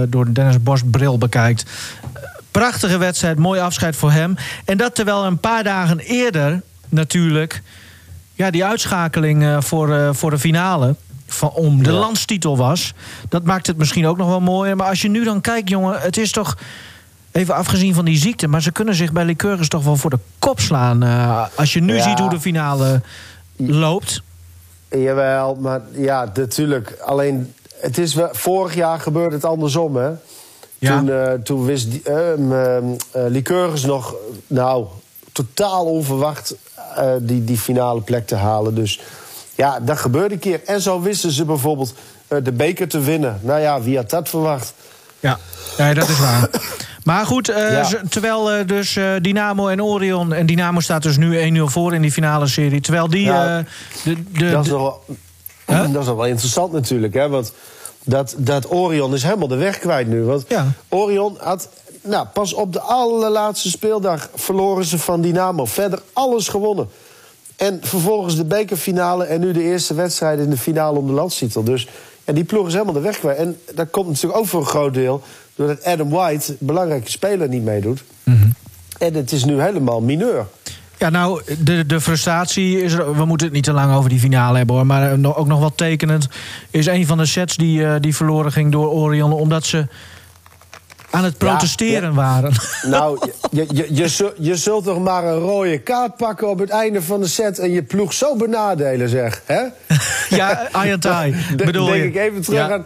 door 0.08 0.26
de 0.26 0.32
Dennis 0.32 0.64
Borst 0.64 0.92
bril 0.92 1.18
bekijkt. 1.18 1.66
Prachtige 2.52 2.98
wedstrijd, 2.98 3.38
mooi 3.38 3.60
afscheid 3.60 3.96
voor 3.96 4.12
hem. 4.12 4.36
En 4.66 4.78
dat 4.78 4.96
terwijl 4.96 5.26
een 5.26 5.40
paar 5.40 5.64
dagen 5.64 6.00
eerder 6.00 6.62
natuurlijk 6.90 7.62
ja, 8.44 8.52
die 8.52 8.66
uitschakeling 8.66 9.44
eh, 9.44 9.62
voor, 9.62 9.94
eh, 9.94 10.10
voor 10.14 10.30
de 10.30 10.40
finale 10.40 10.96
van, 11.28 11.50
om 11.50 11.84
de 11.84 11.92
Ja. 11.92 11.98
landstitel 12.00 12.58
was. 12.58 12.94
Dat 13.30 13.44
maakt 13.44 13.68
het 13.68 13.78
misschien 13.78 14.08
ook 14.08 14.18
nog 14.18 14.28
wel 14.28 14.42
mooier. 14.42 14.76
Maar 14.76 14.88
als 14.88 15.02
je 15.02 15.10
nu 15.10 15.24
dan 15.24 15.42
kijkt, 15.42 15.70
jongen, 15.70 16.00
het 16.02 16.18
is 16.18 16.32
toch... 16.32 16.58
Even 17.32 17.56
afgezien 17.56 17.94
van 17.94 18.06
die 18.06 18.18
ziekte, 18.18 18.48
maar 18.48 18.62
ze 18.62 18.72
kunnen 18.72 18.96
zich 18.96 19.12
bij 19.12 19.26
Lycurgus 19.26 19.68
toch 19.68 19.84
wel 19.84 19.96
voor 19.96 20.10
de 20.10 20.20
kop 20.40 20.60
slaan. 20.60 21.04
eh, 21.04 21.46
als 21.56 21.74
je 21.74 21.80
nu 21.82 21.96
Ja. 21.96 22.04
ziet 22.04 22.20
hoe 22.20 22.30
de 22.30 22.40
finale 22.40 23.02
loopt. 23.56 24.22
Jawel, 24.90 25.56
maar 25.56 25.82
ja, 25.92 26.32
natuurlijk. 26.34 26.98
Alleen, 27.06 27.54
het 27.80 27.98
is 27.98 28.14
wel, 28.14 28.30
vorig 28.32 28.76
jaar 28.76 29.00
gebeurde 29.00 29.36
het 29.36 29.46
andersom, 29.46 29.96
hè? 29.96 30.10
Ja. 30.80 30.98
Toen, 31.00 31.44
toen 31.44 31.66
wist 31.66 31.88
Lycurgus 33.28 33.84
nog, 33.86 34.16
nou, 34.48 34.86
totaal 35.34 35.86
onverwacht 35.86 36.56
eh, 36.96 37.12
die, 37.20 37.44
die 37.44 37.58
finale 37.58 38.02
plek 38.02 38.28
te 38.28 38.36
halen. 38.36 38.76
Dus 38.76 39.00
ja, 39.56 39.80
dat 39.80 39.98
gebeurde 39.98 40.34
een 40.34 40.40
keer. 40.40 40.62
En 40.66 40.82
zo 40.82 41.02
wisten 41.02 41.32
ze 41.32 41.46
bijvoorbeeld 41.46 41.94
eh, 42.28 42.38
de 42.44 42.52
beker 42.52 42.88
te 42.88 43.00
winnen. 43.00 43.40
Nou 43.42 43.60
ja, 43.60 43.82
wie 43.82 43.96
had 43.98 44.10
dat 44.10 44.30
verwacht? 44.30 44.74
Ja, 45.20 45.40
nee, 45.78 45.94
dat 45.94 46.10
is 46.10 46.20
waar. 46.20 46.50
Maar 47.04 47.26
goed, 47.26 47.50
eh, 47.50 47.72
Ja. 47.72 47.88
terwijl 48.10 48.66
dus 48.66 48.96
eh, 48.96 49.12
Dynamo 49.22 49.68
en 49.68 49.84
Orion... 49.84 50.34
en 50.34 50.46
Dynamo 50.46 50.80
staat 50.80 51.04
dus 51.04 51.18
nu 51.18 51.58
1-0 51.60 51.64
voor 51.64 51.94
in 51.94 52.02
die 52.02 52.12
finale 52.12 52.48
serie. 52.48 52.82
Terwijl 52.82 53.10
die... 53.10 53.24
Ja. 53.26 53.64
de, 54.04 54.24
de, 54.32 54.52
Dat 54.52 54.66
is, 54.66 54.72
wel, 54.72 55.04
dat 55.66 55.86
is 55.86 55.92
nog 55.92 56.06
wel 56.06 56.26
interessant 56.26 56.72
natuurlijk, 56.72 57.14
hè? 57.14 57.30
Want 57.30 57.54
dat, 58.04 58.36
dat 58.38 58.72
Orion 58.72 59.14
is 59.14 59.24
helemaal 59.24 59.48
de 59.48 59.56
weg 59.56 59.78
kwijt 59.80 60.08
nu. 60.08 60.24
Want 60.24 60.46
Ja. 60.48 60.68
Orion 60.90 61.38
had, 61.40 61.70
nou, 62.04 62.28
pas 62.34 62.54
op 62.54 62.74
de 62.74 62.80
allerlaatste 62.80 63.70
speeldag 63.70 64.30
verloren 64.36 64.86
ze 64.86 65.00
van 65.00 65.22
Dynamo. 65.22 65.66
Verder 65.66 66.02
alles 66.14 66.48
gewonnen. 66.48 66.90
En 67.56 67.80
vervolgens 67.82 68.36
de 68.36 68.46
bekerfinale 68.46 69.24
en 69.24 69.40
nu 69.40 69.52
de 69.52 69.64
eerste 69.64 69.94
wedstrijd 69.94 70.40
in 70.40 70.50
de 70.50 70.58
finale 70.58 71.00
om 71.00 71.08
de 71.08 71.14
landstitel. 71.14 71.64
Dus 71.64 71.88
en 72.24 72.36
die 72.36 72.44
ploeg 72.44 72.68
is 72.68 72.74
helemaal 72.74 72.94
de 72.94 73.00
weg 73.00 73.20
kwijt. 73.20 73.38
En 73.38 73.58
dat 73.76 73.90
komt 73.90 74.08
natuurlijk 74.08 74.40
ook 74.40 74.48
voor 74.48 74.60
een 74.60 74.66
groot 74.66 74.94
deel 74.94 75.24
doordat 75.56 75.84
Adam 75.84 76.10
White, 76.10 76.56
belangrijke 76.60 77.10
speler, 77.10 77.48
niet 77.48 77.64
meedoet. 77.64 78.04
Mhm. 78.24 78.50
En 78.98 79.14
het 79.14 79.32
is 79.32 79.46
nu 79.46 79.62
helemaal 79.62 80.02
mineur. 80.02 80.46
ja, 80.98 81.10
nou, 81.10 81.42
de, 81.60 81.86
de 81.86 82.02
frustratie 82.02 82.82
is 82.82 82.94
er... 82.94 83.16
We 83.16 83.26
moeten 83.26 83.48
het 83.48 83.56
niet 83.56 83.64
te 83.64 83.74
lang 83.74 83.96
over 83.96 84.10
die 84.10 84.20
finale 84.20 84.58
hebben, 84.58 84.76
hoor. 84.76 84.86
Maar 84.86 85.12
eh, 85.12 85.40
ook 85.40 85.48
nog 85.48 85.60
wel 85.60 85.76
tekenend... 85.76 86.28
is 86.70 86.86
een 86.86 87.08
van 87.08 87.18
de 87.18 87.26
sets 87.26 87.58
die, 87.58 87.86
eh, 87.86 87.96
die 88.00 88.16
verloren 88.16 88.52
ging 88.52 88.72
door 88.72 88.90
Orion... 88.90 89.34
omdat 89.34 89.66
ze 89.66 89.88
aan 91.14 91.24
het 91.24 91.38
protesteren 91.38 92.10
ja. 92.10 92.16
waren. 92.16 92.52
Nou, 92.84 93.30
je, 93.52 93.66
je, 93.74 93.88
je, 93.90 94.08
zult- 94.08 94.36
je 94.40 94.56
zult 94.56 94.84
toch 94.84 95.00
maar 95.00 95.24
een 95.24 95.40
rode 95.40 95.80
kaart 95.80 96.16
pakken 96.18 96.50
op 96.50 96.60
het 96.60 96.70
einde 96.70 97.02
van 97.02 97.20
de 97.22 97.28
set... 97.28 97.60
en 97.60 97.72
je 97.72 97.84
ploeg 97.84 98.14
zo 98.14 98.36
benadelen, 98.36 99.10
zeg. 99.10 99.42
Hè? 99.46 99.62
ja, 100.38 100.68
De- 101.56 101.66
bedoel 101.66 101.86
denk 101.86 101.98
je? 101.98 102.08
ik 102.08 102.16
even 102.16 102.42
terug 102.42 102.60
Ja. 102.68 102.74
aan. 102.74 102.84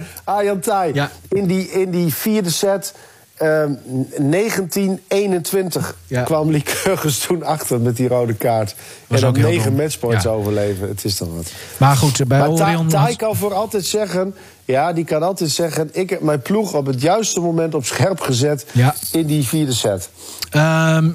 Ja. 0.94 1.12
In, 1.30 1.46
die, 1.48 1.70
in 1.72 1.92
die 1.92 2.14
vierde 2.14 2.50
set, 2.50 2.94
ehm 3.38 3.72
1921, 4.18 5.96
Ja. 6.08 6.22
kwam 6.24 6.52
Lycurgus 6.52 7.20
toen 7.20 7.44
achter 7.44 7.80
met 7.80 7.96
die 7.96 8.08
rode 8.08 8.34
kaart. 8.34 8.76
Was 9.08 9.22
en 9.22 9.34
dan 9.34 9.44
negen 9.44 9.76
matchpoints 9.76 10.24
Ja. 10.24 10.30
overleven. 10.30 10.88
Het 10.88 11.06
is 11.06 11.16
toch 11.16 11.28
wat. 11.36 11.52
Maar 11.78 11.96
goed, 11.96 12.28
bij 12.28 12.40
Maar 12.40 12.54
Ta- 12.54 12.66
Orion... 12.68 12.88
Thai 12.88 13.16
kan 13.16 13.36
voor 13.36 13.54
altijd 13.54 13.86
zeggen... 13.86 14.36
Ja, 14.66 14.94
die 14.94 15.04
kan 15.06 15.24
altijd 15.24 15.50
zeggen... 15.50 15.90
ik 15.92 16.10
heb 16.10 16.22
mijn 16.22 16.42
ploeg 16.42 16.74
op 16.74 16.86
het 16.86 17.02
juiste 17.02 17.40
moment 17.40 17.74
op 17.76 17.86
scherp 17.86 18.20
gezet... 18.20 18.66
Ja. 18.72 18.96
in 19.12 19.26
die 19.26 19.44
vierde 19.48 19.74
set. 19.74 20.10
Ehm 20.50 21.10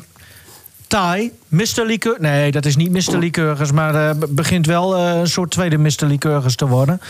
Thai, 0.86 1.32
Mr. 1.48 1.82
Liqueur... 1.86 2.16
Nee, 2.20 2.50
dat 2.50 2.64
is 2.64 2.76
niet 2.76 2.90
Mr. 2.92 3.18
Lycurgus, 3.18 3.72
maar 3.72 4.16
be- 4.16 4.26
begint 4.28 4.66
wel 4.66 4.96
eh, 4.96 5.18
een 5.18 5.26
soort 5.28 5.50
tweede 5.50 5.78
Mr. 5.78 6.04
Lycurgus 6.06 6.56
te 6.56 6.66
worden. 6.66 7.00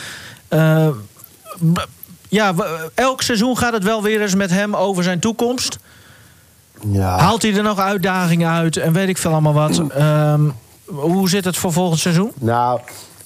B- 1.73 1.89
ja, 2.33 2.55
elk 2.95 3.23
seizoen 3.23 3.59
gaat 3.59 3.73
het 3.73 3.85
wel 3.85 4.03
weer 4.03 4.21
eens 4.21 4.35
met 4.35 4.51
hem 4.51 4.77
over 4.77 5.03
zijn 5.03 5.19
toekomst. 5.19 5.79
Ja. 6.91 7.19
Haalt 7.19 7.43
hij 7.43 7.55
er 7.55 7.63
nog 7.63 7.79
uitdagingen 7.79 8.51
uit 8.51 8.77
en 8.77 8.93
weet 8.93 9.09
ik 9.09 9.19
veel 9.19 9.31
allemaal 9.31 9.53
wat. 9.53 9.83
Ehm, 9.89 10.41
hoe 10.85 11.29
zit 11.29 11.45
het 11.45 11.57
voor 11.57 11.73
volgend 11.73 12.01
seizoen? 12.01 12.33
Nou, 12.35 12.81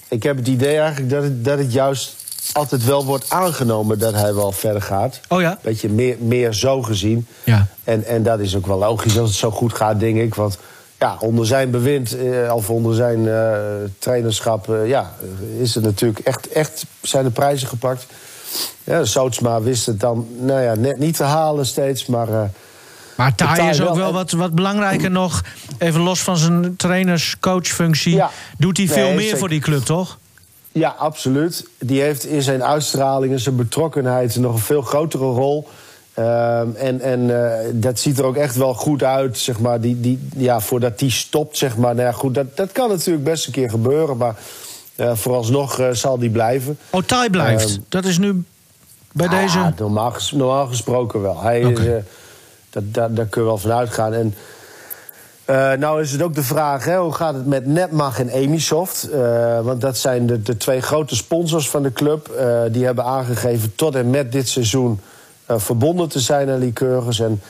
ik 0.08 0.22
heb 0.22 0.36
het 0.36 0.48
idee 0.48 0.78
eigenlijk 0.78 1.10
dat 1.10 1.22
het, 1.22 1.44
dat 1.44 1.58
het 1.58 1.72
juist 1.72 2.16
altijd 2.52 2.84
wel 2.84 3.04
wordt 3.04 3.30
aangenomen 3.30 3.98
dat 3.98 4.14
hij 4.14 4.34
wel 4.34 4.52
verder 4.52 4.82
gaat. 4.82 5.20
Oh 5.28 5.40
ja? 5.40 5.58
Beetje 5.62 5.88
meer, 5.88 6.16
meer 6.20 6.52
zo 6.52 6.82
gezien. 6.82 7.26
Ja. 7.44 7.66
En, 7.84 8.04
en 8.04 8.22
dat 8.22 8.40
is 8.40 8.56
ook 8.56 8.66
wel 8.66 8.78
logisch 8.78 9.18
als 9.18 9.28
het 9.28 9.38
zo 9.38 9.50
goed 9.50 9.74
gaat, 9.74 10.00
denk 10.00 10.16
ik. 10.16 10.34
Want 10.34 10.58
ja, 10.98 11.16
onder 11.20 11.46
zijn 11.46 11.70
bewind, 11.70 12.16
eh, 12.16 12.54
of 12.54 12.70
onder 12.70 12.94
zijn 12.94 13.28
eh, 13.28 13.58
trainerschap, 13.98 14.70
eh, 14.70 14.88
ja, 14.88 15.12
is 15.58 15.74
het 15.74 15.84
natuurlijk 15.84 16.18
echt, 16.18 16.48
echt 16.48 16.84
zijn 17.02 17.24
de 17.24 17.30
prijzen 17.30 17.68
gepakt. 17.68 18.06
Ja, 18.84 19.04
wist 19.62 19.86
het 19.86 20.00
dan 20.00 20.26
nou 20.40 20.60
ja, 20.60 20.74
net 20.74 20.98
niet 20.98 21.16
te 21.16 21.24
halen 21.24 21.66
steeds, 21.66 22.06
maar... 22.06 22.28
eh, 22.28 22.42
Maar 23.16 23.68
is 23.70 23.80
ook 23.80 23.96
wel, 23.96 24.12
wat, 24.12 24.30
wat 24.30 24.54
belangrijker 24.54 25.10
nog. 25.10 25.42
Even 25.78 26.00
los 26.00 26.20
van 26.20 26.36
zijn 26.36 26.76
trainers-coachfunctie. 26.76 28.14
Ja. 28.14 28.30
Doet 28.58 28.76
hij 28.76 28.86
veel 28.86 29.10
meer 29.10 29.20
zeker. 29.20 29.38
voor 29.38 29.48
die 29.48 29.60
club, 29.60 29.82
toch? 29.82 30.18
Ja, 30.72 30.94
absoluut. 30.98 31.68
Die 31.78 32.00
heeft 32.00 32.24
in 32.24 32.42
zijn 32.42 32.64
uitstraling 32.64 33.32
en 33.32 33.40
zijn 33.40 33.56
betrokkenheid 33.56 34.36
nog 34.36 34.52
een 34.52 34.58
veel 34.58 34.82
grotere 34.82 35.24
rol. 35.24 35.68
Ehm, 36.14 36.68
en 36.76 37.00
en 37.00 37.44
eh, 37.44 37.68
dat 37.72 37.98
ziet 37.98 38.18
er 38.18 38.24
ook 38.24 38.36
echt 38.36 38.56
wel 38.56 38.74
goed 38.74 39.02
uit, 39.02 39.38
zeg 39.38 39.60
maar. 39.60 39.80
Die, 39.80 40.00
die, 40.00 40.28
ja, 40.36 40.60
voordat 40.60 40.98
die 40.98 41.10
stopt, 41.10 41.56
zeg 41.56 41.76
maar. 41.76 41.94
Nou 41.94 42.06
ja, 42.06 42.12
goed, 42.12 42.34
dat, 42.34 42.56
dat 42.56 42.72
kan 42.72 42.88
natuurlijk 42.88 43.24
best 43.24 43.46
een 43.46 43.52
keer 43.52 43.70
gebeuren. 43.70 44.16
Maar 44.16 44.34
vooralsnog 44.96 45.78
eh, 45.78 45.90
zal 45.90 46.18
die 46.18 46.30
blijven. 46.30 46.78
Oh, 46.90 47.02
Thai 47.02 47.30
blijft. 47.30 47.68
Ehm, 47.70 47.80
dat 47.88 48.04
is 48.04 48.18
nu 48.18 48.44
bij 49.12 49.26
Ah, 49.26 49.40
deze... 49.40 49.72
normaal, 49.78 50.10
ges- 50.10 50.32
normaal 50.32 50.66
gesproken 50.66 51.22
wel. 51.22 51.40
Hij 51.42 51.60
is, 51.60 51.78
eh, 51.78 51.92
dat, 52.70 52.82
dat, 52.94 53.16
daar 53.16 53.26
kun 53.26 53.40
je 53.42 53.46
wel 53.48 53.58
van 53.58 53.72
uitgaan. 53.72 54.12
En 54.12 54.34
eh, 55.44 55.72
nou 55.72 56.00
is 56.02 56.12
het 56.12 56.22
ook 56.22 56.34
de 56.34 56.42
vraag, 56.42 56.84
hè, 56.84 56.96
hoe 56.98 57.12
gaat 57.12 57.34
het 57.34 57.46
met 57.46 57.66
Netmag 57.66 58.18
en 58.20 58.28
Emisoft? 58.28 59.10
Eh, 59.10 59.60
want 59.60 59.80
dat 59.80 59.98
zijn 59.98 60.26
de, 60.26 60.42
de 60.42 60.56
twee 60.56 60.80
grote 60.80 61.16
sponsors 61.16 61.70
van 61.70 61.82
de 61.82 61.92
club. 61.92 62.28
Eh, 62.28 62.60
die 62.70 62.84
hebben 62.84 63.04
aangegeven 63.04 63.74
tot 63.74 63.94
en 63.94 64.10
met 64.10 64.32
dit 64.32 64.48
seizoen 64.48 65.00
eh, 65.46 65.58
verbonden 65.58 66.08
te 66.08 66.20
zijn 66.20 66.50
aan 66.50 66.58
Lycurgus. 66.58 67.20
En 67.20 67.40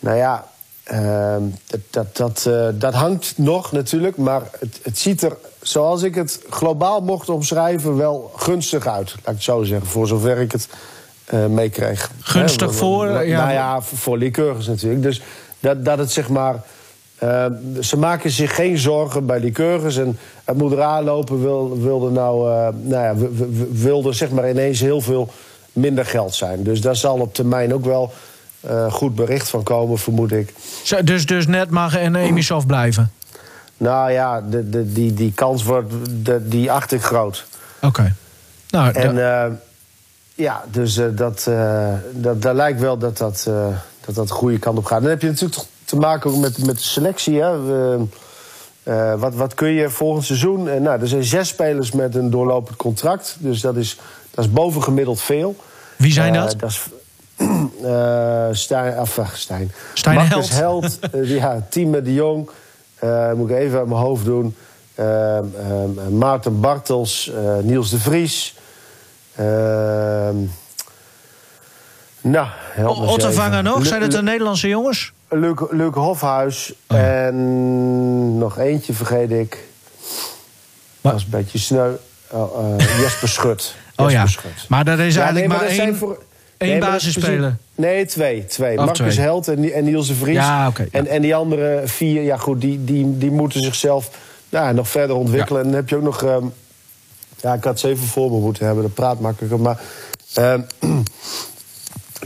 nou 0.00 0.16
ja, 0.16 0.44
ehm, 0.84 1.42
dat, 1.66 1.80
dat, 1.90 2.16
dat, 2.16 2.46
eh, 2.46 2.68
dat 2.74 2.94
hangt 2.94 3.32
nog 3.36 3.72
natuurlijk. 3.72 4.16
Maar 4.16 4.42
het, 4.58 4.80
het 4.82 4.98
ziet 4.98 5.22
er, 5.22 5.36
zoals 5.68 6.02
ik 6.02 6.14
het 6.14 6.40
globaal 6.50 7.00
mocht 7.00 7.28
omschrijven, 7.28 7.96
wel 7.96 8.32
gunstig 8.36 8.86
uit. 8.86 9.10
Laat 9.10 9.18
ik 9.18 9.24
het 9.24 9.42
zo 9.42 9.62
zeggen, 9.62 9.86
voor 9.88 10.06
zover 10.06 10.38
ik 10.38 10.52
het 10.52 10.68
eh 11.24 11.46
meekreeg. 11.46 12.10
Gunstig 12.20 12.70
Hè, 12.70 12.76
voor, 12.76 13.06
Nou 13.06 13.26
ja. 13.26 13.50
ja, 13.50 13.80
voor, 13.80 14.18
Lycurgus 14.18 14.66
natuurlijk. 14.66 15.02
Dus 15.02 15.22
dat, 15.60 15.84
dat 15.84 15.98
het 15.98 16.12
zeg 16.12 16.28
maar 16.28 16.62
Eh, 17.18 17.46
ze 17.80 17.96
maken 17.96 18.30
zich 18.30 18.54
geen 18.54 18.78
zorgen 18.78 19.26
bij 19.26 19.50
Keurgers. 19.50 19.96
En 19.96 20.18
het 20.44 20.56
moet 20.56 20.72
eraan 20.72 21.04
lopen 21.04 21.40
wil, 21.42 21.80
wilde, 21.80 22.10
nou, 22.10 22.52
eh, 22.52 22.68
nou 22.82 23.02
ja, 23.04 23.28
wilde 23.70 24.12
zeg 24.12 24.30
maar 24.30 24.50
ineens 24.50 24.80
heel 24.80 25.00
veel 25.00 25.30
minder 25.72 26.06
geld 26.06 26.34
zijn. 26.34 26.62
Dus 26.62 26.80
daar 26.80 26.96
zal 26.96 27.18
op 27.18 27.34
termijn 27.34 27.74
ook 27.74 27.84
wel 27.84 28.12
eh, 28.60 28.92
goed 28.92 29.14
bericht 29.14 29.48
van 29.48 29.62
komen, 29.62 29.98
vermoed 29.98 30.32
ik. 30.32 30.54
Dus, 31.04 31.26
dus 31.26 31.46
net 31.46 31.70
mag 31.70 31.96
en 31.96 32.14
Emisov 32.14 32.66
blijven. 32.66 33.12
Nou 33.78 34.10
ja, 34.10 34.40
de, 34.40 34.68
de, 34.68 34.92
die, 34.92 35.14
die 35.14 35.32
kans 35.32 35.62
wordt, 35.62 35.92
de, 36.10 36.48
die 36.48 36.72
acht 36.72 36.92
ik 36.92 37.02
groot. 37.02 37.46
Oké. 37.82 38.14
Nou, 38.70 38.92
En 38.92 39.44
eh, 39.44 39.52
ja, 40.34 40.64
dus 40.70 40.96
eh, 40.96 41.06
dat, 41.12 41.46
eh, 41.46 41.92
dat, 42.12 42.42
daar 42.42 42.54
lijkt 42.54 42.80
wel 42.80 42.98
dat 42.98 43.18
dat, 43.18 43.50
dat 44.04 44.14
dat 44.14 44.28
de 44.28 44.34
goede 44.34 44.58
kant 44.58 44.78
op 44.78 44.84
gaat. 44.84 45.00
Dan 45.00 45.10
heb 45.10 45.20
je 45.20 45.28
natuurlijk 45.28 45.54
toch 45.54 45.66
te 45.84 45.96
maken 45.96 46.30
ook 46.30 46.36
met, 46.36 46.66
met 46.66 46.76
de 46.76 46.82
selectie. 46.82 47.42
Hè? 47.42 47.56
Wat, 49.16 49.34
wat 49.34 49.54
kun 49.54 49.68
je 49.68 49.90
volgend 49.90 50.24
seizoen? 50.24 50.82
Nou, 50.82 51.00
er 51.00 51.08
zijn 51.08 51.24
zes 51.24 51.48
spelers 51.48 51.92
met 51.92 52.14
een 52.14 52.30
doorlopend 52.30 52.76
contract. 52.76 53.36
Dus 53.38 53.60
dat 53.60 53.76
is, 53.76 53.98
dat 54.30 54.44
is 54.44 54.52
bovengemiddeld 54.52 55.20
veel. 55.20 55.56
wie 55.96 56.12
zijn 56.12 56.32
dat? 56.32 56.54
dat 56.58 56.70
is 56.70 56.88
Stijn, 58.52 58.92
eh, 58.96 59.06
Stijn. 59.32 59.72
Stijn 59.94 60.18
Held. 60.18 60.50
Held. 60.50 60.98
ja, 61.12 61.60
Tieme 61.70 62.02
de 62.02 62.14
Jong. 62.14 62.50
Eh, 62.98 63.32
moet 63.32 63.50
ik 63.50 63.56
even 63.56 63.78
uit 63.78 63.88
mijn 63.88 64.00
hoofd 64.00 64.24
doen. 64.24 64.56
Eh, 64.94 65.38
eh, 65.38 65.44
Maarten 66.10 66.60
Bartels. 66.60 67.30
eh, 67.32 67.56
Niels 67.62 67.90
de 67.90 67.98
Vries. 67.98 68.54
Ehm 69.34 70.36
nou, 72.20 72.46
help 72.72 72.98
me 72.98 73.06
Ottervanger 73.06 73.62
nog? 73.62 73.86
Zijn 73.86 74.02
het 74.02 74.12
de 74.12 74.22
Nederlandse 74.22 74.68
jongens? 74.68 75.12
Luc, 75.28 75.54
Luc 75.70 75.94
Hofhuis. 75.94 76.72
Oh. 76.88 76.98
En 76.98 78.38
nog 78.38 78.58
eentje 78.58 78.92
vergeet 78.92 79.30
ik. 79.30 79.58
Maar- 81.00 81.12
Dat 81.12 81.20
is 81.20 81.22
een 81.24 81.30
beetje 81.38 81.58
sneu. 81.58 81.92
Oh, 82.30 82.74
eh, 82.78 83.00
Jesper 83.00 83.28
Schut. 83.28 83.74
Oh 83.96 84.10
ja. 84.10 84.26
Schut. 84.26 84.66
Maar 84.68 84.86
er 84.86 85.00
is 85.00 85.14
Ja, 85.14 85.20
eigenlijk 85.22 85.48
nee, 85.52 85.58
maar 85.58 85.68
dat 85.68 85.78
één, 85.78 85.96
voor- 85.96 86.18
één 86.58 86.70
Nee, 86.70 86.80
basisspeler. 86.80 87.56
Nee, 87.74 88.06
twee. 88.06 88.46
twee. 88.46 88.78
Oh, 88.78 88.84
Marcus 88.84 89.14
twee. 89.14 89.24
Held 89.26 89.48
en, 89.48 89.72
en 89.72 89.84
Niels 89.84 90.06
de 90.08 90.14
Vries. 90.14 90.36
Ja, 90.36 90.68
oké, 90.68 90.82
ja. 90.82 90.88
En, 90.90 91.06
en 91.06 91.22
die 91.22 91.34
andere 91.34 91.82
vier, 91.84 92.22
ja 92.22 92.36
goed, 92.36 92.60
die, 92.60 92.84
die, 92.84 93.18
die 93.18 93.30
moeten 93.30 93.62
zichzelf 93.62 94.10
nou, 94.48 94.74
nog 94.74 94.88
verder 94.88 95.16
ontwikkelen. 95.16 95.60
En 95.60 95.66
dan 95.66 95.76
heb 95.76 95.88
je 95.88 95.96
ook 95.96 96.02
nog... 96.02 96.22
ehm, 96.22 96.44
ja, 97.40 97.54
ik 97.54 97.64
had 97.64 97.80
ze 97.80 97.88
even 97.88 98.06
voor 98.06 98.30
me 98.30 98.38
moeten 98.38 98.66
hebben, 98.66 98.82
dat 98.82 98.94
praat 98.94 99.20
makkelijker. 99.20 99.60
Maar 99.60 99.80
ehm, 100.34 100.60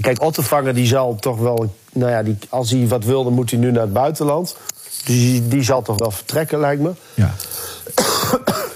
kijk, 0.00 0.22
Ottervanger 0.22 0.74
die 0.74 0.86
zal 0.86 1.14
toch 1.14 1.38
wel... 1.38 1.74
Nou 1.92 2.10
ja, 2.10 2.22
die, 2.22 2.38
als 2.48 2.70
hij 2.70 2.88
wat 2.88 3.04
wil, 3.04 3.24
dan 3.24 3.32
moet 3.32 3.50
hij 3.50 3.58
nu 3.58 3.70
naar 3.70 3.82
het 3.82 3.92
buitenland. 3.92 4.56
Dus 4.84 5.02
die, 5.04 5.48
die 5.48 5.62
zal 5.62 5.82
toch 5.82 5.98
wel 5.98 6.10
vertrekken, 6.10 6.60
lijkt 6.60 6.82
me. 6.82 6.90
Ja. 7.14 7.34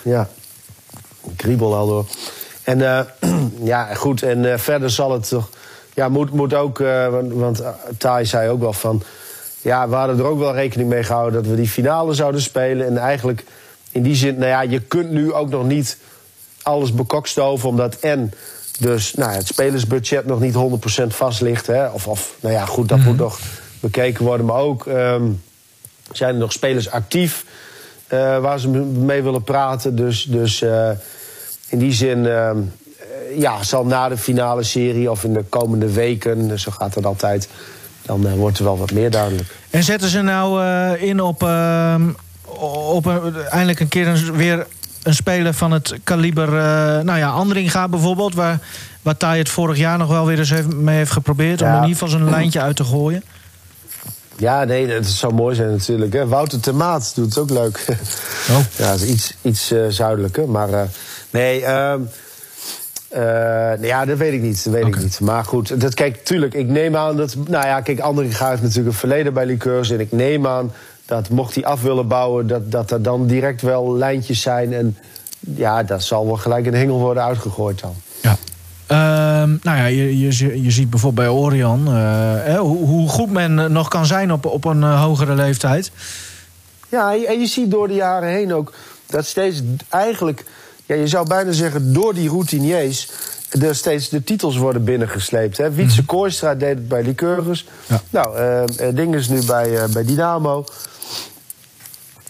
Ja, 0.02 0.28
kriebel 1.36 1.74
al 1.74 1.86
door. 1.86 2.06
En 2.62 2.82
eh, 2.82 3.00
ja, 3.62 3.94
goed. 3.94 4.22
En 4.22 4.52
eh, 4.52 4.58
verder 4.58 4.90
zal 4.90 5.12
het 5.12 5.28
toch. 5.28 5.48
Ja, 5.94 6.08
moet, 6.08 6.30
moet 6.30 6.54
ook. 6.54 6.80
eh, 6.80 7.08
want 7.08 7.32
want 7.32 7.60
eh, 7.60 7.68
Thij 7.98 8.24
zei 8.24 8.50
ook 8.50 8.60
wel 8.60 8.72
van. 8.72 9.02
Ja, 9.60 9.88
we 9.88 9.94
hadden 9.94 10.18
er 10.18 10.24
ook 10.24 10.38
wel 10.38 10.54
rekening 10.54 10.88
mee 10.88 11.02
gehouden 11.02 11.42
dat 11.42 11.50
we 11.50 11.56
die 11.56 11.68
finale 11.68 12.14
zouden 12.14 12.40
spelen. 12.40 12.86
En 12.86 12.98
eigenlijk 12.98 13.44
in 13.90 14.02
die 14.02 14.14
zin, 14.14 14.34
nou 14.38 14.48
ja, 14.48 14.60
je 14.60 14.80
kunt 14.80 15.10
nu 15.10 15.32
ook 15.32 15.48
nog 15.48 15.66
niet 15.66 15.98
alles 16.62 16.94
bekokstoven. 16.94 17.68
Omdat 17.68 17.98
en 17.98 18.32
dus 18.78 19.14
nou, 19.14 19.30
ja, 19.30 19.36
het 19.36 19.46
spelersbudget 19.46 20.26
nog 20.26 20.40
niet 20.40 20.54
100% 21.02 21.06
vast 21.06 21.40
ligt. 21.40 21.66
Hè? 21.66 21.86
Of, 21.88 22.06
of, 22.08 22.36
nou 22.40 22.54
ja, 22.54 22.64
goed, 22.64 22.88
dat 22.88 22.98
moet 22.98 23.16
nog 23.16 23.38
bekeken 23.80 24.24
worden. 24.24 24.46
Maar 24.46 24.60
ook 24.60 24.86
ehm, 24.86 25.30
zijn 26.12 26.34
er 26.34 26.40
nog 26.40 26.52
spelers 26.52 26.90
actief 26.90 27.44
waar 28.40 28.60
ze 28.60 28.68
mee 28.68 29.22
willen 29.22 29.42
praten. 29.42 29.96
Dus, 29.96 30.24
dus 30.24 30.62
in 31.68 31.78
die 31.78 31.92
zin 31.92 32.26
ehm, 32.26 32.58
eh, 32.58 32.62
ja, 33.34 33.62
zal 33.62 33.86
na 33.86 34.08
de 34.08 34.16
finale 34.16 34.62
serie 34.62 35.10
of 35.10 35.24
in 35.24 35.32
de 35.32 35.44
komende 35.48 35.92
weken, 35.92 36.58
zo 36.58 36.70
gaat 36.70 36.94
het 36.94 37.06
altijd, 37.06 37.48
dan 38.02 38.26
eh, 38.26 38.32
wordt 38.32 38.58
er 38.58 38.64
wel 38.64 38.78
wat 38.78 38.92
meer 38.92 39.10
duidelijk. 39.10 39.48
En 39.70 39.82
zetten 39.82 40.08
ze 40.08 40.22
nou 40.22 40.62
eh, 40.62 41.02
in 41.02 41.20
op, 41.20 41.42
op 42.88 43.06
een, 43.06 43.36
eindelijk 43.50 43.80
een 43.80 43.88
keer 43.88 44.06
een, 44.06 44.32
weer 44.32 44.66
een 45.02 45.14
speler 45.14 45.54
van 45.54 45.72
het 45.72 45.94
kaliber... 46.04 46.48
eh, 46.48 47.04
nou 47.04 47.18
ja, 47.18 47.30
Andringa 47.30 47.88
bijvoorbeeld, 47.88 48.34
waar, 48.34 48.58
waar 49.02 49.16
Thij 49.16 49.38
het 49.38 49.48
vorig 49.48 49.76
jaar 49.76 49.98
nog 49.98 50.08
wel 50.08 50.26
weer 50.26 50.38
eens 50.38 50.50
heeft, 50.50 50.74
mee 50.74 50.96
heeft 50.96 51.12
geprobeerd... 51.12 51.62
om 51.62 51.68
in 51.68 51.74
ieder 51.74 51.88
geval 51.88 52.08
zijn 52.08 52.30
lijntje 52.30 52.60
uit 52.60 52.76
te 52.76 52.84
gooien. 52.84 53.22
Ja, 54.36 54.64
nee, 54.64 54.86
dat 54.86 55.06
zou 55.06 55.34
mooi 55.34 55.54
zijn 55.54 55.70
natuurlijk. 55.70 56.12
Hè. 56.12 56.26
Wouter 56.26 56.60
Termaat 56.60 57.12
doet 57.14 57.24
het 57.24 57.38
ook 57.38 57.50
leuk. 57.50 57.84
Oh. 58.50 58.58
Ja, 58.76 58.92
is 58.92 59.04
iets, 59.04 59.34
iets 59.42 59.70
eh, 59.70 59.80
zuidelijker. 59.88 60.48
Maar 60.48 60.72
eh, 60.72 60.82
nee, 61.30 61.64
ehm, 61.64 62.00
eh, 63.08 63.22
nee, 63.78 63.86
ja, 63.86 64.04
dat 64.04 64.18
weet 64.18 64.32
ik 64.32 64.42
niet. 64.42 64.64
Dat 64.64 64.72
weet 64.72 64.86
ik 64.86 64.98
niet. 64.98 65.20
Maar 65.20 65.44
goed, 65.44 65.80
dat, 65.80 65.94
kijk, 65.94 66.24
tuurlijk, 66.24 66.54
ik 66.54 66.68
neem 66.68 66.96
aan 66.96 67.16
dat... 67.16 67.36
Nou 67.48 67.66
ja, 67.66 67.80
kijk, 67.80 68.00
Andringa 68.00 68.48
heeft 68.48 68.62
natuurlijk 68.62 68.88
een 68.88 68.94
verleden 68.94 69.34
bij 69.34 69.46
Liqueurs. 69.46 69.90
En 69.90 70.00
ik 70.00 70.12
neem 70.12 70.46
aan 70.46 70.72
dat 71.06 71.28
mocht 71.28 71.54
hij 71.54 71.64
af 71.64 71.82
willen 71.82 72.08
bouwen... 72.08 72.46
dat, 72.46 72.70
dat 72.70 72.90
er 72.90 73.02
dan 73.02 73.26
direct 73.26 73.62
wel 73.62 73.96
lijntjes 73.96 74.40
zijn. 74.40 74.72
En 74.72 74.98
ja, 75.38 75.82
dat 75.82 76.02
zal 76.02 76.26
wel 76.26 76.36
gelijk 76.36 76.66
een 76.66 76.74
hengel 76.74 76.98
worden 76.98 77.22
uitgegooid 77.22 77.80
dan. 77.80 77.94
Ja. 78.22 78.36
Ehm, 78.86 79.50
nou 79.62 79.76
ja, 79.76 79.84
je, 79.84 80.18
je, 80.18 80.62
je 80.62 80.70
ziet 80.70 80.90
bijvoorbeeld 80.90 81.26
bij 81.26 81.36
Orion... 81.36 81.86
eh, 81.86 81.92
hè, 82.34 82.56
hoe, 82.56 82.86
hoe 82.86 83.08
goed 83.08 83.30
men 83.30 83.72
nog 83.72 83.88
kan 83.88 84.06
zijn 84.06 84.32
op, 84.32 84.46
op 84.46 84.64
een 84.64 84.82
eh, 84.82 85.02
hogere 85.02 85.34
leeftijd. 85.34 85.90
Ja, 86.88 87.12
en 87.12 87.40
je 87.40 87.46
ziet 87.46 87.70
door 87.70 87.88
de 87.88 87.94
jaren 87.94 88.28
heen 88.28 88.54
ook 88.54 88.72
dat 89.06 89.26
steeds 89.26 89.62
eigenlijk, 89.88 90.44
ja, 90.86 90.94
je 90.94 91.06
zou 91.08 91.26
bijna 91.28 91.52
zeggen, 91.52 91.92
door 91.92 92.14
die 92.14 92.28
routiniers 92.28 93.08
er 93.60 93.74
steeds 93.74 94.08
de 94.08 94.24
titels 94.24 94.56
worden 94.56 94.84
binnengesleept. 94.84 95.56
Hè. 95.58 95.70
Wietse 95.70 96.04
Kooistra 96.04 96.54
deed 96.54 96.68
het 96.68 96.88
bij 96.88 97.02
Lycurgus. 97.02 97.66
Ja. 97.86 98.00
Nou, 98.10 98.36
eh, 98.36 98.94
Ding 98.94 99.14
is 99.14 99.28
nu 99.28 99.44
bij, 99.44 99.76
eh, 99.78 99.88
bij 99.88 100.04
Dynamo. 100.04 100.64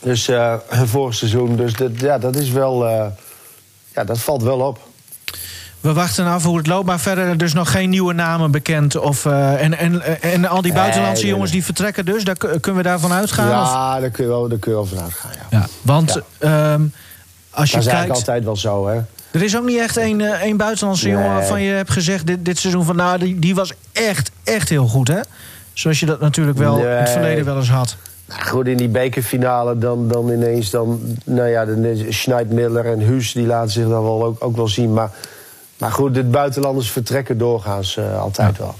Dus 0.00 0.28
eh 0.28 0.54
vorig 0.84 1.14
seizoen. 1.14 1.56
Dus 1.56 1.72
dat, 1.72 1.90
ja, 2.00 2.18
dat 2.18 2.36
is 2.36 2.50
wel. 2.50 2.86
ja, 3.94 4.04
dat 4.04 4.18
valt 4.18 4.42
wel 4.42 4.58
op. 4.58 4.78
We 5.80 5.92
wachten 5.92 6.26
af 6.26 6.44
hoe 6.44 6.56
het 6.56 6.66
loopt, 6.66 6.86
maar 6.86 7.00
verder 7.00 7.36
dus 7.36 7.52
nog 7.52 7.70
geen 7.70 7.90
nieuwe 7.90 8.12
namen 8.12 8.50
bekend. 8.50 8.96
Of, 8.96 9.24
en, 9.26 9.78
en, 9.78 10.22
en 10.22 10.44
al 10.48 10.62
die 10.62 10.72
buitenlandse 10.72 11.22
nee, 11.22 11.32
jongens 11.32 11.50
nee. 11.50 11.58
die 11.60 11.66
vertrekken 11.66 12.04
dus, 12.04 12.24
daar 12.24 12.36
kun- 12.36 12.60
kunnen 12.60 12.82
we 12.82 12.88
daarvan 12.88 13.12
uitgaan? 13.12 13.46
of? 13.46 13.68
ja, 13.72 14.00
daar 14.00 14.10
kun 14.10 14.24
je 14.24 14.30
wel, 14.30 14.48
daar 14.48 14.58
kun 14.58 14.70
je 14.70 14.76
wel 14.76 14.86
van 14.86 15.00
uitgaan. 15.00 15.30
Ja. 15.50 15.58
Ja, 15.58 15.66
want 15.82 16.20
ehm, 16.38 16.82
als 17.56 17.70
je 17.70 17.76
Dat 17.76 17.86
is 17.86 17.92
eigenlijk 17.92 18.06
kijkt... 18.26 18.28
altijd 18.28 18.44
wel 18.44 18.56
zo, 18.56 18.88
hè? 18.88 19.00
Er 19.30 19.42
is 19.42 19.56
ook 19.56 19.64
niet 19.64 19.78
echt 19.78 19.96
één, 19.96 20.20
eh, 20.20 20.42
één 20.42 20.56
buitenlandse 20.56 21.04
Nee. 21.06 21.14
jongen 21.14 21.30
waarvan 21.32 21.62
je 21.62 21.72
hebt 21.72 21.90
gezegd... 21.90 22.26
dit, 22.26 22.44
dit 22.44 22.58
seizoen 22.58 22.84
van, 22.84 22.96
nou, 22.96 23.18
die, 23.18 23.38
die 23.38 23.54
was 23.54 23.72
echt, 23.92 24.30
echt 24.44 24.68
heel 24.68 24.86
goed, 24.86 25.08
hè? 25.08 25.20
Zoals 25.72 26.00
je 26.00 26.06
dat 26.06 26.20
natuurlijk 26.20 26.58
wel 26.58 26.78
in 26.78 26.86
het 26.86 27.10
verleden 27.10 27.44
wel 27.44 27.56
eens 27.56 27.70
had. 27.70 27.96
Nou, 28.28 28.42
goed, 28.42 28.66
in 28.66 28.76
die 28.76 28.88
bekerfinale 28.88 29.78
dan, 29.78 30.08
dan 30.08 30.30
ineens 30.30 30.70
dan... 30.70 31.00
Nou 31.24 31.48
ja, 31.48 31.64
de 31.64 32.06
Schneidmiller 32.08 32.86
en 32.86 32.98
Huus, 32.98 33.32
die 33.32 33.46
laten 33.46 33.70
zich 33.70 33.88
dan 33.88 34.02
wel 34.02 34.24
ook, 34.24 34.44
ook 34.44 34.56
wel 34.56 34.68
zien. 34.68 34.92
Maar, 34.92 35.10
maar 35.78 35.92
goed, 35.92 36.14
de 36.14 36.24
buitenlanders 36.24 36.90
vertrekken 36.90 37.38
doorgaans 37.38 37.96
eh, 37.96 38.20
altijd 38.20 38.58
wel. 38.58 38.74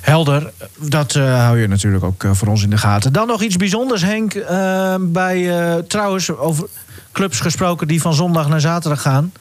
Helder, 0.00 0.52
dat 0.78 1.14
eh, 1.14 1.44
hou 1.44 1.58
je 1.60 1.68
natuurlijk 1.68 2.04
ook 2.04 2.24
eh, 2.24 2.30
voor 2.32 2.48
ons 2.48 2.62
in 2.62 2.70
de 2.70 2.78
gaten. 2.78 3.12
Dan 3.12 3.26
nog 3.26 3.42
iets 3.42 3.56
bijzonders, 3.56 4.02
Henk. 4.02 4.34
eh, 4.34 4.94
bij, 5.00 5.60
eh, 5.60 5.74
trouwens, 5.78 6.30
over 6.36 6.66
clubs 7.12 7.40
gesproken 7.40 7.88
die 7.88 8.00
van 8.00 8.14
zondag 8.14 8.48
naar 8.48 8.60
zaterdag 8.60 9.02
gaan. 9.02 9.32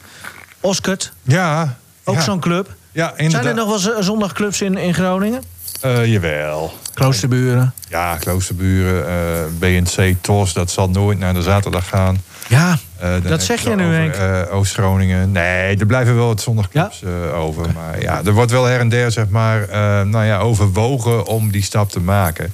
Oskert, 0.60 1.14
Ja. 1.22 1.78
ook 2.04 2.16
ja. 2.16 2.22
zo'n 2.22 2.40
club. 2.40 2.76
Ja, 2.92 3.14
Zijn 3.18 3.46
er 3.46 3.54
nog 3.54 3.68
wel 3.84 4.04
zondagclubs 4.04 4.62
in, 4.62 4.78
in 4.78 4.94
Groningen? 4.94 5.44
Eh, 5.82 6.06
jawel. 6.06 6.74
Kloosterburen. 6.94 7.74
Ja, 7.90 8.16
Kloosterburen, 8.16 9.08
eh, 9.08 9.44
BNC, 9.60 10.16
TOS, 10.22 10.54
dat 10.54 10.72
zal 10.72 10.90
nooit 10.90 11.20
naar 11.20 11.34
de 11.34 11.42
zaterdag 11.42 11.88
gaan. 11.88 12.22
Ja, 12.48 12.78
Eh, 12.98 13.10
Dat 13.24 13.44
zeg 13.44 13.62
je 13.62 13.70
je 13.70 13.76
nu, 13.76 13.84
Henk. 13.94 14.52
Oost-Groningen. 14.52 15.32
Nee, 15.32 15.78
er 15.78 15.86
blijven 15.86 16.16
wel 16.16 16.28
wat 16.28 16.42
zondagclubs 16.42 17.04
over. 17.34 17.66
Maar 17.74 18.02
ja, 18.02 18.22
er 18.26 18.32
wordt 18.34 18.52
wel 18.52 18.64
her 18.66 18.80
en 18.80 18.90
der, 18.90 19.12
zeg 19.12 19.30
maar, 19.30 19.68
nou 20.06 20.26
ja, 20.26 20.40
overwogen 20.40 21.26
om 21.26 21.52
die 21.52 21.64
stap 21.64 21.90
te 21.92 22.00
maken. 22.00 22.54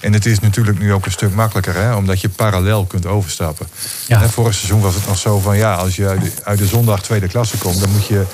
En 0.00 0.12
het 0.12 0.26
is 0.26 0.40
natuurlijk 0.40 0.78
nu 0.78 0.92
ook 0.92 1.04
een 1.06 1.12
stuk 1.12 1.34
makkelijker, 1.34 1.74
hè, 1.74 1.94
omdat 1.94 2.20
je 2.20 2.28
parallel 2.28 2.84
kunt 2.84 3.06
overstappen. 3.06 3.66
Ja. 4.06 4.28
Vorig 4.28 4.54
seizoen 4.54 4.80
was 4.80 4.94
het 4.94 5.06
nog 5.06 5.18
zo 5.18 5.38
van, 5.38 5.56
ja, 5.56 5.74
als 5.74 5.96
je 5.96 6.06
uit 6.08 6.20
de, 6.20 6.32
uit 6.44 6.58
de 6.58 6.66
zondag 6.66 7.02
tweede 7.02 7.28
klasse 7.28 7.58
komt, 7.58 7.80
dan 7.80 7.90
moet 7.90 8.06
je 8.06 8.24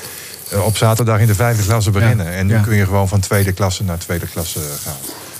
op 0.64 0.76
zaterdag 0.76 1.18
in 1.20 1.26
de 1.26 1.34
vijfde 1.34 1.64
klasse 1.64 1.90
beginnen. 1.90 2.26
En 2.32 2.46
nu 2.46 2.54
Ja. 2.54 2.60
kun 2.60 2.76
je 2.76 2.84
gewoon 2.84 3.08
van 3.08 3.20
tweede 3.20 3.52
klasse 3.52 3.84
naar 3.84 3.98
tweede 3.98 4.26
klasse 4.26 4.58
gaan. 4.84 4.96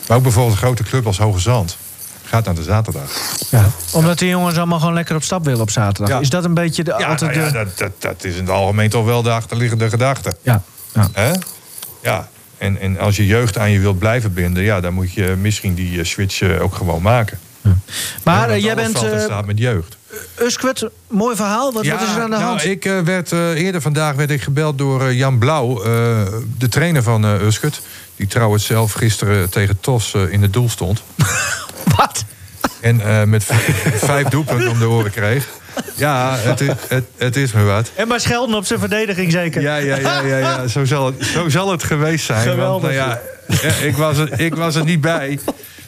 Maar 0.09 0.17
ook 0.17 0.23
bijvoorbeeld 0.23 0.55
een 0.55 0.63
grote 0.63 0.83
club 0.83 1.07
als 1.07 1.19
Hoge 1.19 1.39
Zand 1.41 1.77
gaat 2.25 2.45
naar 2.45 2.55
de 2.55 2.63
zaterdag. 2.63 3.11
ja. 3.51 3.65
omdat 3.93 4.19
die 4.19 4.29
jongens 4.29 4.57
allemaal 4.57 4.79
gewoon 4.79 4.95
lekker 4.95 5.17
op 5.17 5.23
stap 5.23 5.45
willen 5.45 5.61
op 5.61 5.71
zaterdag. 5.71 6.21
Is 6.21 6.31
dat 6.31 6.45
een 6.45 6.55
beetje 6.55 6.85
de, 6.85 6.95
Ja, 6.99 7.07
altijd 7.07 7.35
nou 7.35 7.47
de... 7.47 7.53
dat, 7.53 7.79
dat, 7.79 7.91
dat 7.99 8.25
is 8.25 8.35
in 8.35 8.41
het 8.41 8.51
algemeen 8.51 8.91
toch 8.91 9.05
wel 9.05 9.23
de 9.23 9.31
achterliggende 9.31 9.89
gedachte. 9.89 10.37
Ja, 10.43 10.63
ja. 10.95 11.09
Hè? 11.13 11.33
Ja, 12.03 12.29
en, 12.59 12.81
en 12.81 12.99
als 12.99 13.17
je 13.17 13.27
jeugd 13.27 13.59
aan 13.59 13.71
je 13.71 13.79
wilt 13.79 13.99
blijven 13.99 14.33
binden, 14.33 14.63
ja, 14.63 14.81
dan 14.81 14.93
moet 14.93 15.13
je 15.13 15.35
misschien 15.41 15.75
die 15.75 15.99
eh, 15.99 16.05
switch 16.05 16.41
eh, 16.43 16.63
ook 16.63 16.75
gewoon 16.75 17.03
maken. 17.03 17.39
Maar 18.25 18.49
Ja, 18.49 18.55
eh, 18.55 18.63
jij 18.63 18.75
bent 18.75 19.03
eh 19.03 19.21
staat 19.21 19.47
met 19.47 19.59
jeugd. 19.59 19.97
Uskwet, 20.41 20.89
mooi 21.09 21.37
verhaal. 21.37 21.73
Wat, 21.73 21.87
wat 21.87 22.01
is 22.01 22.15
er 22.15 22.23
aan 22.23 22.31
de 22.31 22.37
nou, 22.37 22.43
hand? 22.43 22.65
ik 22.65 22.85
eh, 22.85 23.01
werd, 23.01 23.33
eh, 23.33 23.51
eerder 23.51 23.81
vandaag 23.81 24.15
werd 24.15 24.31
ik 24.31 24.43
gebeld 24.43 24.79
door 24.79 25.03
eh, 25.03 25.19
Jan 25.19 25.39
Blauw, 25.39 25.83
eh, 25.83 26.21
de 26.59 26.69
trainer 26.69 27.03
van 27.03 27.25
eh 27.25 27.43
Uskert. 27.43 27.81
Die 28.17 28.27
trouwens 28.27 28.67
zelf 28.67 28.93
gisteren 28.93 29.51
tegen 29.51 29.81
Tos 29.81 30.15
eh, 30.15 30.33
in 30.33 30.43
het 30.43 30.53
doel 30.53 30.69
stond. 30.69 31.03
Wat? 31.97 32.25
En 32.81 33.01
eh, 33.01 33.23
met 33.23 33.45
vijf 33.95 34.29
doelpunten 34.29 34.71
om 34.71 34.79
de 34.79 34.89
oren 34.89 35.11
kreeg. 35.11 35.49
Ja, 35.95 36.37
het 36.39 36.61
is, 36.61 36.71
het, 36.89 37.05
het 37.17 37.37
is 37.37 37.53
me 37.53 37.63
wat. 37.63 37.91
En 37.95 38.09
maar 38.09 38.21
schelden 38.21 38.57
op 38.57 38.65
zijn 38.67 38.79
verdediging 38.79 39.33
zeker. 39.33 39.63
Ja, 39.63 39.77
ja, 39.77 39.97
ja, 39.97 40.23
ja, 40.23 40.37
ja. 40.39 40.67
Zo, 40.67 40.85
zal 40.85 41.07
het, 41.07 41.25
zo 41.25 41.49
zal 41.49 41.71
het 41.71 41.83
geweest 41.83 42.25
zijn. 42.25 42.49
Geweldig. 42.49 42.83
Want, 42.83 42.83
nou 42.83 42.95
ja, 42.95 43.21
ja, 43.63 43.87
ik, 43.87 43.97
was 43.97 44.19
er, 44.19 44.41
ik 44.41 44.55
was 44.55 44.75
er 44.75 44.85
niet 44.85 45.01
bij. 45.01 45.39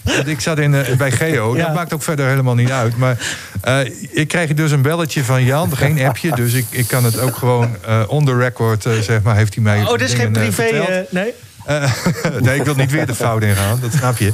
Want 0.05 0.27
ik 0.29 0.41
zat 0.41 0.59
in, 0.59 0.75
eh, 0.75 0.97
bij 0.97 1.13
Geo. 1.13 1.57
Ja. 1.57 1.65
Dat 1.67 1.75
maakt 1.75 1.93
ook 1.95 2.03
verder 2.03 2.27
helemaal 2.29 2.55
niet 2.55 2.71
uit. 2.71 2.97
Maar 2.97 3.19
eh, 3.61 3.79
ik 4.11 4.29
kreeg 4.29 4.55
dus 4.55 4.71
een 4.71 4.83
belletje 4.83 5.25
van 5.25 5.45
Jan. 5.45 5.77
Geen 5.77 6.05
appje. 6.07 6.35
Dus 6.35 6.53
ik, 6.53 6.67
ik 6.71 6.87
kan 6.87 7.05
het 7.05 7.19
ook 7.21 7.37
gewoon 7.37 7.77
eh 7.87 8.01
on 8.07 8.25
the 8.25 8.37
record, 8.37 8.83
zeg 9.03 9.23
maar, 9.23 9.37
heeft 9.37 9.55
hij 9.55 9.63
mij 9.65 9.83
Oh, 9.83 9.91
dit 9.91 10.01
is 10.01 10.15
geen 10.15 10.33
privé... 10.33 11.07
nee? 11.11 11.33
Eh, 11.67 11.93
nee, 12.41 12.57
ik 12.59 12.65
wil 12.65 12.75
niet 12.75 12.91
weer 12.91 13.07
de 13.07 13.15
fout 13.15 13.43
ingaan, 13.43 13.81
dat 13.81 13.93
snap 13.93 14.19
je. 14.19 14.33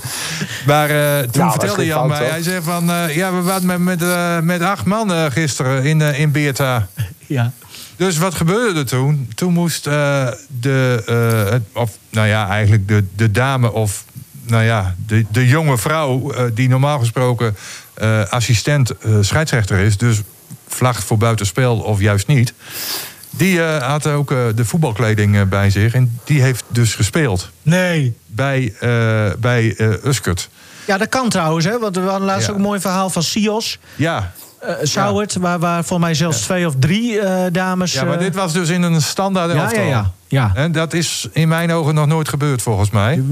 Maar 0.67 0.91
eh, 0.91 1.19
toen 1.19 1.43
Ja, 1.43 1.45
was 1.45 1.55
vertelde 1.55 1.87
Jan 1.87 2.09
mij, 2.09 2.25
hij 2.25 2.43
zei 2.43 2.63
van... 2.63 2.91
eh, 2.91 3.17
ja, 3.17 3.33
we 3.35 3.43
waren 3.43 3.67
met, 3.67 3.79
met, 4.01 4.45
met 4.45 4.63
acht 4.63 4.85
man 4.85 5.33
gisteren 5.33 5.85
in, 5.85 6.01
in 6.01 6.31
Beerta. 6.33 6.87
Ja. 7.27 7.53
Dus 7.97 8.19
wat 8.19 8.35
gebeurde 8.35 8.79
er 8.79 8.87
toen? 8.87 9.31
Toen 9.35 9.53
moest 9.53 9.87
eh, 9.87 10.27
de, 10.61 11.03
eh, 11.07 11.53
het- 11.53 11.63
of 11.73 11.91
nou 12.11 12.27
ja, 12.27 12.49
eigenlijk 12.49 12.89
de, 12.89 13.05
de 13.17 13.31
dame 13.31 13.73
of 13.73 14.05
nou 14.51 14.65
ja, 14.65 14.95
de, 15.07 15.25
de 15.31 15.47
jonge 15.47 15.79
vrouw 15.79 16.33
eh, 16.33 16.45
die 16.55 16.69
normaal 16.69 16.99
gesproken 16.99 17.57
eh, 17.95 18.23
assistent 18.29 18.91
eh, 18.91 19.13
scheidsrechter 19.21 19.79
is, 19.79 19.97
dus 19.99 20.21
vlag 20.69 21.05
voor 21.05 21.17
buitenspel 21.19 21.77
of 21.79 22.01
juist 22.01 22.27
niet. 22.27 22.53
Die 23.31 23.63
eh, 23.63 23.89
had 23.89 24.07
ook 24.07 24.31
eh, 24.31 24.39
de 24.55 24.65
voetbalkleding 24.65 25.49
bij 25.49 25.71
zich 25.71 25.95
en 25.95 26.21
die 26.25 26.43
heeft 26.43 26.65
dus 26.69 26.95
gespeeld 26.95 27.51
Nee. 27.63 28.15
bij, 28.27 28.75
eh 28.81 29.31
bij 29.39 29.75
eh 29.77 30.05
Uskert. 30.05 30.49
Ja, 30.87 30.99
dat 30.99 31.09
kan 31.09 31.29
trouwens, 31.29 31.65
hè? 31.65 31.79
Want 31.79 31.97
we 31.97 32.03
hadden 32.03 32.27
laatst 32.27 32.47
Ja. 32.47 32.51
ook 32.53 32.57
een 32.59 32.65
mooi 32.65 32.81
verhaal 32.81 33.11
van 33.11 33.23
Sios. 33.23 33.79
Ja, 33.97 34.33
Sauert, 34.83 35.37
waar, 35.37 35.59
waar 35.59 35.85
voor 35.85 36.01
mij 36.01 36.15
zelfs 36.15 36.41
twee 36.41 36.67
of 36.67 36.75
drie 36.79 37.21
eh, 37.21 37.53
dames... 37.53 37.93
ja, 37.93 38.05
maar 38.05 38.15
eh, 38.15 38.21
dit 38.21 38.35
was 38.35 38.53
dus 38.53 38.69
in 38.69 38.83
een 38.83 39.03
standaard 39.03 39.53
ja, 39.53 39.63
elftal. 39.63 39.83
ja, 39.83 39.89
ja, 39.89 40.11
ja. 40.29 40.51
En 40.55 40.73
dat 40.73 40.93
is 40.93 41.29
in 41.33 41.49
mijn 41.49 41.73
ogen 41.73 41.95
nog 41.95 42.07
nooit 42.07 42.29
gebeurd, 42.29 42.63
volgens 42.63 42.91
mij. 42.91 43.23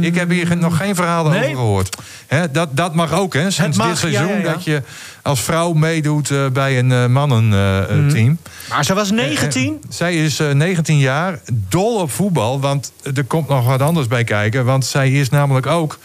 Ik 0.00 0.14
heb 0.14 0.30
hier 0.30 0.56
nog 0.56 0.76
geen 0.76 0.94
verhaal 0.94 1.28
Nee. 1.28 1.38
over 1.38 1.56
gehoord. 1.56 1.96
Hè, 2.26 2.50
dat, 2.50 2.68
dat 2.76 2.94
mag 2.94 3.12
ook, 3.12 3.34
hè, 3.34 3.50
sinds 3.50 3.76
mag, 3.78 3.86
dit 3.88 3.98
seizoen. 3.98 4.42
Dat 4.42 4.64
je 4.64 4.82
als 5.22 5.40
vrouw 5.40 5.72
meedoet 5.72 6.32
bij 6.52 6.78
een 6.78 7.12
mannenteam. 7.12 8.38
Maar 8.68 8.84
ze 8.84 8.94
was 8.94 9.10
19. 9.10 9.82
zij 9.88 10.14
is 10.14 10.40
eh, 10.40 10.50
19 10.50 10.98
jaar, 10.98 11.40
dol 11.68 12.00
op 12.00 12.10
voetbal. 12.10 12.60
Want 12.60 12.92
er 13.14 13.24
komt 13.24 13.48
nog 13.48 13.66
wat 13.66 13.82
anders 13.82 14.06
bij 14.06 14.24
kijken. 14.24 14.64
Want 14.64 14.86
zij 14.86 15.12
is 15.12 15.28
namelijk 15.28 15.66
ook 15.66 15.98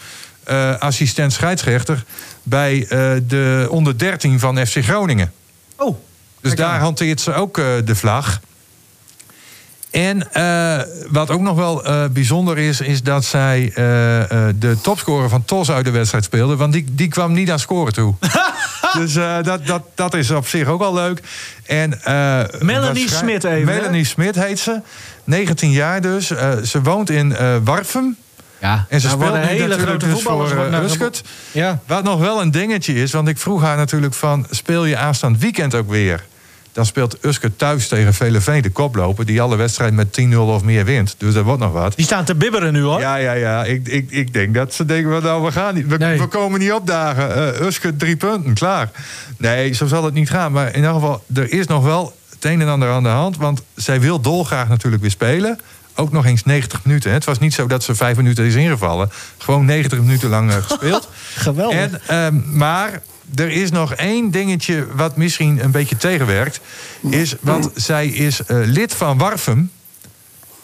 assistent 0.78 1.32
scheidsrechter... 1.32 2.04
bij 2.48 2.86
eh, 2.88 3.10
de 3.28 3.66
onder 3.70 3.98
13 3.98 4.38
van 4.38 4.66
FC 4.66 4.84
Groningen. 4.84 5.32
Oh, 5.76 5.96
Dus 6.40 6.50
aan. 6.50 6.56
daar 6.56 6.78
hanteert 6.80 7.20
ze 7.20 7.34
ook 7.34 7.58
eh, 7.58 7.64
de 7.84 7.94
vlag. 7.94 8.40
En 9.90 10.32
eh, 10.32 10.80
wat 11.10 11.30
ook 11.30 11.40
nog 11.40 11.56
wel 11.56 11.82
bijzonder 12.10 12.58
is, 12.58 12.80
is 12.80 13.02
dat 13.02 13.24
zij 13.24 13.72
de 14.58 14.76
topscorer 14.82 15.28
van 15.28 15.44
TOS 15.44 15.70
uit 15.70 15.84
de 15.84 15.90
wedstrijd 15.90 16.24
speelde. 16.24 16.56
Want 16.56 16.72
die, 16.72 16.84
die 16.90 17.08
kwam 17.08 17.32
niet 17.32 17.50
aan 17.50 17.58
scoren 17.58 17.92
toe. 17.92 18.14
dus 18.98 19.12
dat, 19.42 19.66
dat, 19.66 19.82
dat 19.94 20.14
is 20.14 20.30
op 20.30 20.46
zich 20.46 20.66
ook 20.66 20.78
wel 20.78 20.94
leuk. 20.94 21.20
En, 21.66 22.00
Melanie 22.58 23.10
Smit 23.10 23.44
even? 23.44 23.64
Melanie 23.64 24.04
Smit 24.04 24.34
heet 24.34 24.58
ze. 24.58 24.80
19 25.24 25.70
jaar 25.70 26.00
dus. 26.00 26.26
Ze 26.62 26.82
woont 26.82 27.10
in 27.10 27.36
Warfum. 27.64 28.16
Ja. 28.60 28.86
En 28.88 29.00
ze 29.00 29.06
Daar 29.06 29.16
speelt 29.16 29.34
nu 29.34 29.40
hele 29.40 29.58
natuurlijk 29.58 29.88
grote 29.88 30.08
dus 30.08 30.22
voor 30.22 30.68
uh, 30.70 30.82
Uskert. 30.82 31.22
Ja. 31.52 31.80
Wat 31.86 32.04
nog 32.04 32.20
wel 32.20 32.40
een 32.40 32.50
dingetje 32.50 32.94
is, 32.94 33.12
want 33.12 33.28
ik 33.28 33.38
vroeg 33.38 33.62
haar 33.62 33.76
natuurlijk 33.76 34.14
van... 34.14 34.46
speel 34.50 34.84
je 34.84 34.96
aanstaand 34.96 35.38
weekend 35.38 35.74
ook 35.74 35.90
weer? 35.90 36.24
Dan 36.72 36.86
speelt 36.86 37.24
Uskert 37.24 37.58
thuis 37.58 37.88
tegen 37.88 38.14
Veleveen, 38.14 38.62
de 38.62 38.70
koploper... 38.70 39.26
die 39.26 39.42
alle 39.42 39.56
wedstrijden 39.56 39.96
met 39.96 40.20
10-0 40.20 40.36
of 40.36 40.62
meer 40.62 40.84
wint. 40.84 41.14
Dus 41.18 41.34
dat 41.34 41.44
wordt 41.44 41.60
nog 41.60 41.72
wat. 41.72 41.96
Die 41.96 42.04
staan 42.04 42.24
te 42.24 42.34
bibberen 42.34 42.72
nu, 42.72 42.82
hoor. 42.82 43.00
Ja, 43.00 43.16
ja, 43.16 43.32
ja. 43.32 43.64
Ik, 43.64 43.88
ik, 43.88 44.10
ik 44.10 44.32
denk 44.32 44.54
dat 44.54 44.74
ze 44.74 44.84
denken, 44.84 45.12
van, 45.12 45.22
nou, 45.22 45.44
we 45.44 45.52
gaan 45.52 45.74
niet. 45.74 45.86
We, 45.86 45.96
Nee. 45.96 46.18
we 46.18 46.26
komen 46.26 46.60
niet 46.60 46.72
opdagen. 46.72 47.54
Uh, 47.60 47.66
Uskert 47.66 47.98
drie 47.98 48.16
punten, 48.16 48.54
klaar. 48.54 48.90
Nee, 49.36 49.72
zo 49.72 49.86
zal 49.86 50.04
het 50.04 50.14
niet 50.14 50.30
gaan. 50.30 50.52
Maar 50.52 50.68
in 50.68 50.74
ieder 50.74 50.92
geval, 50.92 51.24
er 51.34 51.52
is 51.52 51.66
nog 51.66 51.84
wel 51.84 52.16
het 52.30 52.44
een 52.44 52.60
en 52.60 52.68
ander 52.68 52.90
aan 52.90 53.02
de 53.02 53.08
hand. 53.08 53.36
Want 53.36 53.62
zij 53.74 54.00
wil 54.00 54.20
dolgraag 54.20 54.68
natuurlijk 54.68 55.02
weer 55.02 55.10
spelen. 55.10 55.58
Ook 56.00 56.12
nog 56.12 56.26
eens 56.26 56.44
90 56.44 56.84
minuten. 56.84 57.10
hè. 57.10 57.16
Het 57.16 57.24
was 57.24 57.38
niet 57.38 57.54
zo 57.54 57.66
dat 57.66 57.82
ze 57.82 57.94
vijf 57.94 58.16
minuten 58.16 58.44
is 58.44 58.54
ingevallen. 58.54 59.10
Gewoon 59.38 59.64
90 59.64 59.98
minuten 59.98 60.28
lang 60.28 60.50
eh, 60.50 60.56
gespeeld. 60.56 61.08
Geweldig. 61.34 61.76
En, 61.78 62.00
ehm, 62.06 62.56
maar 62.56 63.02
er 63.34 63.48
is 63.48 63.70
nog 63.70 63.94
één 63.94 64.30
dingetje 64.30 64.86
wat 64.94 65.16
misschien 65.16 65.64
een 65.64 65.70
beetje 65.70 65.96
tegenwerkt. 65.96 66.60
Is, 67.10 67.34
want 67.40 67.70
zij 67.74 68.06
is 68.06 68.44
eh, 68.44 68.56
lid 68.64 68.94
van 68.94 69.18
Warfum. 69.18 69.70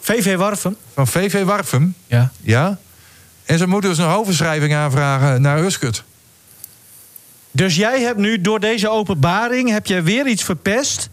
VV 0.01 0.35
Warfum. 0.35 0.75
Van 0.93 1.07
VV 1.07 1.43
Warfum. 1.43 1.95
Ja. 2.07 2.31
Ja. 2.41 2.77
En 3.45 3.57
ze 3.57 3.67
moeten 3.67 3.89
dus 3.89 3.99
een 3.99 4.05
overschrijving 4.05 4.73
aanvragen 4.73 5.41
naar 5.41 5.63
Uskert. 5.63 6.03
Dus 7.51 7.75
jij 7.75 8.01
hebt 8.01 8.17
nu 8.17 8.41
door 8.41 8.59
deze 8.59 8.89
openbaring 8.89 9.69
heb 9.69 9.85
jij 9.85 10.03
weer 10.03 10.27
iets 10.27 10.43
verpest. 10.43 11.09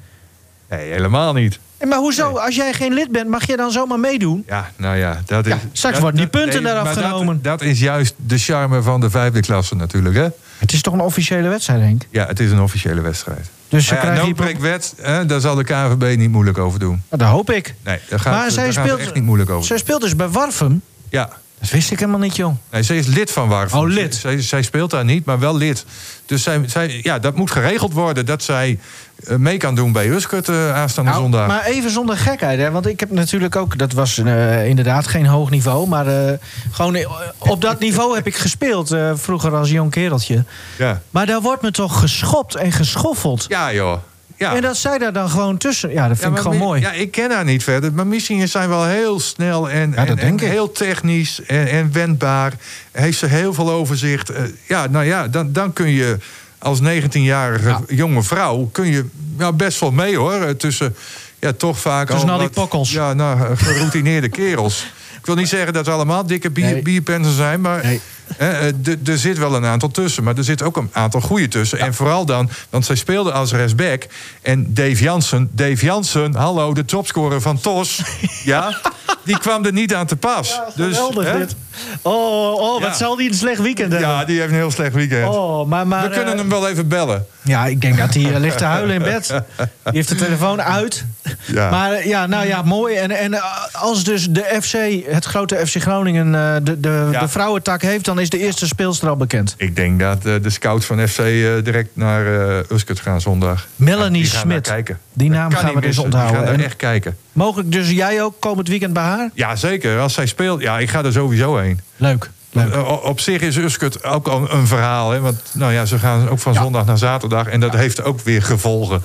Nee, 0.69 0.93
helemaal 0.93 1.33
niet. 1.33 1.59
En 1.83 1.89
Maar 1.89 1.99
hoezo? 1.99 2.37
Als 2.37 2.55
jij 2.57 2.73
geen 2.73 2.93
lid 2.93 3.11
bent, 3.13 3.29
mag 3.29 3.47
je 3.47 3.57
dan 3.57 3.71
zomaar 3.71 4.01
meedoen? 4.01 4.45
Ja, 4.47 4.71
nou 4.77 4.97
ja, 4.97 5.21
dat 5.27 5.47
is... 5.47 5.53
Ja, 5.53 5.59
straks 5.73 5.95
dat- 5.95 6.03
worden 6.03 6.21
die 6.21 6.31
punten 6.41 6.67
eraf 6.67 6.95
dat- 6.95 7.05
genomen. 7.05 7.43
Dat, 7.43 7.63
is 7.63 7.81
juist 7.81 8.15
de 8.17 8.39
charme 8.39 8.83
van 8.83 9.01
de 9.01 9.11
vijfde 9.11 9.41
klasse 9.41 9.75
natuurlijk, 9.75 10.15
hè? 10.15 10.27
Het 10.59 10.73
is 10.73 10.83
toch 10.83 10.95
een 10.95 11.01
officiële 11.01 11.49
wedstrijd, 11.49 11.81
Henk? 11.81 12.03
Ja, 12.11 12.27
het 12.27 12.41
is 12.41 12.51
een 12.51 12.61
officiële 12.61 13.01
wedstrijd. 13.01 13.51
Dus 13.69 13.87
ze 13.87 13.95
Maar 13.95 14.05
ja, 14.05 14.11
krijgen 14.11 14.27
hier... 14.27 14.37
no-break-wet, 14.37 14.95
hè, 15.01 15.27
daar 15.27 15.41
zal 15.41 15.55
de 15.55 15.65
KNVB 15.65 16.17
niet 16.19 16.31
moeilijk 16.31 16.59
over 16.59 16.79
doen. 16.79 17.03
Nou, 17.11 17.23
dat 17.23 17.29
hoop 17.29 17.51
ik. 17.51 17.75
Nee, 17.85 17.99
daar 18.09 18.21
gaat, 18.21 18.33
maar 18.35 18.51
zij 18.51 18.65
daar 18.65 18.73
speelt, 18.73 18.99
echt 19.01 19.15
niet 19.15 19.25
moeilijk 19.25 19.51
over 19.51 19.67
zij 19.67 19.79
speelt 19.79 20.01
dus 20.01 20.17
bij 20.17 20.29
Warfum. 20.29 20.83
Ja, 21.09 21.31
Dat 21.63 21.71
wist 21.71 21.91
ik 21.91 21.99
helemaal 21.99 22.21
niet, 22.21 22.37
jong. 22.37 22.57
nee, 22.71 22.83
zij 22.83 22.97
is 22.97 23.07
lid 23.07 23.31
van 23.31 23.49
Warfum. 23.49 23.79
Oh, 23.79 23.89
lid. 23.89 24.15
Zij, 24.15 24.41
zij 24.43 24.63
speelt 24.63 24.91
daar 24.91 25.05
niet, 25.05 25.25
maar 25.25 25.39
wel 25.39 25.57
lid. 25.57 25.85
Dus 26.27 26.43
zij, 26.43 26.63
zij, 26.67 27.01
ja, 27.03 27.19
dat 27.19 27.37
moet 27.37 27.51
geregeld 27.51 27.93
worden 27.93 28.27
dat 28.27 28.43
zij 28.43 28.79
eh, 29.27 29.37
mee 29.37 29.57
kan 29.57 29.75
doen 29.75 29.93
bij 29.93 30.07
Uskert 30.09 30.49
eh, 30.49 30.75
aanstaande 30.75 31.11
Nou, 31.11 31.23
zondag. 31.23 31.47
maar 31.47 31.65
even 31.65 31.91
zonder 31.91 32.17
gekheid, 32.17 32.59
hè? 32.59 32.71
Want 32.71 32.87
ik 32.87 33.01
heb 33.01 33.11
natuurlijk 33.11 33.57
ook... 33.57 33.79
Dat 33.79 33.93
was 33.93 34.19
eh, 34.19 34.67
inderdaad 34.67 35.07
geen 35.07 35.27
hoog 35.27 35.51
niveau. 35.51 35.89
Maar 35.89 36.39
gewoon 36.71 36.97
op 37.39 37.61
dat 37.61 37.79
niveau 37.79 38.15
heb 38.15 38.27
ik 38.27 38.37
gespeeld. 38.37 38.97
vroeger 39.15 39.55
als 39.57 39.71
jong 39.71 39.91
kereltje. 39.91 40.45
Ja. 40.79 41.01
Maar 41.11 41.27
daar 41.27 41.41
wordt 41.41 41.63
me 41.63 41.71
toch 41.71 42.01
geschopt 42.01 42.55
en 42.55 42.73
geschoffeld. 42.73 43.45
ja, 43.49 43.73
joh. 43.73 43.99
Ja. 44.43 44.55
En 44.55 44.63
dat 44.63 44.77
zij 44.77 44.99
daar 44.99 45.13
dan 45.13 45.29
gewoon 45.31 45.57
tussen... 45.57 45.93
Ja, 45.93 46.09
dat 46.09 46.19
vind 46.19 46.31
Ja, 46.31 46.37
ik 46.37 46.43
gewoon 46.43 46.57
mooi. 46.59 46.81
Ja, 46.81 46.93
ik 46.93 47.11
ken 47.11 47.31
haar 47.31 47.45
niet 47.45 47.63
verder. 47.63 47.93
Maar 47.93 48.07
misschien 48.07 48.49
zijn 48.49 48.69
wel 48.69 48.85
heel 48.85 49.21
snel 49.21 49.71
en, 49.71 49.93
Ja, 49.97 50.07
en, 50.07 50.39
heel 50.41 50.73
technisch 50.73 51.41
en, 51.47 51.67
en 51.69 51.93
wendbaar. 51.93 52.53
Heeft 52.93 53.19
ze 53.19 53.27
heel 53.27 53.55
veel 53.55 53.71
overzicht. 53.71 54.31
Eh, 54.31 54.43
ja, 54.67 54.87
nou 54.87 55.05
ja, 55.05 55.29
dan, 55.29 55.53
dan 55.53 55.73
kun 55.73 55.89
je 55.89 56.17
als 56.59 56.81
19-jarige 56.83 57.69
Ja. 57.69 57.81
jonge 57.89 58.23
vrouw... 58.23 58.69
kun 58.73 58.87
je 58.87 59.05
nou, 59.37 59.53
best 59.53 59.81
wel 59.81 59.91
mee 59.93 60.17
hoor. 60.17 60.33
eh, 60.35 60.51
Tussen 60.51 60.97
ja, 61.39 61.53
toch 61.53 61.79
vaak 61.79 62.07
Tussen 62.11 62.29
al 62.29 62.33
al 62.35 62.39
die 62.41 62.49
wat, 62.49 62.57
pokkels. 62.57 62.93
Ja, 62.93 63.13
nou, 63.13 63.41
eh, 63.41 63.47
geroutineerde 63.55 64.29
kerels. 64.29 64.93
Ik 65.19 65.27
wil 65.27 65.35
niet 65.37 65.49
zeggen 65.49 65.73
dat 65.73 65.85
ze 65.85 65.91
allemaal 65.91 66.27
dikke 66.27 66.51
bier, 66.51 66.65
Nee. 66.73 66.83
bierpensen 66.83 67.33
zijn, 67.35 67.61
maar 67.61 67.85
Nee. 67.85 68.01
Eh, 68.39 69.09
er 69.09 69.19
zit 69.19 69.39
wel 69.39 69.55
een 69.55 69.65
aantal 69.65 69.89
tussen. 69.89 70.25
Maar 70.25 70.37
er 70.37 70.45
zit 70.45 70.63
ook 70.63 70.77
een 70.77 70.91
aantal 70.93 71.21
goede 71.21 71.49
tussen. 71.49 71.79
En 71.79 71.95
vooral 71.95 72.25
dan, 72.25 72.51
want 72.71 72.87
zij 72.87 72.97
speelde 72.97 73.33
als 73.33 73.53
rechtsback. 73.53 74.07
En 74.43 74.75
Dave 74.75 75.03
Jansen, 75.03 75.51
Dave 75.53 75.85
Jansen, 75.85 76.35
hallo, 76.35 76.75
de 76.75 76.85
topscorer 76.85 77.41
van 77.41 77.61
TOS. 77.61 78.01
ja, 78.45 78.81
die 79.25 79.39
kwam 79.39 79.65
er 79.65 79.73
niet 79.73 79.95
aan 79.95 80.07
te 80.07 80.17
pas. 80.17 80.61
Geweldig 80.75 81.25
hè? 81.33 81.39
dit. 81.39 81.55
Oh, 82.03 82.53
oh 82.53 82.81
wat 82.81 82.91
Ja. 82.91 82.97
zal 82.97 83.17
die 83.17 83.29
een 83.29 83.35
slecht 83.35 83.61
weekend 83.61 83.93
hebben. 83.93 84.11
Ja, 84.11 84.25
die 84.25 84.39
heeft 84.39 84.51
een 84.51 84.57
heel 84.57 84.71
slecht 84.71 84.95
weekend. 84.95 85.35
Oh, 85.35 85.67
maar, 85.67 85.87
maar, 85.87 86.03
We 86.03 86.15
kunnen 86.15 86.33
eh, 86.33 86.39
hem 86.41 86.49
wel 86.49 86.69
even 86.69 86.89
bellen. 86.89 87.27
Ja, 87.43 87.67
ik 87.67 87.81
denk 87.81 87.97
dat 87.99 88.15
hij 88.15 88.35
eh, 88.35 88.41
ligt 88.41 88.59
te 88.59 88.65
huilen 88.65 88.95
in 88.95 89.03
bed. 89.03 89.27
Die 89.57 89.93
heeft 89.93 90.09
de 90.09 90.15
telefoon 90.15 90.63
uit. 90.63 91.05
Ja. 91.47 91.71
Maar 91.71 91.93
eh, 91.93 92.07
ja, 92.07 92.27
nou 92.27 92.47
ja, 92.47 92.63
mooi. 92.63 92.95
En, 92.97 93.11
en 93.11 93.35
eh, 93.35 93.43
als 93.73 94.05
dus 94.05 94.29
de 94.31 94.59
FC, 94.63 95.05
het 95.13 95.25
grote 95.25 95.67
FC 95.67 95.81
Groningen, 95.81 96.35
eh, 96.35 96.55
de, 96.63 96.81
de, 96.81 97.09
Ja. 97.13 97.21
de 97.21 97.29
vrouwentak 97.29 97.83
heeft... 97.83 98.05
dan 98.05 98.21
is 98.21 98.31
de 98.31 98.39
eerste 98.39 98.67
speelster 98.67 99.09
al 99.09 99.17
bekend. 99.17 99.55
Ik 99.57 99.77
denk 99.77 100.01
dat 100.01 100.25
eh, 100.27 100.35
de 100.43 100.51
scouts 100.51 100.87
van 100.87 101.09
FC 101.09 101.17
direct 101.65 101.91
naar 101.93 102.25
Uskert 102.73 103.01
gaan 103.01 103.21
zondag. 103.21 103.67
Melanie 103.77 104.27
Smit. 104.27 104.67
kijken. 104.67 104.99
Die 105.13 105.31
naam 105.31 105.53
gaan 105.55 105.75
we 105.75 105.81
dus 105.81 105.99
onthouden. 105.99 106.37
Die 106.37 106.47
gaan 106.47 106.57
daar 106.57 106.65
echt 106.65 106.77
kijken. 106.77 107.17
Mogelijk 107.33 107.73
dus 107.73 107.91
jij 107.91 108.23
ook 108.23 108.35
komend 108.41 108.69
weekend 108.69 108.93
bij 108.93 109.03
haar? 109.03 109.31
Ja, 109.35 109.57
zeker. 109.57 109.99
Als 110.01 110.15
zij 110.15 110.27
speelt, 110.27 110.61
ja, 110.61 110.79
ik 110.79 110.91
ga 110.91 111.05
er 111.05 111.13
sowieso 111.13 111.57
heen. 111.57 111.81
Leuk. 111.97 112.31
Leuk. 112.51 112.77
Op 113.05 113.21
zich 113.21 113.41
is 113.41 113.57
Uskut 113.57 114.05
ook 114.05 114.29
al 114.29 114.51
een 114.51 114.67
verhaal. 114.67 115.11
Hè? 115.11 115.21
Want 115.21 115.41
nou 115.53 115.73
ja, 115.73 115.85
ze 115.85 115.99
gaan 115.99 116.29
ook 116.29 116.39
van 116.39 116.55
zondag 116.55 116.87
naar 116.87 116.99
zaterdag. 116.99 117.47
En 117.47 117.61
dat 117.61 117.75
heeft 117.75 118.03
ook 118.03 118.21
weer 118.21 118.43
gevolgen. 118.43 119.03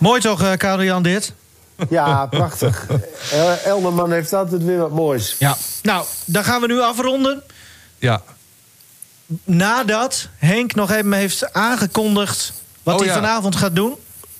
Mooi 0.00 0.20
toch, 0.20 0.42
eh 0.42 0.52
Karel-Jan, 0.56 1.02
dit? 1.02 1.32
Ja, 1.88 2.26
prachtig. 2.26 2.86
El- 3.32 3.58
Elderman 3.64 4.12
heeft 4.12 4.32
altijd 4.32 4.64
weer 4.64 4.78
wat 4.78 4.90
moois. 4.90 5.36
Ja. 5.38 5.56
Nou, 5.82 6.04
dan 6.24 6.44
gaan 6.44 6.60
we 6.60 6.66
nu 6.66 6.80
afronden. 6.80 7.42
Ja. 7.98 8.22
Nadat 9.44 10.28
Henk 10.36 10.74
nog 10.74 10.90
even 10.90 11.12
heeft 11.12 11.52
aangekondigd 11.52 12.52
wat 12.82 12.94
Oh, 12.94 13.00
hij 13.00 13.08
ja. 13.08 13.14
vanavond 13.14 13.56
gaat 13.56 13.74
doen. 13.74 13.94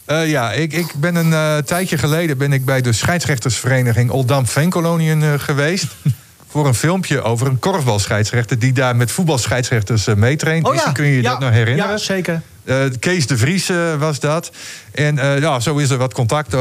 Eh, 0.05 0.31
ja, 0.31 0.53
ik, 0.53 0.73
ik 0.73 0.95
ben 0.97 1.15
een 1.15 1.33
eh, 1.33 1.57
tijdje 1.57 1.99
geleden 1.99 2.39
ben 2.39 2.53
ik 2.53 2.65
bij 2.65 2.81
de 2.81 2.93
scheidsrechtersvereniging 2.93 4.11
Oldam 4.11 4.47
Veenkoloniën 4.47 5.23
eh, 5.23 5.33
geweest. 5.37 5.87
voor 6.51 6.67
een 6.67 6.75
filmpje 6.75 7.23
over 7.23 7.47
een 7.47 7.59
korfbalscheidsrechter 7.59 8.59
die 8.59 8.73
daar 8.73 8.97
met 8.97 9.11
voetbalscheidsrechters 9.11 10.07
eh, 10.07 10.15
meetraint. 10.15 10.71
Misschien 10.71 10.93
kun 10.93 11.05
je 11.05 11.17
je 11.17 11.23
ja. 11.23 11.31
dat 11.31 11.41
nog 11.41 11.51
herinneren. 11.51 11.91
Ja, 11.91 11.97
zeker. 11.99 12.43
Eh, 12.65 12.77
Kees 12.99 13.27
de 13.27 13.37
Vries 13.37 13.69
eh, 13.69 13.95
was 13.99 14.21
dat. 14.21 14.51
En 14.93 15.19
eh, 15.19 15.41
ja, 15.41 15.61
zo 15.61 15.77
is 15.77 15.91
er 15.91 15.99
wat 15.99 16.15
contact 16.15 16.55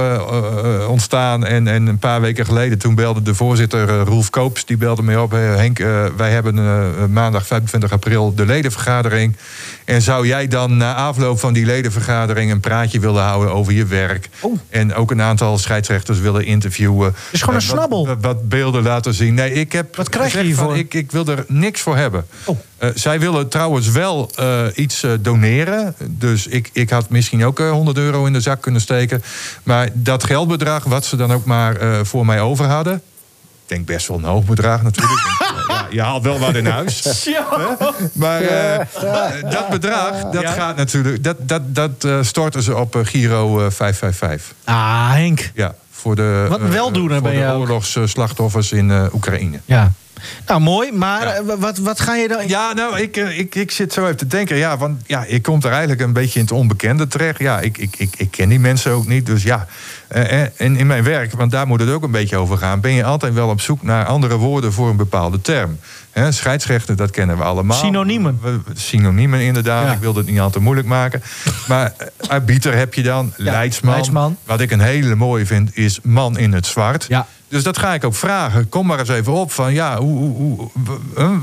ontstaan. 0.88 1.46
En, 1.46 1.68
en 1.68 1.88
een 1.88 2.00
paar 2.00 2.22
weken 2.22 2.46
geleden 2.46 2.78
toen 2.78 2.96
belde 2.96 3.22
de 3.22 3.36
voorzitter 3.36 4.00
Roelf 4.00 4.30
Koops... 4.30 4.66
die 4.66 4.78
belde 4.78 5.02
mij 5.02 5.18
op. 5.18 5.32
Henk, 5.32 5.78
wij 6.18 6.32
hebben 6.32 7.14
maandag 7.14 7.48
25 7.48 7.92
april 7.92 8.36
de 8.36 8.46
ledenvergadering. 8.46 9.36
En 9.86 10.02
zou 10.02 10.28
jij 10.28 10.48
dan 10.48 10.78
na 10.78 10.96
afloop 10.96 11.40
van 11.40 11.54
die 11.54 11.66
ledenvergadering... 11.66 12.52
een 12.52 12.60
praatje 12.60 13.00
willen 13.00 13.24
houden 13.24 13.54
over 13.54 13.74
je 13.74 13.86
werk? 13.86 14.30
Oh. 14.40 14.60
En 14.70 14.94
ook 14.94 15.12
een 15.12 15.22
aantal 15.22 15.58
scheidsrechters 15.58 16.20
willen 16.20 16.46
interviewen. 16.46 17.16
is 17.32 17.40
gewoon 17.40 17.56
een 17.56 17.62
snabbel. 17.62 18.08
Wat, 18.08 18.18
wat 18.22 18.50
beelden 18.50 18.84
laten 18.84 19.14
zien. 19.14 19.34
Nee, 19.34 19.54
ik 19.54 19.72
heb 19.72 19.96
Wat 19.96 20.10
krijg 20.10 20.32
je 20.32 20.38
gezegd 20.38 20.56
van, 20.56 20.66
hiervoor? 20.66 20.86
Ik, 20.86 20.94
ik 20.94 21.12
wil 21.12 21.26
er 21.26 21.46
niks 21.48 21.82
voor 21.82 21.98
hebben. 21.98 22.26
Oh. 22.46 22.58
Eh, 22.80 22.90
zij 22.96 23.20
willen 23.20 23.50
trouwens 23.50 23.90
wel 23.90 24.32
eh, 24.36 24.62
iets 24.76 25.04
eh, 25.04 25.12
doneren. 25.20 25.96
Dus 26.08 26.48
ik, 26.48 26.70
ik 26.74 26.90
had 26.90 27.10
misschien 27.10 27.46
ook 27.46 27.60
eh, 27.60 27.72
100 27.72 27.98
euro 27.98 28.26
in 28.26 28.34
de 28.34 28.42
zak 28.42 28.62
kunnen 28.62 28.82
steken. 28.82 29.24
Maar 29.64 29.90
dat 29.94 30.24
geldbedrag, 30.24 30.84
wat 30.84 31.06
ze 31.06 31.16
dan 31.16 31.34
ook 31.34 31.46
maar 31.46 31.76
voor 32.06 32.26
mij 32.26 32.42
over 32.42 32.66
hadden. 32.66 32.94
Ik 32.96 33.76
denk 33.76 33.86
best 33.86 34.08
wel 34.08 34.18
een 34.18 34.24
hoog 34.24 34.44
bedrag 34.46 34.82
natuurlijk. 34.84 35.20
Ja, 35.68 35.88
je 35.92 36.02
haalt 36.02 36.24
wel 36.24 36.40
wat 36.40 36.56
in 36.56 36.66
huis. 36.66 37.04
Maar 38.14 38.42
dat 39.50 39.70
bedrag, 39.70 40.22
dat 40.32 40.42
Ja. 40.42 40.52
gaat 40.52 40.76
natuurlijk. 40.76 41.24
Dat, 41.24 41.36
dat, 41.40 41.76
dat 41.76 42.08
storten 42.22 42.64
ze 42.64 42.76
op 42.76 43.00
Giro 43.04 43.46
eh, 43.66 43.72
555. 43.72 44.54
Ah, 44.64 45.10
Henk. 45.12 45.52
Ja, 45.54 45.76
voor 45.92 46.16
de, 46.16 46.46
Wat 46.50 46.62
weldoener 46.62 47.20
voor 47.20 47.32
de 47.32 47.54
oorlogsslachtoffers 47.58 48.72
in 48.72 49.10
Oekraïne. 49.14 49.60
Ja. 49.66 49.92
Nou, 50.48 50.62
mooi. 50.62 50.92
Maar 50.92 51.26
Ja. 51.26 51.34
eh, 51.34 51.42
wat, 51.60 51.78
wat 51.78 52.00
ga 52.00 52.16
je 52.16 52.28
dan... 52.28 52.48
Ja, 52.48 52.74
nou, 52.74 53.00
ik, 53.00 53.18
eh, 53.18 53.40
ik, 53.40 53.56
ik 53.56 53.72
zit 53.72 53.94
zo 53.94 54.04
even 54.04 54.18
te 54.18 54.28
denken. 54.28 54.56
Ja, 54.56 54.78
want 54.78 55.02
ja, 55.06 55.24
ik 55.26 55.42
kom 55.42 55.62
er 55.62 55.72
eigenlijk 55.72 56.02
een 56.02 56.14
beetje 56.14 56.40
in 56.40 56.46
het 56.46 56.54
onbekende 56.54 57.08
terecht. 57.08 57.40
Ja, 57.40 57.60
ik, 57.60 57.78
ik, 57.78 57.96
ik, 57.98 58.14
ik 58.18 58.32
ken 58.32 58.50
die 58.50 58.60
mensen 58.60 58.92
ook 58.92 59.08
niet. 59.08 59.26
Dus 59.26 59.44
ja, 59.44 59.68
eh, 60.08 60.42
en 60.42 60.76
in 60.78 60.88
mijn 60.88 61.04
werk, 61.04 61.32
want 61.32 61.52
daar 61.52 61.68
moet 61.68 61.80
het 61.80 61.90
ook 61.90 62.04
een 62.04 62.12
beetje 62.12 62.38
over 62.38 62.58
gaan... 62.58 62.80
ben 62.80 62.92
je 62.94 63.04
altijd 63.04 63.34
wel 63.34 63.50
op 63.50 63.62
zoek 63.62 63.82
naar 63.84 64.06
andere 64.06 64.36
woorden 64.38 64.74
voor 64.74 64.90
een 64.90 64.96
bepaalde 64.96 65.42
term. 65.42 65.80
Hè, 66.12 66.32
scheidsrechter, 66.32 66.96
dat 66.96 67.12
kennen 67.12 67.38
we 67.38 67.44
allemaal. 67.44 67.78
Synoniemen. 67.78 68.40
Synoniemen, 68.74 69.40
inderdaad. 69.42 69.86
Ja. 69.86 69.94
Ik 69.94 70.00
wil 70.00 70.16
het 70.16 70.26
niet 70.26 70.40
al 70.40 70.50
te 70.50 70.60
moeilijk 70.60 70.88
maken. 70.88 71.22
Maar 71.68 71.94
arbiter 72.28 72.74
heb 72.76 72.94
je 72.94 73.02
dan, 73.04 73.34
leidsman. 73.36 73.94
leidsman. 73.94 74.38
Wat 74.46 74.60
ik 74.62 74.72
een 74.72 74.80
hele 74.82 75.16
mooie 75.16 75.46
vind, 75.46 75.70
is 75.78 76.00
man 76.04 76.38
in 76.38 76.54
het 76.54 76.66
zwart. 76.66 77.06
Ja. 77.08 77.28
Dus 77.50 77.64
dat 77.64 77.78
ga 77.78 77.94
ik 77.94 78.04
ook 78.04 78.16
vragen. 78.16 78.70
Kom 78.70 78.86
maar 78.86 79.00
eens 79.00 79.10
even 79.10 79.34
op 79.34 79.52
van 79.52 79.74
ja, 79.74 79.98
hoe, 79.98 80.18
hoe, 80.18 80.36
hoe, 80.36 80.70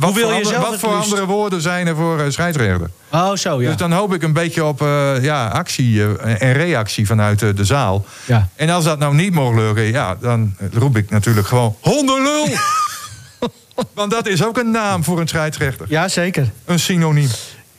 wat, 0.00 0.12
wil 0.12 0.28
voor, 0.28 0.38
je 0.38 0.44
andere, 0.44 0.60
wat 0.60 0.78
voor 0.78 0.94
andere 0.94 1.26
woorden 1.26 1.60
zijn 1.60 1.86
er 1.86 1.96
voor 1.96 2.20
eh, 2.20 2.30
scheidsrechter? 2.30 2.90
Oh, 3.12 3.34
zo, 3.34 3.62
ja. 3.62 3.68
Dus 3.68 3.76
dan 3.76 3.92
hoop 3.92 4.14
ik 4.14 4.22
een 4.22 4.32
beetje 4.32 4.64
op 4.64 4.82
eh, 4.82 5.22
ja, 5.22 5.48
actie 5.48 6.02
eh, 6.02 6.42
en 6.42 6.52
reactie 6.52 7.06
vanuit 7.06 7.38
de 7.38 7.64
zaal. 7.64 8.04
Ja. 8.24 8.48
En 8.54 8.70
als 8.70 8.84
dat 8.84 8.98
nou 8.98 9.14
niet 9.14 9.32
mocht 9.32 9.56
lukken, 9.56 9.82
ja, 9.82 10.16
dan 10.20 10.56
roep 10.72 10.96
ik 10.96 11.10
natuurlijk 11.10 11.46
gewoon 11.46 11.76
hondenlul. 11.80 12.48
Want 13.94 14.10
dat 14.10 14.26
is 14.26 14.44
ook 14.44 14.58
een 14.58 14.70
naam 14.70 15.04
voor 15.04 15.20
een 15.20 15.28
scheidsrechter. 15.28 15.86
Ja, 15.88 16.08
zeker. 16.08 16.50
Een 16.64 16.78
synoniem. 16.78 17.28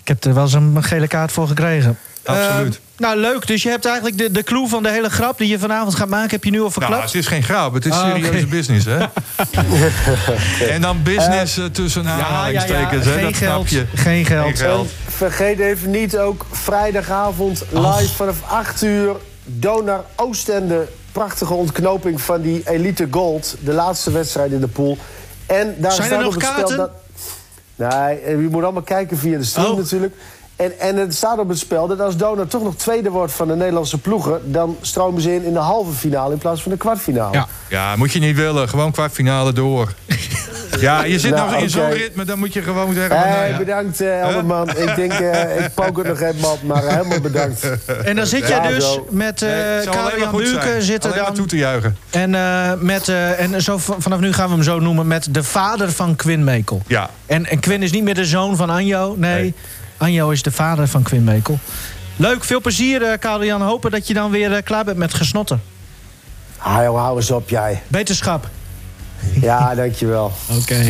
Ik 0.08 0.14
heb 0.14 0.24
er 0.24 0.34
wel 0.34 0.44
eens 0.44 0.54
een 0.54 0.84
gele 0.84 1.08
kaart 1.08 1.32
voor 1.32 1.48
gekregen. 1.48 1.98
Absoluut. 2.26 2.74
Eh, 2.76 2.82
nou, 2.98 3.18
leuk. 3.20 3.48
Dus 3.48 3.64
je 3.64 3.70
hebt 3.70 3.86
eigenlijk 3.86 4.18
de, 4.18 4.32
de 4.32 4.44
clue 4.44 4.68
van 4.68 4.84
de 4.84 4.90
hele 4.90 5.10
grap 5.10 5.38
die 5.38 5.48
je 5.48 5.60
vanavond 5.60 5.96
gaat 5.96 6.08
maken... 6.08 6.30
heb 6.30 6.44
je 6.44 6.50
nu 6.50 6.58
al 6.58 6.62
Nou, 6.62 6.74
verklapt? 6.74 7.04
het 7.04 7.14
is 7.14 7.28
geen 7.28 7.44
grap, 7.44 7.74
het 7.74 7.86
is 7.86 7.92
Ah, 7.92 8.10
oké. 8.10 8.24
serieuze 8.26 8.48
business, 8.48 8.86
hè? 8.86 8.98
en 10.74 10.82
dan 10.82 11.04
business 11.04 11.58
eh, 11.58 11.66
tussen 11.66 12.08
aanhalingstekens, 12.08 13.06
hè? 13.06 13.12
Geen 13.12 13.22
Dat 13.22 13.36
geld. 13.36 13.68
Geen 13.96 14.26
geld. 14.26 14.46
Geen 14.46 14.56
geld. 14.58 14.86
En 14.88 15.12
vergeet 15.14 15.60
even 15.60 15.92
niet 15.92 16.18
ook 16.18 16.46
vrijdagavond 16.52 17.64
live 17.72 18.14
vanaf 18.16 18.38
8 18.50 18.84
uur. 18.84 19.16
Donar 19.46 20.04
Oostende. 20.16 20.88
Prachtige 21.12 21.54
ontknoping 21.54 22.22
van 22.22 22.42
die 22.42 22.62
Elite 22.66 23.08
Gold. 23.12 23.56
De 23.60 23.74
laatste 23.74 24.12
wedstrijd 24.12 24.52
in 24.52 24.60
de 24.60 24.68
pool. 24.68 24.98
En 25.46 25.76
daar 25.78 25.92
Zijn 25.92 26.02
er 26.02 26.14
staat 26.14 26.20
nog 26.24 26.36
op 26.36 26.42
het 26.42 26.44
spel 26.44 26.56
kaarten? 26.56 26.78
dat. 26.78 26.92
Nee, 27.78 28.30
je 28.42 28.48
moet 28.52 28.64
allemaal 28.64 28.82
kijken 28.82 29.18
via 29.18 29.38
de 29.38 29.44
stream 29.44 29.72
Oh. 29.72 29.78
natuurlijk. 29.78 30.14
En, 30.58 30.80
en 30.80 30.96
het 30.96 31.16
staat 31.16 31.38
op 31.40 31.50
het 31.50 31.58
spel 31.58 31.88
dat 31.88 32.00
als 32.02 32.18
Donar 32.18 32.48
toch 32.48 32.64
nog 32.64 32.76
tweede 32.76 33.10
wordt 33.10 33.34
van 33.34 33.48
de 33.48 33.56
Nederlandse 33.56 33.98
ploegen... 33.98 34.52
dan 34.52 34.78
stromen 34.82 35.22
ze 35.22 35.36
in 35.36 35.44
in 35.44 35.54
de 35.54 35.60
halve 35.60 35.92
finale 35.92 36.34
in 36.34 36.40
plaats 36.40 36.62
van 36.62 36.72
de 36.72 36.78
kwartfinale. 36.78 37.34
Ja. 37.34 37.48
Ja, 37.70 37.96
moet 37.96 38.12
je 38.12 38.20
niet 38.20 38.36
willen. 38.36 38.70
Gewoon 38.70 38.92
kwartfinale 38.92 39.54
door. 39.54 39.94
Ja, 40.80 41.04
je 41.04 41.20
zit 41.20 41.32
Nou, 41.36 41.52
nog 41.52 41.62
in 41.62 41.70
zo'n 41.70 41.90
ritme, 41.92 42.26
dan 42.26 42.40
moet 42.40 42.54
je 42.54 42.62
gewoon 42.62 42.94
zeggen... 42.94 43.16
van, 43.16 43.28
Hey, 43.28 43.38
nou 43.40 43.52
ja. 43.52 43.58
bedankt 43.58 44.02
Elderman. 44.02 44.70
Ik 44.70 44.96
denk, 44.96 45.12
eh, 45.12 45.66
ik 45.66 45.74
pook 45.86 45.98
het 45.98 46.08
nog 46.08 46.20
even 46.22 46.68
maar 46.68 46.84
eh, 46.86 46.96
helemaal 46.96 47.22
bedankt. 47.22 47.70
En 48.04 48.16
dan 48.16 48.26
zit 48.26 48.48
Ja, 48.48 48.64
jij 48.64 48.74
dus 48.74 48.84
zo. 48.94 49.08
met 49.10 49.42
eh 49.42 49.50
Nee, 49.50 49.86
Karel-Jan 49.86 50.30
goed 50.30 50.44
Buurken 50.44 50.62
zijn. 50.68 50.82
zit 50.82 51.06
Alleen 51.06 51.16
maar 51.18 51.26
dan. 51.26 51.36
toe 51.36 51.46
te 51.46 51.58
juichen. 51.58 51.98
En, 52.10 52.36
eh, 52.36 52.72
met, 52.80 53.08
eh, 53.08 53.40
en 53.40 53.62
zo, 53.62 53.78
vanaf 53.78 54.20
nu 54.20 54.34
gaan 54.34 54.48
we 54.48 54.54
hem 54.54 54.64
zo 54.64 54.80
noemen 54.80 55.08
met 55.08 55.28
de 55.34 55.44
vader 55.44 55.92
van 55.92 56.16
Quinn 56.16 56.44
Mekel. 56.44 56.82
Ja. 56.88 57.10
En, 57.26 57.46
en 57.46 57.60
Quinn 57.60 57.84
is 57.84 57.92
niet 57.92 58.04
meer 58.04 58.16
de 58.16 58.26
zoon 58.26 58.56
van 58.56 58.70
Anjo. 58.70 59.16
Nee, 59.18 59.42
Nee. 59.42 59.54
Anjo 59.98 60.30
is 60.30 60.42
de 60.44 60.52
vader 60.52 60.88
van 60.88 61.04
Quinn 61.04 61.24
Mekel. 61.24 61.60
Leuk, 62.16 62.44
veel 62.44 62.62
plezier 62.62 63.02
eh 63.02 63.20
Karel-Jan. 63.20 63.62
Hopen 63.62 63.92
dat 63.92 64.08
je 64.08 64.14
dan 64.14 64.32
weer 64.32 64.54
eh, 64.54 64.64
klaar 64.64 64.86
bent 64.86 64.98
met 64.98 65.14
gesnotten. 65.14 65.62
Hou 66.58 67.16
eens 67.16 67.32
op, 67.32 67.50
jij. 67.50 67.82
Beterschap. 67.88 68.50
Ja, 69.42 69.76
dankjewel. 69.76 70.32
Oké. 70.62 70.86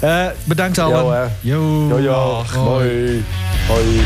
Eh, 0.00 0.26
bedankt 0.44 0.78
allen. 0.78 1.04
Jo, 1.04 1.10
hè. 1.10 1.24
Jo. 1.40 2.00
Yo. 2.00 2.44
Hoi. 2.54 2.54
Hoi. 2.54 3.24
Hoi. 3.68 4.00